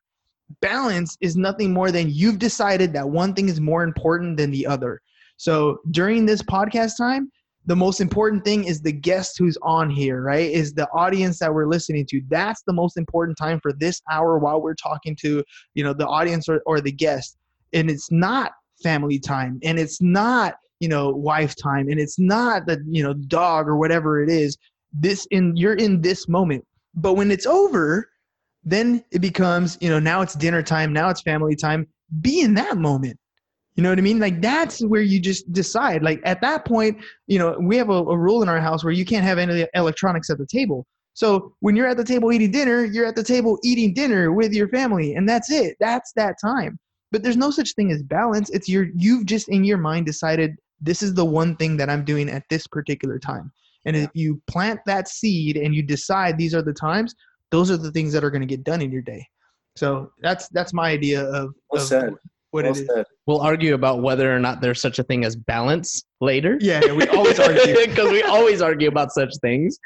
Balance 0.60 1.16
is 1.20 1.36
nothing 1.36 1.72
more 1.72 1.90
than 1.90 2.10
you've 2.10 2.38
decided 2.38 2.92
that 2.92 3.08
one 3.08 3.34
thing 3.34 3.48
is 3.48 3.60
more 3.60 3.82
important 3.82 4.36
than 4.36 4.50
the 4.50 4.66
other. 4.66 5.00
So 5.36 5.80
during 5.90 6.24
this 6.24 6.42
podcast 6.42 6.96
time, 6.96 7.30
the 7.66 7.76
most 7.76 8.00
important 8.00 8.44
thing 8.44 8.64
is 8.64 8.80
the 8.80 8.92
guest 8.92 9.36
who's 9.38 9.58
on 9.60 9.90
here, 9.90 10.22
right? 10.22 10.50
Is 10.50 10.72
the 10.72 10.88
audience 10.90 11.38
that 11.40 11.52
we're 11.52 11.66
listening 11.66 12.06
to. 12.06 12.22
That's 12.28 12.62
the 12.66 12.72
most 12.72 12.96
important 12.96 13.36
time 13.36 13.60
for 13.60 13.74
this 13.74 14.00
hour 14.10 14.38
while 14.38 14.62
we're 14.62 14.74
talking 14.74 15.14
to, 15.16 15.44
you 15.74 15.84
know, 15.84 15.92
the 15.92 16.06
audience 16.06 16.48
or, 16.48 16.62
or 16.64 16.80
the 16.80 16.90
guest. 16.90 17.36
And 17.74 17.90
it's 17.90 18.10
not 18.10 18.52
family 18.82 19.18
time 19.18 19.58
and 19.62 19.78
it's 19.78 20.00
not, 20.00 20.54
you 20.80 20.88
know, 20.88 21.10
wife 21.10 21.54
time 21.56 21.88
and 21.88 22.00
it's 22.00 22.18
not 22.18 22.64
the, 22.66 22.82
you 22.88 23.02
know, 23.02 23.12
dog 23.12 23.68
or 23.68 23.76
whatever 23.76 24.22
it 24.22 24.30
is. 24.30 24.56
This 24.92 25.26
in 25.30 25.56
you're 25.56 25.74
in 25.74 26.00
this 26.00 26.28
moment. 26.28 26.64
But 26.94 27.14
when 27.14 27.30
it's 27.30 27.46
over, 27.46 28.08
then 28.64 29.04
it 29.10 29.20
becomes, 29.20 29.78
you 29.80 29.88
know, 29.88 29.98
now 29.98 30.20
it's 30.20 30.34
dinner 30.34 30.62
time, 30.62 30.92
now 30.92 31.10
it's 31.10 31.20
family 31.20 31.54
time 31.54 31.86
be 32.20 32.40
in 32.40 32.54
that 32.54 32.76
moment. 32.78 33.18
You 33.76 33.82
know 33.82 33.90
what 33.90 33.98
I 33.98 34.02
mean? 34.02 34.18
Like 34.18 34.40
that's 34.40 34.84
where 34.84 35.02
you 35.02 35.20
just 35.20 35.52
decide. 35.52 36.02
Like 36.02 36.20
at 36.24 36.40
that 36.40 36.64
point, 36.64 36.98
you 37.26 37.38
know, 37.38 37.56
we 37.60 37.76
have 37.76 37.90
a, 37.90 37.92
a 37.92 38.18
rule 38.18 38.42
in 38.42 38.48
our 38.48 38.60
house 38.60 38.82
where 38.82 38.92
you 38.92 39.04
can't 39.04 39.24
have 39.24 39.38
any 39.38 39.66
electronics 39.74 40.30
at 40.30 40.38
the 40.38 40.46
table. 40.46 40.84
So 41.14 41.54
when 41.60 41.76
you're 41.76 41.86
at 41.86 41.96
the 41.96 42.04
table 42.04 42.32
eating 42.32 42.50
dinner, 42.50 42.84
you're 42.84 43.06
at 43.06 43.16
the 43.16 43.22
table 43.22 43.58
eating 43.62 43.92
dinner 43.92 44.32
with 44.32 44.52
your 44.52 44.68
family, 44.68 45.14
and 45.14 45.28
that's 45.28 45.50
it. 45.50 45.76
That's 45.80 46.12
that 46.14 46.36
time. 46.40 46.78
But 47.10 47.22
there's 47.22 47.36
no 47.36 47.50
such 47.50 47.74
thing 47.74 47.90
as 47.90 48.02
balance. 48.02 48.50
It's 48.50 48.68
your 48.68 48.86
you've 48.94 49.26
just 49.26 49.48
in 49.48 49.64
your 49.64 49.78
mind 49.78 50.06
decided 50.06 50.56
this 50.80 51.02
is 51.02 51.14
the 51.14 51.24
one 51.24 51.56
thing 51.56 51.76
that 51.78 51.90
I'm 51.90 52.04
doing 52.04 52.28
at 52.28 52.44
this 52.50 52.66
particular 52.66 53.18
time. 53.18 53.52
And 53.84 53.96
if 53.96 54.10
you 54.14 54.40
plant 54.46 54.80
that 54.86 55.08
seed 55.08 55.56
and 55.56 55.74
you 55.74 55.82
decide 55.82 56.36
these 56.36 56.54
are 56.54 56.62
the 56.62 56.72
times, 56.72 57.14
those 57.50 57.70
are 57.70 57.76
the 57.76 57.90
things 57.92 58.12
that 58.12 58.24
are 58.24 58.30
going 58.30 58.42
to 58.42 58.46
get 58.46 58.64
done 58.64 58.82
in 58.82 58.90
your 58.92 59.02
day. 59.02 59.26
So 59.76 60.10
that's 60.20 60.48
that's 60.48 60.72
my 60.74 60.90
idea 60.90 61.24
of, 61.24 61.54
Well 61.70 61.82
of 61.82 61.88
said. 61.88 62.10
what 62.50 62.64
Well 62.64 62.74
it 62.74 62.80
is. 62.80 62.86
said. 62.86 63.04
We'll 63.26 63.40
argue 63.40 63.74
about 63.74 64.02
whether 64.02 64.34
or 64.34 64.38
not 64.40 64.60
there's 64.60 64.80
such 64.80 64.98
a 64.98 65.02
thing 65.04 65.24
as 65.24 65.36
balance 65.36 66.02
later. 66.20 66.58
Yeah, 66.60 66.80
yeah, 66.84 66.92
we 66.92 67.06
always 67.08 67.38
argue. 67.48 67.74
because 67.86 68.10
we 68.10 68.22
always 68.22 68.60
argue 68.60 68.88
about 68.88 69.12
such 69.12 69.32
things. 69.40 69.78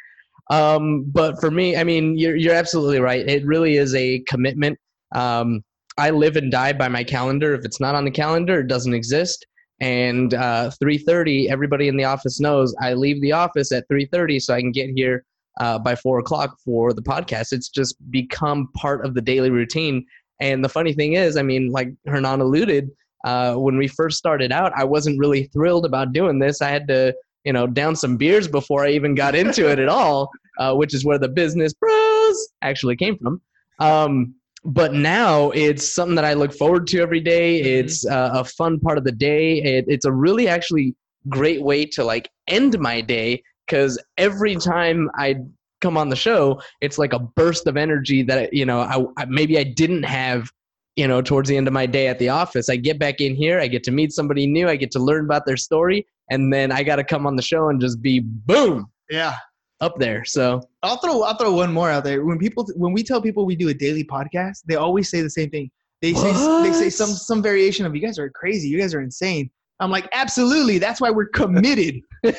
Um, 0.50 1.04
but 1.12 1.40
for 1.40 1.50
me, 1.50 1.76
I 1.76 1.84
mean, 1.84 2.16
you're 2.18 2.36
you're 2.36 2.54
absolutely 2.54 3.00
right. 3.00 3.28
It 3.28 3.44
really 3.46 3.76
is 3.76 3.94
a 3.94 4.20
commitment. 4.28 4.78
Um, 5.14 5.62
I 5.98 6.10
live 6.10 6.36
and 6.36 6.50
die 6.50 6.72
by 6.72 6.88
my 6.88 7.04
calendar. 7.04 7.54
If 7.54 7.64
it's 7.64 7.80
not 7.80 7.94
on 7.94 8.04
the 8.04 8.10
calendar, 8.10 8.60
it 8.60 8.66
doesn't 8.66 8.94
exist. 8.94 9.46
And 9.82 10.32
uh, 10.32 10.70
3:30, 10.80 11.50
everybody 11.50 11.88
in 11.88 11.96
the 11.96 12.04
office 12.04 12.38
knows 12.38 12.72
I 12.80 12.94
leave 12.94 13.20
the 13.20 13.32
office 13.32 13.72
at 13.72 13.88
3:30 13.88 14.40
so 14.40 14.54
I 14.54 14.60
can 14.60 14.70
get 14.70 14.90
here 14.94 15.24
uh, 15.60 15.78
by 15.80 15.96
four 15.96 16.20
o'clock 16.20 16.56
for 16.64 16.92
the 16.92 17.02
podcast. 17.02 17.52
It's 17.52 17.68
just 17.68 17.96
become 18.10 18.68
part 18.76 19.04
of 19.04 19.14
the 19.14 19.20
daily 19.20 19.50
routine. 19.50 20.06
And 20.40 20.64
the 20.64 20.68
funny 20.68 20.92
thing 20.92 21.14
is, 21.14 21.36
I 21.36 21.42
mean, 21.42 21.72
like 21.72 21.88
Hernan 22.06 22.40
alluded, 22.40 22.90
uh, 23.24 23.54
when 23.54 23.76
we 23.76 23.88
first 23.88 24.18
started 24.18 24.52
out, 24.52 24.72
I 24.76 24.84
wasn't 24.84 25.18
really 25.18 25.44
thrilled 25.52 25.84
about 25.84 26.12
doing 26.12 26.38
this. 26.38 26.62
I 26.62 26.68
had 26.68 26.86
to, 26.86 27.12
you 27.44 27.52
know, 27.52 27.66
down 27.66 27.96
some 27.96 28.16
beers 28.16 28.46
before 28.46 28.84
I 28.84 28.90
even 28.90 29.16
got 29.16 29.34
into 29.34 29.68
it 29.68 29.80
at 29.80 29.88
all, 29.88 30.30
uh, 30.58 30.74
which 30.74 30.94
is 30.94 31.04
where 31.04 31.18
the 31.18 31.28
business 31.28 31.74
bros 31.74 32.48
actually 32.62 32.96
came 32.96 33.18
from. 33.18 33.42
Um, 33.80 34.34
but 34.64 34.94
now 34.94 35.50
it's 35.50 35.88
something 35.88 36.14
that 36.14 36.24
I 36.24 36.34
look 36.34 36.52
forward 36.52 36.86
to 36.88 37.00
every 37.00 37.20
day. 37.20 37.60
It's 37.60 38.06
uh, 38.06 38.30
a 38.34 38.44
fun 38.44 38.78
part 38.78 38.98
of 38.98 39.04
the 39.04 39.12
day. 39.12 39.58
It, 39.58 39.86
it's 39.88 40.04
a 40.04 40.12
really 40.12 40.48
actually 40.48 40.94
great 41.28 41.62
way 41.62 41.84
to 41.86 42.04
like 42.04 42.30
end 42.48 42.78
my 42.78 43.00
day 43.00 43.42
because 43.66 44.02
every 44.18 44.56
time 44.56 45.10
I 45.16 45.36
come 45.80 45.96
on 45.96 46.08
the 46.08 46.16
show, 46.16 46.60
it's 46.80 46.98
like 46.98 47.12
a 47.12 47.18
burst 47.18 47.66
of 47.66 47.76
energy 47.76 48.22
that 48.22 48.52
you 48.52 48.64
know 48.64 48.80
I, 48.80 49.22
I 49.22 49.24
maybe 49.26 49.58
I 49.58 49.64
didn't 49.64 50.04
have 50.04 50.50
you 50.96 51.08
know 51.08 51.20
towards 51.20 51.48
the 51.48 51.56
end 51.56 51.66
of 51.66 51.72
my 51.72 51.86
day 51.86 52.06
at 52.06 52.18
the 52.18 52.28
office. 52.28 52.68
I 52.68 52.76
get 52.76 52.98
back 52.98 53.20
in 53.20 53.34
here, 53.34 53.60
I 53.60 53.66
get 53.66 53.82
to 53.84 53.90
meet 53.90 54.12
somebody 54.12 54.46
new, 54.46 54.68
I 54.68 54.76
get 54.76 54.92
to 54.92 55.00
learn 55.00 55.24
about 55.24 55.44
their 55.44 55.56
story, 55.56 56.06
and 56.30 56.52
then 56.52 56.70
I 56.70 56.82
got 56.82 56.96
to 56.96 57.04
come 57.04 57.26
on 57.26 57.36
the 57.36 57.42
show 57.42 57.68
and 57.68 57.80
just 57.80 58.00
be 58.00 58.20
boom 58.20 58.86
Yeah. 59.10 59.36
Up 59.82 59.98
there. 59.98 60.24
So 60.24 60.62
I'll 60.82 60.96
throw 60.96 61.22
I'll 61.22 61.36
throw 61.36 61.52
one 61.52 61.72
more 61.72 61.90
out 61.90 62.04
there. 62.04 62.24
When 62.24 62.38
people 62.38 62.66
when 62.76 62.92
we 62.92 63.02
tell 63.02 63.20
people 63.20 63.44
we 63.44 63.56
do 63.56 63.68
a 63.68 63.74
daily 63.74 64.04
podcast, 64.04 64.62
they 64.66 64.76
always 64.76 65.10
say 65.10 65.20
the 65.20 65.28
same 65.28 65.50
thing. 65.50 65.70
They 66.00 66.14
say 66.14 66.32
they 66.62 66.72
say 66.72 66.88
some 66.88 67.10
some 67.10 67.42
variation 67.42 67.84
of 67.84 67.94
you 67.94 68.00
guys 68.00 68.18
are 68.18 68.30
crazy, 68.30 68.68
you 68.68 68.80
guys 68.80 68.94
are 68.94 69.02
insane. 69.02 69.50
I'm 69.80 69.90
like, 69.90 70.08
absolutely, 70.12 70.78
that's 70.78 71.00
why 71.00 71.10
we're 71.10 71.28
committed. 71.28 72.00
that's 72.22 72.38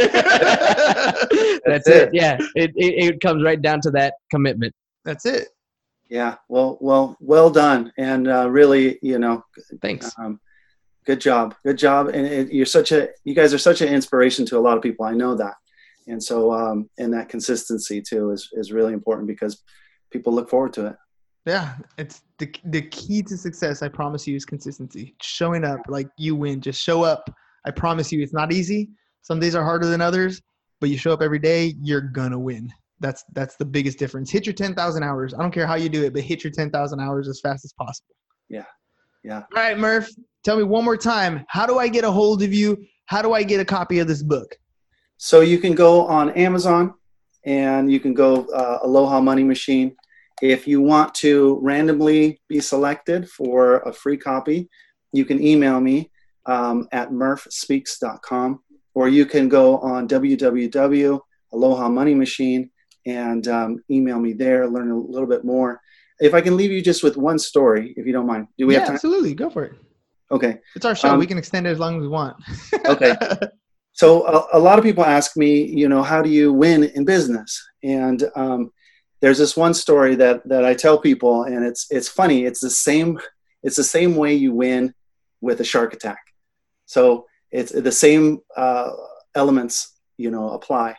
it. 1.88 2.08
it. 2.08 2.10
Yeah, 2.14 2.38
it, 2.56 2.72
it 2.76 3.14
it 3.16 3.22
comes 3.22 3.44
right 3.44 3.62
down 3.62 3.82
to 3.82 3.92
that 3.92 4.16
commitment. 4.32 4.74
That's 5.06 5.26
it. 5.26 5.50
Yeah. 6.14 6.36
Well, 6.48 6.78
well, 6.80 7.18
well 7.20 7.50
done. 7.50 7.92
And 7.98 8.28
uh, 8.28 8.50
really, 8.50 9.00
you 9.02 9.18
know, 9.18 9.44
Thanks. 9.82 10.12
um, 10.20 10.40
good 11.06 11.20
job. 11.20 11.56
Good 11.66 11.78
job. 11.80 12.10
And 12.10 12.28
it, 12.28 12.54
you're 12.54 12.68
such 12.68 12.92
a, 12.92 13.10
you 13.24 13.34
guys 13.34 13.52
are 13.52 13.58
such 13.58 13.82
an 13.82 13.90
inspiration 13.90 14.46
to 14.48 14.58
a 14.58 14.62
lot 14.62 14.78
of 14.78 14.84
people. 14.84 15.06
I 15.06 15.14
know 15.14 15.34
that. 15.36 15.56
And 16.08 16.22
so, 16.22 16.52
um, 16.52 16.90
and 16.98 17.14
that 17.14 17.30
consistency 17.30 18.02
too 18.02 18.32
is, 18.32 18.50
is 18.54 18.72
really 18.72 18.94
important 18.94 19.28
because 19.28 19.62
people 20.12 20.34
look 20.34 20.50
forward 20.50 20.74
to 20.74 20.88
it. 20.88 20.96
Yeah, 21.46 21.76
it's 21.98 22.22
the 22.38 22.54
the 22.66 22.84
key 22.84 23.22
to 23.24 23.38
success. 23.38 23.82
I 23.82 23.90
promise 23.90 24.26
you 24.26 24.36
is 24.36 24.46
consistency. 24.46 25.16
Showing 25.22 25.66
up 25.66 25.82
like 25.90 26.08
you 26.18 26.36
win. 26.36 26.62
Just 26.62 26.82
show 26.82 27.04
up. 27.04 27.30
I 27.66 27.72
promise 27.72 28.12
you, 28.12 28.22
it's 28.22 28.34
not 28.34 28.54
easy. 28.54 28.92
Some 29.24 29.40
days 29.40 29.56
are 29.56 29.64
harder 29.64 29.88
than 29.88 30.00
others, 30.00 30.42
but 30.80 30.90
you 30.90 30.98
show 30.98 31.12
up 31.12 31.22
every 31.22 31.40
day, 31.40 31.76
you're 31.82 32.02
gonna 32.02 32.40
win. 32.40 32.72
That's 33.02 33.26
that's 33.34 33.58
the 33.58 33.66
biggest 33.66 34.00
difference. 34.00 34.32
Hit 34.32 34.46
your 34.46 34.54
ten 34.54 34.74
thousand 34.74 35.04
hours. 35.04 35.34
I 35.34 35.40
don't 35.40 35.52
care 35.52 35.68
how 35.68 35.76
you 35.76 35.90
do 35.90 36.04
it, 36.06 36.14
but 36.14 36.22
hit 36.24 36.46
your 36.46 36.52
ten 36.52 36.70
thousand 36.70 37.02
hours 37.02 37.28
as 37.28 37.42
fast 37.42 37.66
as 37.66 37.74
possible. 37.74 38.16
Yeah. 38.48 38.66
Yeah. 39.24 39.44
All 39.56 39.64
right, 39.64 39.78
Murph. 39.78 40.10
Tell 40.44 40.58
me 40.58 40.64
one 40.64 40.86
more 40.86 40.98
time. 40.98 41.46
How 41.50 41.66
do 41.66 41.78
I 41.78 41.88
get 41.88 42.04
a 42.04 42.12
hold 42.12 42.42
of 42.42 42.54
you? 42.54 42.78
How 43.06 43.22
do 43.22 43.34
I 43.34 43.44
get 43.44 43.60
a 43.60 43.66
copy 43.66 44.00
of 44.00 44.08
this 44.08 44.24
book? 44.24 44.58
So 45.24 45.40
you 45.40 45.58
can 45.58 45.74
go 45.74 46.06
on 46.06 46.32
Amazon 46.32 46.96
and 47.46 47.90
you 47.90 48.02
can 48.02 48.14
go 48.14 48.46
uh, 48.48 48.80
Aloha 48.84 49.22
Money 49.22 49.46
Machine. 49.46 49.96
If 50.42 50.68
you 50.68 50.82
want 50.82 51.16
to 51.16 51.60
randomly 51.62 52.42
be 52.50 52.60
selected 52.60 53.30
for 53.30 53.78
a 53.84 53.94
free 53.94 54.18
copy, 54.18 54.70
you 55.14 55.24
can 55.24 55.42
email 55.42 55.80
me 55.80 56.12
um, 56.46 56.90
at 56.92 57.12
murfspeaks.com 57.12 58.60
or 58.96 59.08
you 59.08 59.26
can 59.26 59.48
go 59.48 59.78
on 59.78 60.10
www 60.10 61.20
Aloha 61.54 61.88
Money 61.88 62.16
Machine 62.16 62.70
and 63.06 63.48
um, 63.48 63.82
email 63.90 64.20
me 64.20 64.34
there, 64.34 64.68
learn 64.68 64.92
a 64.92 64.98
little 64.98 65.30
bit 65.30 65.46
more. 65.46 65.80
If 66.20 66.34
I 66.34 66.42
can 66.42 66.58
leave 66.58 66.70
you 66.72 66.82
just 66.82 67.02
with 67.02 67.16
one 67.16 67.40
story, 67.40 67.94
if 67.96 68.06
you 68.06 68.12
don't 68.12 68.28
mind. 68.28 68.48
Do 68.58 68.68
we 68.68 68.74
yeah, 68.74 68.80
have 68.80 68.88
time? 68.90 68.96
absolutely. 68.96 69.36
Go 69.36 69.50
for 69.50 69.64
it. 69.64 69.72
Okay. 70.32 70.58
It's 70.76 70.84
our 70.84 70.96
show. 70.96 71.12
Um, 71.12 71.20
we 71.20 71.28
can 71.28 71.38
extend 71.38 71.66
it 71.66 71.70
as 71.70 71.80
long 71.80 71.96
as 71.96 72.02
we 72.02 72.10
want. 72.10 72.36
Okay. 72.86 73.16
So 73.94 74.26
a, 74.28 74.58
a 74.58 74.60
lot 74.60 74.80
of 74.80 74.84
people 74.84 75.06
ask 75.06 75.38
me, 75.38 75.64
you 75.64 75.88
know, 75.88 76.04
how 76.04 76.22
do 76.22 76.30
you 76.30 76.52
win 76.52 76.84
in 76.84 77.06
business? 77.06 77.64
And 77.84 78.24
um, 78.36 78.72
there's 79.22 79.38
this 79.38 79.56
one 79.56 79.74
story 79.74 80.16
that 80.16 80.48
that 80.50 80.66
I 80.66 80.74
tell 80.74 80.98
people, 80.98 81.44
and 81.44 81.64
it's 81.66 81.88
it's 81.90 82.10
funny. 82.10 82.44
It's 82.46 82.60
the 82.60 82.70
same. 82.70 83.20
It's 83.62 83.78
the 83.78 83.84
same 83.84 84.16
way 84.16 84.34
you 84.34 84.54
win 84.54 84.94
with 85.40 85.62
a 85.62 85.64
shark 85.64 85.94
attack. 85.94 86.20
So 86.86 87.28
it's 87.52 87.72
the 87.72 87.92
same 87.92 88.40
uh, 88.58 88.92
elements, 89.36 89.94
you 90.18 90.32
know, 90.32 90.50
apply. 90.50 90.98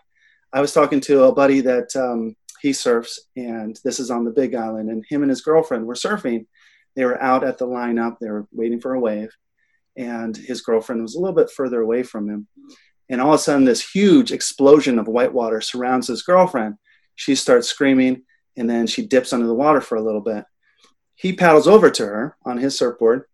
I 0.52 0.60
was 0.60 0.72
talking 0.72 1.00
to 1.00 1.24
a 1.24 1.34
buddy 1.34 1.60
that 1.62 1.94
um, 1.96 2.36
he 2.62 2.72
surfs, 2.72 3.20
and 3.36 3.78
this 3.84 4.00
is 4.00 4.10
on 4.10 4.24
the 4.24 4.30
Big 4.30 4.54
Island, 4.54 4.88
and 4.88 5.04
him 5.08 5.22
and 5.22 5.30
his 5.30 5.42
girlfriend 5.42 5.84
were 5.86 5.94
surfing. 5.94 6.46
They 6.94 7.04
were 7.04 7.20
out 7.20 7.44
at 7.44 7.58
the 7.58 7.66
lineup. 7.66 8.18
They 8.20 8.30
were 8.30 8.46
waiting 8.52 8.80
for 8.80 8.94
a 8.94 9.00
wave, 9.00 9.30
and 9.96 10.36
his 10.36 10.60
girlfriend 10.60 11.02
was 11.02 11.14
a 11.14 11.20
little 11.20 11.34
bit 11.34 11.50
further 11.50 11.80
away 11.80 12.02
from 12.02 12.28
him. 12.28 12.46
And 13.08 13.20
all 13.20 13.34
of 13.34 13.40
a 13.40 13.42
sudden, 13.42 13.64
this 13.64 13.90
huge 13.92 14.32
explosion 14.32 14.98
of 14.98 15.08
white 15.08 15.32
water 15.32 15.60
surrounds 15.60 16.08
his 16.08 16.22
girlfriend. 16.22 16.76
She 17.16 17.34
starts 17.34 17.68
screaming, 17.68 18.22
and 18.56 18.68
then 18.68 18.86
she 18.86 19.06
dips 19.06 19.32
under 19.32 19.46
the 19.46 19.54
water 19.54 19.80
for 19.80 19.96
a 19.96 20.02
little 20.02 20.20
bit. 20.20 20.44
He 21.14 21.32
paddles 21.32 21.68
over 21.68 21.90
to 21.90 22.06
her 22.06 22.36
on 22.44 22.56
his 22.58 22.76
surfboard 22.76 23.24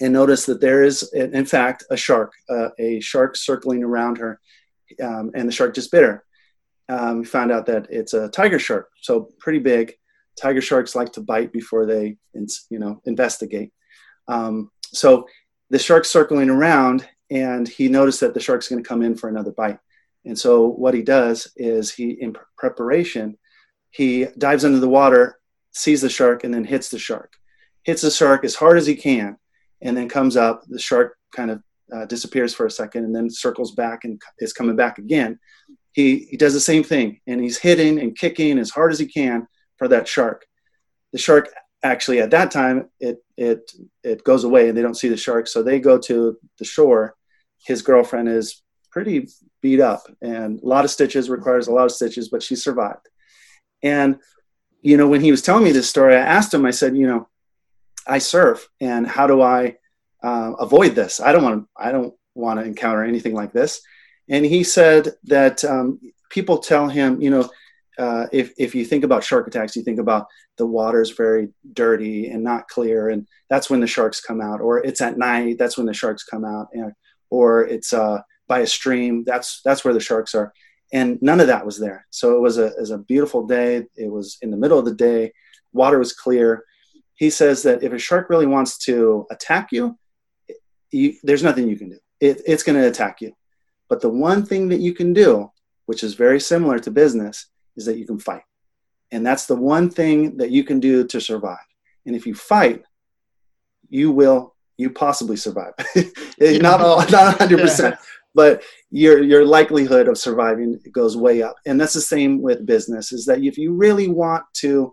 and 0.00 0.12
notice 0.12 0.46
that 0.46 0.60
there 0.60 0.84
is, 0.84 1.12
in 1.12 1.44
fact, 1.44 1.84
a 1.90 1.96
shark, 1.96 2.32
uh, 2.48 2.68
a 2.78 3.00
shark 3.00 3.36
circling 3.36 3.82
around 3.82 4.18
her, 4.18 4.40
um, 5.02 5.30
and 5.34 5.48
the 5.48 5.52
shark 5.52 5.74
just 5.74 5.90
bit 5.90 6.04
her. 6.04 6.24
Um, 6.88 7.24
found 7.24 7.52
out 7.52 7.66
that 7.66 7.86
it's 7.90 8.14
a 8.14 8.28
tiger 8.28 8.58
shark, 8.58 8.88
so 9.02 9.28
pretty 9.38 9.58
big. 9.58 9.94
Tiger 10.40 10.60
sharks 10.60 10.94
like 10.94 11.12
to 11.12 11.20
bite 11.20 11.52
before 11.52 11.84
they, 11.84 12.16
you 12.32 12.78
know, 12.78 13.02
investigate. 13.04 13.72
Um, 14.28 14.70
so 14.84 15.26
the 15.70 15.78
shark's 15.78 16.08
circling 16.08 16.50
around, 16.50 17.06
and 17.30 17.68
he 17.68 17.88
noticed 17.88 18.20
that 18.20 18.34
the 18.34 18.40
shark's 18.40 18.68
going 18.68 18.82
to 18.82 18.88
come 18.88 19.02
in 19.02 19.14
for 19.14 19.28
another 19.28 19.52
bite. 19.52 19.78
And 20.24 20.38
so 20.38 20.66
what 20.66 20.94
he 20.94 21.02
does 21.02 21.52
is 21.56 21.92
he, 21.92 22.10
in 22.10 22.32
pre- 22.32 22.44
preparation, 22.56 23.38
he 23.90 24.26
dives 24.36 24.64
under 24.64 24.80
the 24.80 24.88
water, 24.88 25.38
sees 25.72 26.02
the 26.02 26.08
shark, 26.08 26.44
and 26.44 26.52
then 26.52 26.64
hits 26.64 26.88
the 26.88 26.98
shark. 26.98 27.32
Hits 27.84 28.02
the 28.02 28.10
shark 28.10 28.44
as 28.44 28.54
hard 28.54 28.78
as 28.78 28.86
he 28.86 28.94
can, 28.94 29.36
and 29.80 29.96
then 29.96 30.08
comes 30.08 30.36
up. 30.36 30.62
The 30.68 30.78
shark 30.78 31.16
kind 31.34 31.50
of 31.50 31.62
uh, 31.94 32.04
disappears 32.06 32.54
for 32.54 32.66
a 32.66 32.70
second, 32.70 33.04
and 33.04 33.14
then 33.14 33.30
circles 33.30 33.72
back 33.72 34.04
and 34.04 34.20
is 34.38 34.52
coming 34.52 34.76
back 34.76 34.98
again. 34.98 35.38
He 35.92 36.26
he 36.30 36.36
does 36.36 36.52
the 36.52 36.60
same 36.60 36.84
thing, 36.84 37.20
and 37.26 37.40
he's 37.40 37.58
hitting 37.58 37.98
and 37.98 38.16
kicking 38.16 38.58
as 38.58 38.70
hard 38.70 38.92
as 38.92 38.98
he 38.98 39.06
can 39.06 39.46
for 39.78 39.88
that 39.88 40.06
shark. 40.06 40.44
The 41.12 41.18
shark 41.18 41.48
actually 41.82 42.20
at 42.20 42.30
that 42.30 42.50
time 42.50 42.88
it 43.00 43.22
it 43.36 43.70
it 44.02 44.24
goes 44.24 44.44
away, 44.44 44.68
and 44.68 44.76
they 44.76 44.82
don't 44.82 44.96
see 44.96 45.08
the 45.08 45.16
shark, 45.16 45.46
so 45.46 45.62
they 45.62 45.80
go 45.80 45.98
to 45.98 46.36
the 46.58 46.64
shore. 46.64 47.14
His 47.64 47.82
girlfriend 47.82 48.28
is 48.28 48.62
pretty 48.90 49.28
beat 49.62 49.80
up, 49.80 50.02
and 50.20 50.60
a 50.60 50.66
lot 50.66 50.84
of 50.84 50.90
stitches 50.90 51.30
requires 51.30 51.68
a 51.68 51.72
lot 51.72 51.84
of 51.84 51.92
stitches, 51.92 52.28
but 52.28 52.42
she 52.42 52.56
survived. 52.56 53.08
And 53.82 54.18
you 54.82 54.96
know, 54.96 55.08
when 55.08 55.20
he 55.20 55.30
was 55.30 55.42
telling 55.42 55.64
me 55.64 55.72
this 55.72 55.90
story, 55.90 56.14
I 56.14 56.20
asked 56.20 56.54
him. 56.54 56.64
I 56.64 56.70
said, 56.70 56.96
you 56.96 57.06
know, 57.06 57.28
I 58.06 58.18
surf, 58.18 58.68
and 58.80 59.06
how 59.06 59.26
do 59.26 59.42
I 59.42 59.76
uh, 60.22 60.52
avoid 60.58 60.94
this? 60.94 61.20
I 61.20 61.32
don't 61.32 61.42
want 61.42 61.62
to. 61.62 61.68
I 61.76 61.92
don't 61.92 62.14
want 62.34 62.60
to 62.60 62.66
encounter 62.66 63.04
anything 63.04 63.34
like 63.34 63.52
this. 63.52 63.80
And 64.28 64.44
he 64.44 64.62
said 64.62 65.14
that 65.24 65.64
um, 65.64 66.00
people 66.30 66.58
tell 66.58 66.88
him, 66.88 67.20
you 67.20 67.30
know, 67.30 67.48
uh, 67.98 68.26
if 68.32 68.52
if 68.58 68.74
you 68.74 68.84
think 68.84 69.04
about 69.04 69.24
shark 69.24 69.46
attacks, 69.46 69.74
you 69.76 69.82
think 69.82 69.98
about 69.98 70.26
the 70.56 70.66
water's 70.66 71.10
very 71.10 71.48
dirty 71.72 72.28
and 72.28 72.42
not 72.42 72.68
clear, 72.68 73.10
and 73.10 73.26
that's 73.50 73.68
when 73.68 73.80
the 73.80 73.86
sharks 73.86 74.20
come 74.20 74.40
out. 74.40 74.60
Or 74.60 74.78
it's 74.78 75.00
at 75.00 75.18
night, 75.18 75.58
that's 75.58 75.76
when 75.76 75.86
the 75.86 75.94
sharks 75.94 76.24
come 76.24 76.44
out. 76.44 76.68
And, 76.72 76.92
or 77.30 77.64
it's 77.64 77.92
uh, 77.92 78.20
by 78.46 78.60
a 78.60 78.66
stream, 78.66 79.24
that's 79.24 79.60
that's 79.64 79.84
where 79.84 79.94
the 79.94 80.00
sharks 80.00 80.34
are. 80.34 80.52
And 80.92 81.18
none 81.20 81.40
of 81.40 81.48
that 81.48 81.66
was 81.66 81.78
there. 81.78 82.06
So 82.10 82.36
it 82.36 82.40
was 82.40 82.56
a, 82.56 82.66
it 82.66 82.80
was 82.80 82.92
a 82.92 82.98
beautiful 82.98 83.46
day. 83.46 83.84
It 83.96 84.10
was 84.10 84.38
in 84.40 84.50
the 84.50 84.56
middle 84.56 84.78
of 84.78 84.86
the 84.86 84.94
day. 84.94 85.32
Water 85.72 85.98
was 85.98 86.14
clear. 86.14 86.64
He 87.16 87.30
says 87.30 87.62
that 87.64 87.82
if 87.82 87.92
a 87.92 87.98
shark 87.98 88.30
really 88.30 88.46
wants 88.46 88.78
to 88.86 89.26
attack 89.30 89.68
you, 89.72 89.98
you 90.90 91.14
there's 91.22 91.42
nothing 91.42 91.68
you 91.68 91.76
can 91.76 91.90
do. 91.90 91.98
It, 92.20 92.40
it's 92.46 92.62
going 92.62 92.80
to 92.80 92.88
attack 92.88 93.20
you. 93.20 93.32
But 93.88 94.00
the 94.00 94.08
one 94.08 94.44
thing 94.46 94.68
that 94.68 94.80
you 94.80 94.94
can 94.94 95.12
do, 95.12 95.50
which 95.86 96.02
is 96.02 96.14
very 96.14 96.40
similar 96.40 96.78
to 96.78 96.90
business, 96.90 97.46
is 97.78 97.86
that 97.86 97.96
you 97.96 98.06
can 98.06 98.18
fight. 98.18 98.42
And 99.10 99.24
that's 99.24 99.46
the 99.46 99.56
one 99.56 99.88
thing 99.88 100.36
that 100.36 100.50
you 100.50 100.64
can 100.64 100.80
do 100.80 101.06
to 101.06 101.20
survive. 101.20 101.56
And 102.04 102.14
if 102.14 102.26
you 102.26 102.34
fight, 102.34 102.82
you 103.88 104.10
will 104.10 104.54
you 104.76 104.90
possibly 104.90 105.36
survive. 105.36 105.72
not 106.40 106.80
all 106.80 106.98
not 107.10 107.38
100%, 107.38 107.98
but 108.34 108.62
your 108.90 109.22
your 109.22 109.44
likelihood 109.44 110.08
of 110.08 110.18
surviving 110.18 110.78
goes 110.92 111.16
way 111.16 111.42
up. 111.42 111.56
And 111.66 111.80
that's 111.80 111.94
the 111.94 112.00
same 112.00 112.42
with 112.42 112.66
business 112.66 113.12
is 113.12 113.24
that 113.26 113.42
if 113.42 113.56
you 113.56 113.72
really 113.74 114.08
want 114.08 114.44
to 114.54 114.92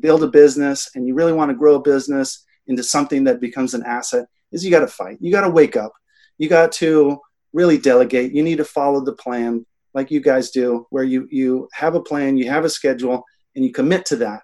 build 0.00 0.22
a 0.22 0.28
business 0.28 0.90
and 0.94 1.06
you 1.06 1.14
really 1.14 1.32
want 1.32 1.50
to 1.50 1.56
grow 1.56 1.76
a 1.76 1.82
business 1.82 2.44
into 2.66 2.82
something 2.82 3.24
that 3.24 3.40
becomes 3.40 3.74
an 3.74 3.82
asset 3.84 4.26
is 4.52 4.64
you 4.64 4.70
got 4.70 4.80
to 4.80 4.86
fight. 4.86 5.18
You 5.20 5.30
got 5.30 5.42
to 5.42 5.50
wake 5.50 5.76
up. 5.76 5.92
You 6.38 6.48
got 6.48 6.72
to 6.72 7.20
really 7.52 7.78
delegate. 7.78 8.32
You 8.32 8.42
need 8.42 8.58
to 8.58 8.64
follow 8.64 9.04
the 9.04 9.12
plan 9.12 9.66
like 9.94 10.10
you 10.10 10.20
guys 10.20 10.50
do, 10.50 10.86
where 10.90 11.04
you 11.04 11.26
you 11.30 11.68
have 11.72 11.94
a 11.94 12.02
plan, 12.02 12.36
you 12.36 12.50
have 12.50 12.64
a 12.64 12.70
schedule, 12.70 13.24
and 13.54 13.64
you 13.64 13.72
commit 13.72 14.04
to 14.06 14.16
that. 14.16 14.42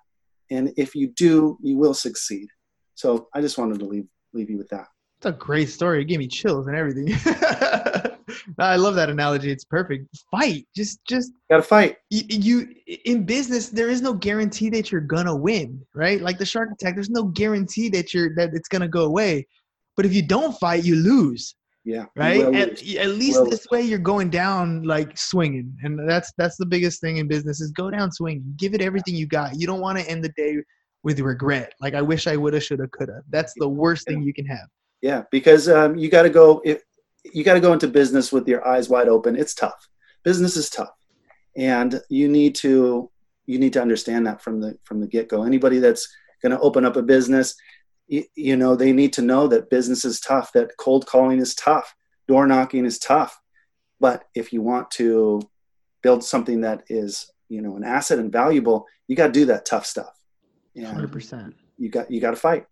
And 0.51 0.73
if 0.77 0.95
you 0.95 1.13
do, 1.17 1.59
you 1.61 1.77
will 1.77 1.95
succeed. 1.95 2.49
So 2.95 3.29
I 3.35 3.41
just 3.41 3.59
wanted 3.59 3.79
to 3.81 3.87
leave 3.87 4.07
leave 4.33 4.51
you 4.51 4.59
with 4.59 4.69
that. 4.69 4.87
It's 5.19 5.27
a 5.27 5.33
great 5.33 5.69
story. 5.69 6.03
It 6.03 6.07
gave 6.07 6.19
me 6.19 6.29
chills 6.29 6.67
and 6.67 6.77
everything. 6.77 7.09
I 8.59 8.77
love 8.77 8.95
that 8.95 9.11
analogy. 9.11 9.51
It's 9.51 9.65
perfect. 9.65 10.07
Fight. 10.31 10.67
Just 10.75 11.01
just 11.07 11.33
gotta 11.51 11.63
fight. 11.63 11.97
You, 12.11 12.23
you 12.29 12.75
in 13.05 13.25
business, 13.25 13.69
there 13.69 13.89
is 13.89 14.03
no 14.03 14.15
guarantee 14.15 14.71
that 14.71 14.91
you're 14.91 15.01
gonna 15.01 15.35
win, 15.35 15.85
right? 15.95 16.21
Like 16.21 16.39
the 16.39 16.47
shark 16.47 16.71
attack, 16.73 16.95
there's 16.95 17.11
no 17.11 17.25
guarantee 17.25 17.89
that 17.91 18.15
you're 18.15 18.35
that 18.37 18.51
it's 18.55 18.69
gonna 18.69 18.89
go 18.89 19.05
away. 19.05 19.47
But 19.97 20.07
if 20.07 20.15
you 20.15 20.23
don't 20.23 20.59
fight, 20.59 20.85
you 20.85 20.97
lose. 20.97 21.55
Yeah. 21.85 22.07
Right. 22.14 22.43
At, 22.55 22.83
at, 22.83 23.09
least 23.09 23.43
this 23.49 23.66
way 23.70 23.83
you're 23.83 23.99
going 23.99 24.28
down 24.28 24.83
like 24.83 25.16
swinging, 25.16 25.74
and 25.83 26.09
that's 26.09 26.33
that's 26.37 26.57
the 26.57 26.66
biggest 26.66 27.01
thing 27.01 27.16
in 27.16 27.26
business 27.26 27.61
is 27.61 27.70
go 27.72 27.91
down 27.91 28.12
swinging. 28.12 28.55
Give 28.57 28.74
it 28.74 28.83
everything 28.83 29.14
you 29.14 29.26
got. 29.26 29.59
You 29.59 29.66
don't 29.66 29.81
want 29.81 29.99
to 29.99 30.09
end 30.09 30.22
the 30.22 30.33
day 30.37 30.59
with 31.03 31.18
regret. 31.20 31.72
Like 31.81 31.95
I 31.95 32.03
wish 32.03 32.26
I 32.26 32.37
woulda, 32.37 32.61
shoulda, 32.61 32.87
coulda. 32.89 33.22
That's 33.31 33.55
the 33.57 33.68
worst 33.68 34.07
thing 34.07 34.22
you 34.22 34.35
can 34.35 34.47
have. 34.47 34.68
Yeah, 35.01 35.22
because 35.31 35.68
um, 35.68 35.97
you 35.97 36.11
got 36.11 36.22
to 36.22 36.31
go. 36.31 36.62
You 37.33 37.45
got 37.45 37.55
to 37.55 37.61
go 37.61 37.72
into 37.72 37.89
business 37.89 38.31
with 38.31 38.47
your 38.47 38.66
eyes 38.66 38.89
wide 38.89 39.09
open. 39.09 39.37
It's 39.37 39.55
tough. 39.55 39.89
Business 40.22 40.57
is 40.59 40.68
tough, 40.68 40.95
and 41.57 42.01
you 42.11 42.28
need 42.28 42.55
to 42.57 43.11
you 43.47 43.59
need 43.59 43.72
to 43.72 43.83
understand 43.83 44.26
that 44.26 44.43
from 44.43 44.61
the 44.61 44.78
from 44.85 45.01
the 45.01 45.07
get 45.07 45.28
go. 45.28 45.45
Anybody 45.45 45.78
that's 45.78 46.07
going 46.43 46.53
to 46.53 46.61
open 46.61 46.85
up 46.85 46.97
a 46.97 47.03
business 47.03 47.55
you, 48.11 48.57
know 48.57 48.75
they 48.75 48.93
need 48.93 49.13
to 49.15 49.23
know 49.23 49.47
that 49.47 49.71
business 49.71 50.05
is 50.05 50.21
tough 50.21 50.53
that 50.53 50.77
cold 50.79 51.07
calling 51.07 51.39
is 51.39 51.55
tough 51.55 51.95
door 52.27 52.47
knocking 52.47 52.85
is 52.85 52.99
tough 52.99 53.41
but 54.01 54.25
if 54.35 54.53
you 54.53 54.63
want 54.63 54.91
to 54.91 55.41
build 56.03 56.25
something 56.25 56.61
that 56.63 56.83
is 56.89 57.31
you 57.49 57.63
know 57.63 57.77
an 57.77 57.85
asset 57.85 58.19
and 58.19 58.33
valuable 58.33 58.87
you 59.07 59.17
got 59.17 59.29
to 59.29 59.33
do 59.33 59.45
that 59.45 59.65
tough 59.65 59.87
stuff 59.87 60.21
and 60.75 60.87
100% 60.87 61.55
you 61.79 61.89
got 61.89 62.11
you 62.11 62.21
got 62.21 62.31
to 62.31 62.37
fight 62.37 62.67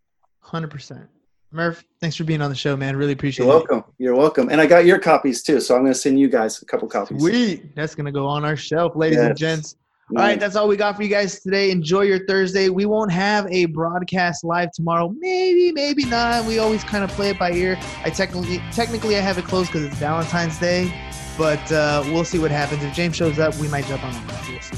100% 0.45 1.07
Murph, 1.51 1.82
thanks 1.99 2.14
for 2.14 2.24
being 2.24 2.43
on 2.43 2.51
the 2.51 2.57
show, 2.57 2.76
man. 2.76 2.95
Really 2.95 3.14
appreciate 3.14 3.47
You're 3.47 3.57
it. 3.57 3.64
You're 3.70 3.76
welcome. 3.76 3.95
You're 3.97 4.16
welcome. 4.16 4.49
And 4.51 4.61
I 4.61 4.66
got 4.66 4.84
your 4.84 4.99
copies 4.99 5.43
too, 5.43 5.61
so 5.61 5.74
I'm 5.74 5.80
going 5.80 5.95
to 5.95 5.99
send 5.99 6.20
you 6.20 6.28
guys 6.28 6.61
a 6.61 6.66
couple 6.66 6.86
copies. 6.89 7.22
Sweet. 7.22 7.74
That's 7.74 7.95
going 7.95 8.05
to 8.05 8.12
go 8.12 8.26
on 8.26 8.45
our 8.45 8.55
shelf, 8.55 8.95
ladies 8.95 9.16
yes. 9.16 9.28
and 9.28 9.39
gents. 9.39 9.76
Nice. 10.11 10.20
All 10.22 10.26
right, 10.28 10.40
that's 10.40 10.56
all 10.56 10.68
we 10.68 10.76
got 10.76 10.96
for 10.96 11.02
you 11.02 11.09
guys 11.11 11.40
today. 11.40 11.70
Enjoy 11.70 12.00
your 12.00 12.24
Thursday. 12.26 12.70
We 12.70 12.86
won't 12.86 13.12
have 13.12 13.46
a 13.50 13.66
broadcast 13.66 14.42
live 14.42 14.72
tomorrow. 14.72 15.14
Maybe, 15.18 15.70
maybe 15.72 16.06
not. 16.06 16.46
We 16.46 16.59
always 16.59 16.82
kind 16.82 17.04
of 17.04 17.11
play 17.11 17.28
it 17.30 17.38
by 17.38 17.52
ear. 17.52 17.78
I 18.04 18.11
technically, 18.11 18.62
technically, 18.72 19.16
I 19.16 19.20
have 19.20 19.36
it 19.36 19.44
closed 19.44 19.70
because 19.70 19.84
it's 19.86 19.96
Valentine's 19.96 20.59
Day, 20.59 20.90
but 21.36 21.70
uh, 21.70 22.02
we'll 22.06 22.24
see 22.24 22.38
what 22.38 22.50
happens. 22.50 22.82
If 22.82 22.94
James 22.94 23.16
shows 23.16 23.38
up, 23.38 23.54
we 23.56 23.68
might 23.68 23.84
jump 23.84 24.02
on 24.02 24.14
him. 24.14 24.26
We'll 24.50 24.61
see. 24.62 24.76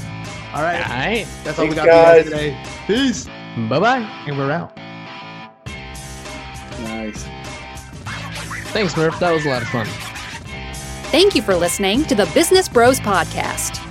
All 0.53 0.63
right. 0.63 0.81
All 0.81 0.97
right. 0.97 1.27
That's 1.45 1.57
all 1.57 1.65
Thanks, 1.65 1.69
we 1.69 1.75
got 1.75 1.85
guys. 1.87 2.23
for 2.23 2.29
you 2.29 2.51
guys 2.51 2.53
today. 2.53 2.63
Peace. 2.87 3.25
Bye 3.69 3.79
bye. 3.79 4.23
And 4.27 4.37
we're 4.37 4.51
out. 4.51 4.75
Nice. 6.81 7.25
Thanks, 8.73 8.97
Murph. 8.97 9.17
That 9.19 9.31
was 9.31 9.45
a 9.45 9.49
lot 9.49 9.61
of 9.61 9.69
fun. 9.69 9.85
Thank 11.11 11.35
you 11.35 11.41
for 11.41 11.55
listening 11.55 12.03
to 12.05 12.15
the 12.15 12.25
Business 12.33 12.67
Bros 12.67 12.99
Podcast. 12.99 13.90